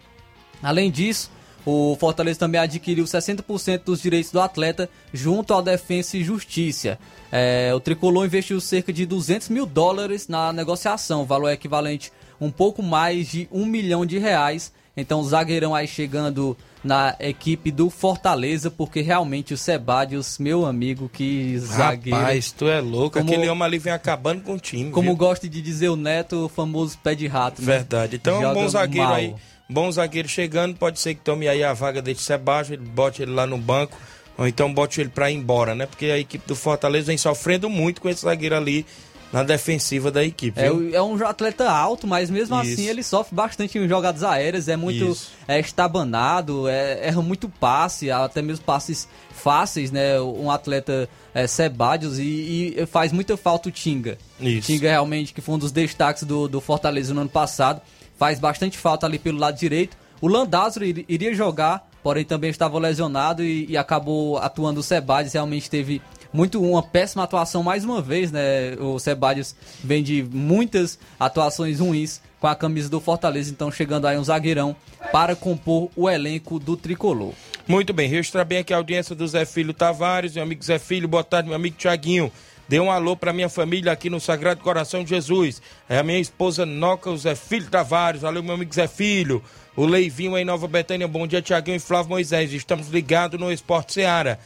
Além 0.63 0.91
disso, 0.91 1.31
o 1.65 1.97
Fortaleza 1.99 2.41
também 2.41 2.61
adquiriu 2.61 3.05
60% 3.05 3.85
dos 3.85 4.03
direitos 4.03 4.33
do 4.33 4.41
atleta 4.41 4.89
junto 5.13 5.55
ao 5.55 5.63
Defensa 5.63 6.17
e 6.17 6.25
Justiça. 6.25 6.99
É, 7.31 7.73
o 7.75 7.81
Tricolor 7.81 8.27
investiu 8.27 8.61
cerca 8.61 8.93
de 8.93 9.07
200 9.07 9.49
mil 9.49 9.65
dólares 9.65 10.29
na 10.29 10.53
negociação, 10.53 11.25
valor 11.25 11.51
equivalente 11.51 12.13
um 12.41 12.51
pouco 12.51 12.83
mais 12.83 13.29
de 13.29 13.49
um 13.53 13.65
milhão 13.65 14.05
de 14.05 14.19
reais. 14.19 14.73
Então 14.97 15.21
o 15.21 15.25
zagueirão 15.25 15.75
aí 15.75 15.87
chegando 15.87 16.57
na 16.85 17.15
equipe 17.21 17.71
do 17.71 17.89
Fortaleza, 17.89 18.71
porque 18.71 19.01
realmente 19.01 19.55
o 19.55 19.57
Sebadios, 19.57 20.39
meu 20.39 20.67
amigo, 20.67 21.09
que 21.09 21.57
zagueiro. 21.59 22.19
Rapaz, 22.19 22.51
tu 22.51 22.67
é 22.67 22.81
louco. 22.81 23.19
Como, 23.19 23.31
Aquele 23.31 23.49
homem 23.49 23.63
ali 23.63 23.79
vem 23.79 23.93
acabando 23.93 24.43
com 24.43 24.55
o 24.55 24.59
time. 24.59 24.91
Como 24.91 25.09
viu? 25.09 25.17
gosta 25.17 25.49
de 25.49 25.63
dizer 25.63 25.89
o 25.89 25.97
Neto, 25.97 26.47
o 26.47 26.49
famoso 26.49 26.99
pé 26.99 27.15
de 27.15 27.27
rato. 27.27 27.63
Né? 27.63 27.67
Verdade. 27.67 28.17
Então 28.17 28.43
é 28.43 28.49
um 28.49 28.55
bom 28.55 28.69
zagueiro 28.69 29.07
mal. 29.09 29.17
aí. 29.17 29.35
Bom 29.73 29.91
zagueiro 29.91 30.29
chegando, 30.29 30.77
pode 30.77 31.01
ser 31.01 31.15
que 31.15 31.21
tome 31.23 31.49
aí 31.49 31.65
a 31.65 31.73
vaga 31.73 32.03
desse 32.03 32.23
Sebadios, 32.23 32.71
ele 32.71 32.83
bote 32.83 33.23
ele 33.23 33.33
lá 33.33 33.47
no 33.47 33.57
banco. 33.57 33.97
Ou 34.37 34.47
então 34.47 34.73
bote 34.73 35.01
ele 35.01 35.11
para 35.11 35.31
ir 35.31 35.35
embora, 35.35 35.75
né? 35.75 35.87
Porque 35.87 36.07
a 36.07 36.19
equipe 36.19 36.47
do 36.47 36.57
Fortaleza 36.57 37.07
vem 37.07 37.19
sofrendo 37.19 37.69
muito 37.69 38.01
com 38.01 38.09
esse 38.09 38.23
zagueiro 38.23 38.57
ali 38.57 38.87
na 39.33 39.43
defensiva 39.43 40.11
da 40.11 40.23
equipe. 40.23 40.61
É, 40.61 40.67
é, 40.67 41.03
um 41.03 41.15
atleta 41.27 41.71
alto, 41.71 42.07
mas 42.07 42.29
mesmo 42.29 42.61
Isso. 42.61 42.73
assim 42.73 42.89
ele 42.89 43.03
sofre 43.03 43.35
bastante 43.35 43.79
em 43.79 43.89
jogadas 43.89 44.23
aéreas, 44.23 44.69
é 44.69 44.77
muito 44.77 45.17
é, 45.49 45.59
estabanado, 45.59 46.69
é, 46.69 47.07
erra 47.07 47.23
muito 47.23 47.49
passe, 47.49 48.11
até 48.11 48.43
mesmo 48.43 48.65
passes 48.65 49.09
fáceis, 49.31 49.91
né? 49.91 50.21
Um 50.21 50.51
atleta 50.51 51.09
é, 51.35 51.47
Sebadios 51.47 52.19
e, 52.19 52.75
e, 52.77 52.87
faz 52.87 53.11
muita 53.11 53.37
falta 53.37 53.71
o 53.71 53.73
Tinga. 53.73 54.19
Isso. 54.39 54.67
Tinga 54.67 54.91
realmente 54.91 55.33
que 55.33 55.41
foi 55.41 55.55
um 55.55 55.59
dos 55.59 55.73
destaques 55.73 56.25
do, 56.25 56.47
do 56.47 56.61
Fortaleza 56.61 57.15
no 57.15 57.23
ano 57.23 57.31
passado, 57.31 57.81
faz 58.23 58.39
bastante 58.39 58.79
falta 58.79 59.05
ali 59.05 59.19
pelo 59.19 59.37
lado 59.37 59.59
direito. 59.59 59.97
O 60.21 60.29
Landázaro 60.29 60.87
iria 60.87 61.35
jogar, 61.35 61.91
porém 62.05 62.25
também 62.25 62.51
estava 62.51 62.79
lesionado 62.79 63.43
e, 63.43 63.67
e 63.69 63.77
acabou 63.77 64.39
atuando 64.39 64.79
o 64.79 64.83
Sebadios, 64.83 65.33
realmente 65.33 65.69
teve 65.69 66.01
muito 66.33 66.63
uma 66.63 66.85
péssima 66.85 67.25
atuação 67.25 67.65
mais 67.65 67.85
uma 67.85 68.01
vez, 68.01 68.31
né? 68.31 68.77
O 68.79 68.97
Sebadios 69.01 69.57
vem 69.83 70.05
de 70.05 70.23
muitas 70.23 71.01
atuações 71.19 71.81
ruins 71.81 72.21
com 72.39 72.47
a 72.47 72.55
camisa 72.55 72.89
do 72.89 73.01
Fortaleza, 73.01 73.51
então 73.51 73.73
chegando 73.73 74.07
aí 74.07 74.17
um 74.17 74.23
zagueirão 74.23 74.77
para 75.11 75.35
compor 75.35 75.91
o 75.97 76.09
elenco 76.09 76.61
do 76.61 76.77
tricolor. 76.77 77.33
Muito 77.67 77.93
bem, 77.93 78.09
registrar 78.09 78.45
bem 78.45 78.59
aqui 78.59 78.73
a 78.73 78.77
audiência 78.77 79.17
do 79.17 79.27
Zé 79.27 79.45
Filho 79.45 79.75
Tavares, 79.75 80.35
meu 80.35 80.45
amigo 80.45 80.63
Zé 80.63 80.79
Filho, 80.79 81.09
boa 81.09 81.25
tarde, 81.25 81.49
meu 81.49 81.57
amigo 81.57 81.75
Tiaguinho. 81.77 82.31
Dê 82.69 82.81
um 82.81 82.91
alô 82.91 83.17
para 83.17 83.33
minha 83.33 83.49
família 83.49 83.93
aqui 83.93 84.09
no 84.09 84.21
Sagrado 84.21 84.63
Coração 84.63 85.03
de 85.05 85.11
Jesus. 85.11 85.61
É 85.89 85.99
a 85.99 86.03
minha 86.03 86.19
esposa 86.19 86.65
Noca, 86.65 87.11
o 87.11 87.17
Zé 87.17 87.35
Filho 87.35 87.69
Tavares. 87.69 88.23
Valeu, 88.23 88.43
meu 88.43 88.55
amigo 88.55 88.73
Zé 88.73 88.87
Filho. 88.87 89.43
O 89.77 89.85
Leivinho 89.85 90.37
em 90.39 90.45
Nova 90.45 90.69
Betânia. 90.69 91.09
Bom 91.09 91.27
dia, 91.27 91.43
Tiaguinho 91.43 91.77
e 91.77 91.81
Flávio 91.81 92.11
Moisés. 92.11 92.53
Estamos 92.53 92.89
ligados 92.89 93.39
no 93.39 93.53
Esporte 93.53 93.95
Seara. 93.95 94.39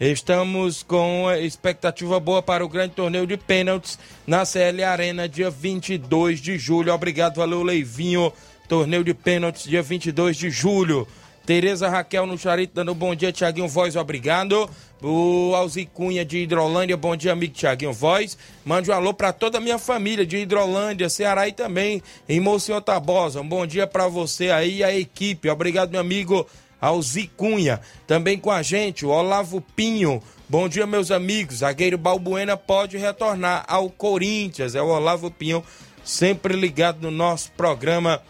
Estamos 0.00 0.82
com 0.82 1.30
expectativa 1.30 2.18
boa 2.18 2.42
para 2.42 2.64
o 2.64 2.68
grande 2.68 2.94
torneio 2.94 3.24
de 3.26 3.36
pênaltis 3.36 3.98
na 4.26 4.44
CL 4.44 4.82
Arena, 4.82 5.28
dia 5.28 5.48
22 5.48 6.40
de 6.40 6.58
julho. 6.58 6.92
Obrigado, 6.92 7.36
valeu, 7.36 7.62
Leivinho. 7.62 8.32
Torneio 8.68 9.04
de 9.04 9.14
pênaltis, 9.14 9.62
dia 9.62 9.82
22 9.82 10.36
de 10.36 10.50
julho. 10.50 11.06
Tereza 11.44 11.88
Raquel 11.88 12.24
no 12.24 12.38
Charito, 12.38 12.74
dando 12.74 12.94
bom 12.94 13.14
dia, 13.14 13.32
Tiaguinho 13.32 13.66
Voz, 13.66 13.96
obrigado. 13.96 14.70
O 15.02 15.52
Alzi 15.56 15.84
Cunha 15.86 16.24
de 16.24 16.38
Hidrolândia, 16.38 16.96
bom 16.96 17.16
dia, 17.16 17.32
amigo 17.32 17.52
Tiaguinho 17.52 17.92
Voz. 17.92 18.38
Mande 18.64 18.90
um 18.90 18.94
alô 18.94 19.12
para 19.12 19.32
toda 19.32 19.58
a 19.58 19.60
minha 19.60 19.78
família 19.78 20.24
de 20.24 20.36
Hidrolândia, 20.36 21.08
Ceará 21.08 21.48
e 21.48 21.52
também 21.52 22.00
em 22.28 22.38
Monsenhor 22.38 22.80
Tabosa. 22.80 23.40
Um 23.40 23.48
bom 23.48 23.66
dia 23.66 23.88
para 23.88 24.06
você 24.06 24.50
aí 24.50 24.78
e 24.78 24.84
a 24.84 24.94
equipe. 24.94 25.50
Obrigado, 25.50 25.90
meu 25.90 26.00
amigo 26.00 26.46
Alzi 26.80 27.28
Cunha. 27.36 27.80
Também 28.06 28.38
com 28.38 28.50
a 28.52 28.62
gente, 28.62 29.04
o 29.04 29.08
Olavo 29.08 29.60
Pinho. 29.60 30.22
Bom 30.48 30.68
dia, 30.68 30.86
meus 30.86 31.10
amigos. 31.10 31.56
Zagueiro 31.56 31.98
Balbuena 31.98 32.56
pode 32.56 32.96
retornar 32.96 33.64
ao 33.66 33.90
Corinthians. 33.90 34.76
É 34.76 34.82
o 34.82 34.86
Olavo 34.86 35.28
Pinho, 35.28 35.64
sempre 36.04 36.54
ligado 36.54 37.02
no 37.02 37.10
nosso 37.10 37.50
programa. 37.52 38.22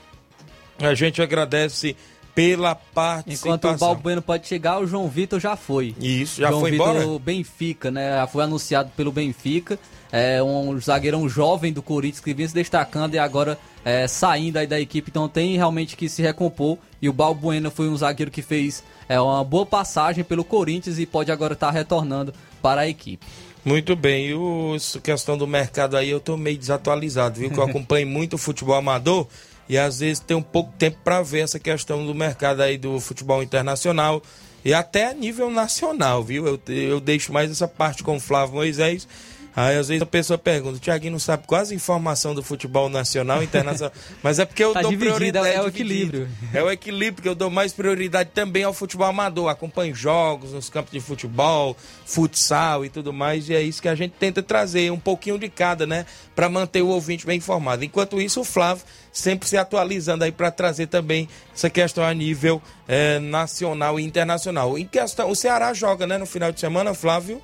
A 0.79 0.95
gente 0.95 1.21
agradece 1.21 1.95
pela 2.35 2.75
participação. 2.75 3.55
Enquanto 3.55 3.75
o 3.75 3.79
Balbuena 3.79 4.23
pode 4.23 4.47
chegar, 4.47 4.81
o 4.81 4.87
João 4.87 5.09
Vitor 5.09 5.39
já 5.39 5.57
foi. 5.57 5.95
Isso, 6.01 6.41
já 6.41 6.49
João 6.49 6.61
foi 6.61 6.71
Vitor 6.73 6.97
embora? 6.97 7.19
Benfica, 7.19 7.91
né? 7.91 8.17
Já 8.17 8.27
foi 8.27 8.45
anunciado 8.45 8.91
pelo 8.97 9.13
Benfica. 9.13 9.79
É 10.11 10.43
um 10.43 10.79
zagueirão 10.79 11.27
jovem 11.29 11.73
do 11.73 11.83
Corinthians 11.83 12.21
que 12.21 12.35
vinha 12.35 12.47
se 12.47 12.55
destacando 12.55 13.15
e 13.15 13.19
agora 13.19 13.59
é, 13.85 14.07
saindo 14.07 14.59
aí 14.59 14.67
da 14.67 14.79
equipe. 14.81 15.11
Então 15.11 15.29
tem 15.29 15.57
realmente 15.57 15.97
que 15.97 16.09
se 16.09 16.21
recompor 16.21 16.79
e 17.01 17.09
o 17.09 17.13
Balbuena 17.13 17.71
foi 17.71 17.89
um 17.89 17.97
zagueiro 17.97 18.31
que 18.31 18.43
fez 18.43 18.85
é, 19.09 19.21
uma 19.21 19.43
boa 19.43 19.65
passagem 19.65 20.23
pelo 20.23 20.45
Corinthians 20.45 20.99
e 20.99 21.07
pode 21.07 21.33
agora 21.33 21.55
estar 21.55 21.69
tá 21.69 21.73
retornando 21.73 22.35
para 22.61 22.83
a 22.83 22.89
equipe. 22.89 23.25
Muito 23.65 23.95
bem, 23.95 24.27
e 24.27 24.35
o, 24.35 24.77
questão 25.03 25.39
do 25.39 25.47
mercado 25.47 25.97
aí 25.97 26.11
eu 26.11 26.19
tô 26.19 26.37
meio 26.37 26.59
desatualizado, 26.59 27.39
viu? 27.39 27.49
Que 27.49 27.59
eu 27.59 27.63
acompanho 27.65 28.07
muito 28.09 28.35
o 28.35 28.39
futebol 28.39 28.75
amador 28.75 29.27
e 29.69 29.79
às 29.79 30.01
vezes 30.01 30.19
tem 30.19 30.37
um 30.37 30.43
pouco 30.43 30.73
tempo 30.79 30.99
para 31.05 31.23
ver 31.23 31.41
essa 31.41 31.59
questão 31.59 32.05
do 32.07 32.15
mercado 32.15 32.61
aí 32.61 32.77
do 32.77 32.99
futebol 33.01 33.43
internacional 33.43 34.23
e 34.65 34.73
até 34.73 35.09
a 35.09 35.15
nível 35.15 35.51
nacional, 35.51 36.23
viu? 36.23 36.47
Eu, 36.47 36.61
eu 36.73 37.01
deixo 37.01 37.33
mais 37.33 37.51
essa 37.51 37.67
parte 37.67 38.03
com 38.03 38.17
o 38.17 38.21
Flávio 38.21 38.57
Moisés 38.57 39.09
Aí 39.55 39.77
às 39.77 39.89
vezes 39.89 40.03
a 40.03 40.07
pessoa 40.07 40.39
pergunta, 40.39 40.77
o 40.77 40.81
Thiaguinho 40.81 41.13
não 41.13 41.19
sabe 41.19 41.47
quase 41.47 41.75
informação 41.75 42.35
do 42.35 42.43
futebol 42.43 42.89
nacional 42.89 43.43
e 43.43 43.45
internacional, 43.45 43.93
mas 44.23 44.39
é 44.39 44.47
porque 44.47 44.65
eu 44.65 44.73
tá 44.73 44.81
dou 44.81 44.97
prioridade. 44.97 45.49
É 45.49 45.61
o 45.61 45.69
equilíbrio. 45.69 46.29
É 46.55 46.63
o 46.63 46.71
equilíbrio, 46.71 47.23
que 47.23 47.29
eu 47.29 47.35
dou 47.35 47.51
mais 47.51 47.73
prioridade 47.73 48.31
também 48.33 48.65
ao 48.65 48.73
futebol 48.73 49.07
amador. 49.07 49.49
Acompanho 49.49 49.95
jogos 49.95 50.53
nos 50.53 50.71
campos 50.71 50.93
de 50.93 51.01
futebol, 51.01 51.77
futsal 52.07 52.85
e 52.85 52.89
tudo 52.89 53.13
mais, 53.13 53.49
e 53.49 53.55
é 53.55 53.63
isso 53.63 53.83
que 53.83 53.89
a 53.89 53.95
gente 53.95 54.15
tenta 54.19 54.43
trazer, 54.43 54.91
um 54.91 54.99
pouquinho 54.99 55.39
de 55.39 55.49
cada, 55.49 55.87
né? 55.87 56.07
Para 56.35 56.49
manter 56.49 56.83
o 56.83 56.89
ouvinte 56.89 57.27
bem 57.27 57.39
informado. 57.39 57.85
Enquanto 57.85 58.21
isso, 58.21 58.41
o 58.41 58.45
Flávio 58.45 58.85
sempre 59.13 59.47
se 59.47 59.59
atualizando 59.59 60.25
aí 60.25 60.33
para 60.33 60.51
trazer 60.51 60.87
também 60.87 61.29
essa 61.55 61.69
questão 61.69 62.03
a 62.03 62.15
nível 62.15 62.63
é, 62.89 63.19
nacional 63.19 64.01
e 64.01 64.03
internacional. 64.03 64.79
Em 64.79 64.87
questão, 64.87 65.31
o 65.31 65.37
Ceará 65.37 65.75
joga, 65.75 66.07
né, 66.07 66.17
no 66.17 66.25
final 66.25 66.51
de 66.51 66.59
semana, 66.59 66.95
Flávio? 66.95 67.41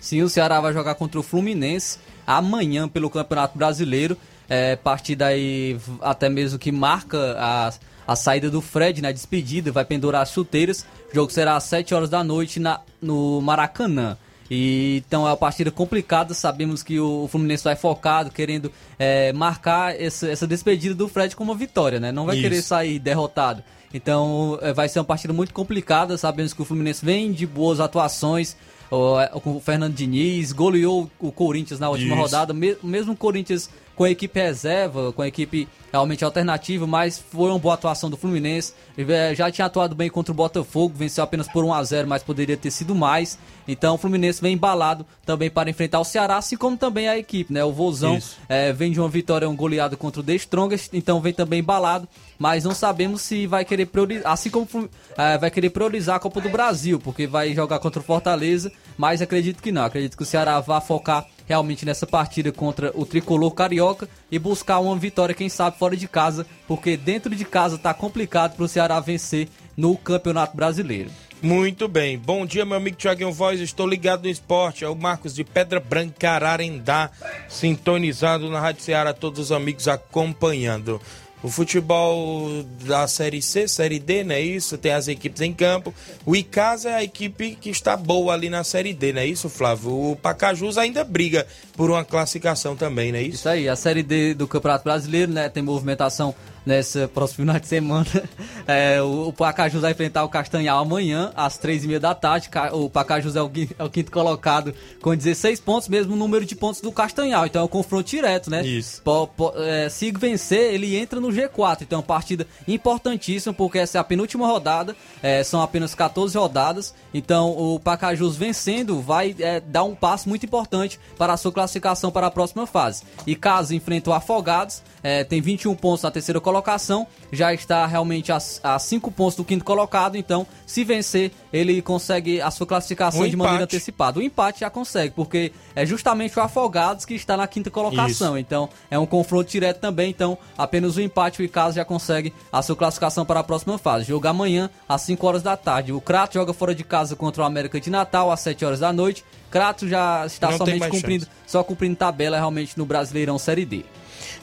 Sim, 0.00 0.22
o 0.22 0.28
Ceará 0.28 0.60
vai 0.60 0.72
jogar 0.72 0.94
contra 0.94 1.18
o 1.18 1.22
Fluminense 1.22 1.98
amanhã 2.26 2.88
pelo 2.88 3.10
Campeonato 3.10 3.56
Brasileiro. 3.56 4.16
É, 4.48 4.76
partida 4.76 5.26
aí 5.26 5.78
até 6.00 6.28
mesmo 6.28 6.58
que 6.58 6.72
marca 6.72 7.36
a, 7.38 7.72
a 8.06 8.16
saída 8.16 8.50
do 8.50 8.62
Fred, 8.62 9.02
né? 9.02 9.12
Despedida, 9.12 9.70
vai 9.70 9.84
pendurar 9.84 10.22
as 10.22 10.32
chuteiras. 10.32 10.86
O 11.10 11.14
jogo 11.14 11.32
será 11.32 11.56
às 11.56 11.64
7 11.64 11.94
horas 11.94 12.08
da 12.08 12.24
noite 12.24 12.58
na, 12.60 12.80
no 13.00 13.40
Maracanã. 13.40 14.16
E, 14.50 15.02
então 15.06 15.26
é 15.26 15.30
uma 15.30 15.36
partida 15.36 15.70
complicada. 15.70 16.32
Sabemos 16.32 16.82
que 16.82 16.98
o, 16.98 17.24
o 17.24 17.28
Fluminense 17.28 17.64
vai 17.64 17.76
focado, 17.76 18.30
querendo 18.30 18.72
é, 18.98 19.32
marcar 19.32 20.00
essa, 20.00 20.28
essa 20.28 20.46
despedida 20.46 20.94
do 20.94 21.08
Fred 21.08 21.36
com 21.36 21.44
uma 21.44 21.54
vitória, 21.54 22.00
né? 22.00 22.10
Não 22.10 22.24
vai 22.24 22.36
Isso. 22.36 22.42
querer 22.42 22.62
sair 22.62 22.98
derrotado. 22.98 23.62
Então 23.92 24.58
é, 24.62 24.72
vai 24.72 24.88
ser 24.88 24.98
uma 24.98 25.04
partida 25.04 25.32
muito 25.32 25.52
complicada. 25.52 26.16
Sabemos 26.16 26.52
que 26.52 26.62
o 26.62 26.64
Fluminense 26.64 27.04
vem 27.04 27.32
de 27.32 27.46
boas 27.46 27.80
atuações, 27.80 28.56
com 28.88 29.56
o 29.56 29.60
Fernando 29.60 29.94
Diniz, 29.94 30.52
goleou 30.52 31.10
o 31.18 31.30
Corinthians 31.30 31.78
na 31.78 31.88
última 31.90 32.14
Isso. 32.14 32.22
rodada, 32.22 32.54
mesmo 32.54 33.12
o 33.12 33.16
Corinthians 33.16 33.68
com 33.98 34.04
a 34.04 34.10
equipe 34.10 34.38
reserva, 34.38 35.12
com 35.12 35.22
a 35.22 35.26
equipe 35.26 35.68
realmente 35.90 36.24
alternativa, 36.24 36.86
mas 36.86 37.18
foi 37.18 37.50
uma 37.50 37.58
boa 37.58 37.74
atuação 37.74 38.08
do 38.08 38.16
Fluminense. 38.16 38.72
É, 38.96 39.34
já 39.34 39.50
tinha 39.50 39.66
atuado 39.66 39.96
bem 39.96 40.08
contra 40.08 40.30
o 40.30 40.34
Botafogo, 40.34 40.94
venceu 40.96 41.24
apenas 41.24 41.48
por 41.48 41.64
1 41.64 41.74
a 41.74 41.82
0 41.82 42.08
mas 42.08 42.22
poderia 42.22 42.56
ter 42.56 42.70
sido 42.70 42.94
mais. 42.94 43.36
Então 43.66 43.96
o 43.96 43.98
Fluminense 43.98 44.40
vem 44.40 44.54
embalado 44.54 45.04
também 45.26 45.50
para 45.50 45.68
enfrentar 45.68 45.98
o 45.98 46.04
Ceará, 46.04 46.36
assim 46.36 46.56
como 46.56 46.76
também 46.76 47.08
a 47.08 47.18
equipe, 47.18 47.52
né? 47.52 47.64
O 47.64 47.72
Vozão 47.72 48.20
é, 48.48 48.72
vem 48.72 48.92
de 48.92 49.00
uma 49.00 49.08
vitória, 49.08 49.48
um 49.48 49.56
goleado 49.56 49.96
contra 49.96 50.20
o 50.20 50.24
The 50.24 50.34
Strongest, 50.36 50.90
então 50.92 51.20
vem 51.20 51.32
também 51.32 51.58
embalado, 51.58 52.06
mas 52.38 52.64
não 52.64 52.74
sabemos 52.74 53.22
se 53.22 53.46
vai 53.46 53.64
querer 53.64 53.86
priorizar, 53.86 54.32
assim 54.32 54.48
como 54.48 54.88
é, 55.16 55.36
vai 55.36 55.50
querer 55.50 55.70
priorizar 55.70 56.16
a 56.16 56.20
Copa 56.20 56.40
do 56.40 56.48
Brasil, 56.48 57.00
porque 57.00 57.26
vai 57.26 57.52
jogar 57.54 57.78
contra 57.80 58.00
o 58.00 58.04
Fortaleza, 58.04 58.70
mas 58.96 59.20
acredito 59.20 59.62
que 59.62 59.72
não, 59.72 59.84
acredito 59.84 60.16
que 60.16 60.22
o 60.22 60.26
Ceará 60.26 60.60
vai 60.60 60.80
focar 60.80 61.26
realmente 61.46 61.84
nessa 61.84 62.06
partida 62.06 62.52
contra 62.52 62.92
o 62.94 63.04
tricolor 63.04 63.50
carioca 63.52 64.08
e 64.30 64.38
buscar 64.38 64.78
uma 64.78 64.94
vitória, 64.96 65.34
quem 65.34 65.48
sabe, 65.48 65.78
fora 65.78 65.96
de 65.96 66.06
casa, 66.06 66.46
porque 66.66 66.96
dentro 66.96 67.34
de 67.34 67.44
casa 67.44 67.78
tá 67.78 67.92
complicado 67.92 68.54
para 68.54 68.64
o 68.64 68.68
Ceará 68.68 69.00
vencer 69.00 69.48
no 69.76 69.96
Campeonato 69.96 70.56
Brasileiro. 70.56 71.10
Muito 71.40 71.86
bem. 71.86 72.18
Bom 72.18 72.44
dia, 72.44 72.64
meu 72.64 72.76
amigo 72.76 72.96
Thiaguinho 72.96 73.32
Voz. 73.32 73.60
Estou 73.60 73.86
ligado 73.86 74.24
no 74.24 74.28
esporte. 74.28 74.84
É 74.84 74.88
o 74.88 74.96
Marcos 74.96 75.32
de 75.32 75.44
Pedra 75.44 75.78
Branca, 75.78 76.32
Ararendá, 76.32 77.10
sintonizado 77.48 78.50
na 78.50 78.58
Rádio 78.58 78.82
Ceará. 78.82 79.14
Todos 79.14 79.38
os 79.38 79.52
amigos 79.52 79.86
acompanhando. 79.86 81.00
O 81.42 81.48
futebol 81.48 82.64
da 82.84 83.06
Série 83.06 83.40
C, 83.40 83.68
Série 83.68 83.98
D, 83.98 84.24
não 84.24 84.34
é 84.34 84.40
isso? 84.40 84.76
Tem 84.76 84.92
as 84.92 85.06
equipes 85.08 85.40
em 85.40 85.52
campo. 85.52 85.94
O 86.26 86.34
Icasa 86.34 86.90
é 86.90 86.94
a 86.94 87.04
equipe 87.04 87.56
que 87.60 87.70
está 87.70 87.96
boa 87.96 88.34
ali 88.34 88.50
na 88.50 88.64
Série 88.64 88.92
D, 88.92 89.12
não 89.12 89.20
é 89.20 89.26
isso, 89.26 89.48
Flávio? 89.48 90.10
O 90.12 90.16
Pacajus 90.16 90.76
ainda 90.76 91.04
briga 91.04 91.46
por 91.76 91.90
uma 91.90 92.04
classificação 92.04 92.74
também, 92.74 93.12
não 93.12 93.18
é 93.18 93.22
isso? 93.22 93.36
Isso 93.36 93.48
aí, 93.48 93.68
a 93.68 93.76
Série 93.76 94.02
D 94.02 94.34
do 94.34 94.48
Campeonato 94.48 94.84
Brasileiro, 94.84 95.32
né? 95.32 95.48
Tem 95.48 95.62
movimentação 95.62 96.34
nessa 96.64 97.08
próxima 97.08 97.46
final 97.46 97.60
de 97.60 97.66
semana. 97.66 98.06
É, 98.66 99.00
o, 99.00 99.28
o 99.28 99.32
Pacajus 99.32 99.80
vai 99.80 99.92
enfrentar 99.92 100.22
o 100.24 100.28
Castanhal 100.28 100.78
amanhã, 100.78 101.32
às 101.34 101.56
três 101.56 101.84
e 101.84 101.86
meia 101.86 101.98
da 101.98 102.14
tarde. 102.14 102.50
O 102.72 102.90
Pacajus 102.90 103.34
é 103.34 103.40
o, 103.40 103.50
é 103.78 103.82
o, 103.82 103.88
quinto 103.88 104.12
colocado 104.12 104.74
com 105.00 105.16
16 105.16 105.58
pontos, 105.60 105.88
mesmo 105.88 106.14
número 106.14 106.44
de 106.44 106.54
pontos 106.54 106.82
do 106.82 106.92
Castanhal. 106.92 107.46
Então 107.46 107.62
é 107.62 107.64
um 107.64 107.68
confronto 107.68 108.10
direto, 108.10 108.50
né? 108.50 108.62
Isso. 108.66 109.00
Po, 109.02 109.26
po, 109.26 109.54
é, 109.56 109.88
se 109.88 110.10
vencer, 110.12 110.74
ele 110.74 110.96
entra 110.96 111.18
no 111.18 111.28
G4. 111.28 111.78
Então 111.80 111.98
é 111.98 112.00
uma 112.00 112.06
partida 112.06 112.46
importantíssima, 112.66 113.54
porque 113.54 113.78
essa 113.78 113.96
é 113.96 114.00
a 114.00 114.04
penúltima 114.04 114.46
rodada. 114.46 114.94
É, 115.22 115.42
são 115.42 115.62
apenas 115.62 115.94
14 115.94 116.36
rodadas. 116.36 116.94
Então 117.14 117.50
o 117.56 117.80
Pacajus 117.80 118.36
vencendo 118.36 119.00
vai 119.00 119.34
é, 119.38 119.60
dar 119.60 119.84
um 119.84 119.94
passo 119.94 120.28
muito 120.28 120.44
importante 120.44 121.00
para 121.16 121.32
a 121.32 121.36
sua 121.38 121.52
classificação 121.52 122.10
para 122.10 122.26
a 122.26 122.30
próxima 122.30 122.66
fase. 122.66 123.02
E 123.26 123.34
caso 123.34 123.74
enfrente 123.74 124.10
o 124.10 124.12
Afogados, 124.12 124.82
é, 125.02 125.24
tem 125.24 125.40
21 125.40 125.74
pontos 125.74 126.02
na 126.02 126.10
terceira 126.10 126.40
colocação, 126.40 127.06
já 127.32 127.52
está 127.52 127.86
realmente 127.86 128.32
a, 128.32 128.38
a 128.62 128.78
5 128.78 129.10
pontos 129.10 129.36
do 129.36 129.44
quinto 129.44 129.64
colocado, 129.64 130.16
então 130.16 130.46
se 130.66 130.84
vencer, 130.84 131.32
ele 131.52 131.80
consegue 131.82 132.40
a 132.40 132.50
sua 132.50 132.66
classificação 132.66 133.22
um 133.22 133.28
de 133.28 133.36
maneira 133.36 133.64
antecipada. 133.64 134.18
O 134.18 134.22
empate 134.22 134.60
já 134.60 134.70
consegue, 134.70 135.14
porque 135.14 135.52
é 135.74 135.84
justamente 135.86 136.38
o 136.38 136.42
Afogados 136.42 137.04
que 137.04 137.14
está 137.14 137.36
na 137.36 137.46
quinta 137.46 137.70
colocação, 137.70 138.36
Isso. 138.36 138.38
então 138.38 138.68
é 138.90 138.98
um 138.98 139.06
confronto 139.06 139.50
direto 139.50 139.80
também, 139.80 140.10
então 140.10 140.36
apenas 140.56 140.96
o 140.96 141.00
empate 141.00 141.40
o 141.40 141.44
Icasa 141.44 141.76
já 141.76 141.84
consegue 141.84 142.32
a 142.52 142.62
sua 142.62 142.76
classificação 142.76 143.24
para 143.24 143.40
a 143.40 143.44
próxima 143.44 143.78
fase. 143.78 144.06
Jogo 144.06 144.26
amanhã 144.26 144.70
às 144.88 145.02
5 145.02 145.26
horas 145.26 145.42
da 145.42 145.56
tarde. 145.56 145.92
O 145.92 146.00
Crato 146.00 146.34
joga 146.34 146.52
fora 146.52 146.74
de 146.74 146.84
casa 146.84 147.16
contra 147.16 147.42
o 147.42 147.46
América 147.46 147.80
de 147.80 147.90
Natal 147.90 148.30
às 148.30 148.40
7 148.40 148.64
horas 148.64 148.80
da 148.80 148.92
noite. 148.92 149.24
Crato 149.50 149.88
já 149.88 150.26
está 150.26 150.50
Não 150.50 150.58
somente 150.58 150.88
cumprindo, 150.88 151.24
chance. 151.24 151.36
só 151.46 151.62
cumprindo 151.62 151.96
tabela 151.96 152.36
realmente 152.36 152.76
no 152.76 152.84
Brasileirão 152.84 153.38
Série 153.38 153.64
D. 153.64 153.84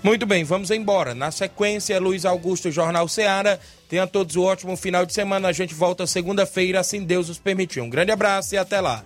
Muito 0.06 0.28
bem, 0.28 0.44
vamos 0.44 0.70
embora. 0.70 1.16
Na 1.16 1.32
sequência, 1.32 2.00
Luiz 2.00 2.26
Augusto, 2.26 2.70
Jornal 2.70 3.08
Ceará. 3.08 3.58
Tenha 3.90 4.06
todos 4.06 4.36
um 4.36 4.44
ótimo 4.44 4.78
final 4.78 5.04
de 5.04 5.12
semana. 5.12 5.48
A 5.48 5.52
gente 5.52 5.74
volta 5.74 6.06
segunda-feira, 6.06 6.80
assim 6.80 7.04
Deus 7.04 7.28
nos 7.28 7.40
permitir. 7.40 7.82
Um 7.82 7.90
grande 7.90 8.12
abraço 8.12 8.54
e 8.54 8.58
até 8.60 8.80
lá. 8.80 9.04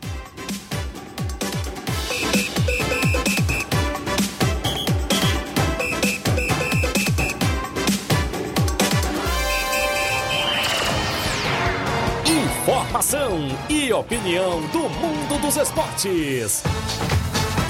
Informação 12.25 13.47
e 13.69 13.93
opinião 13.93 14.59
do 14.67 14.89
mundo 14.89 15.39
dos 15.39 15.55
esportes. 15.55 16.61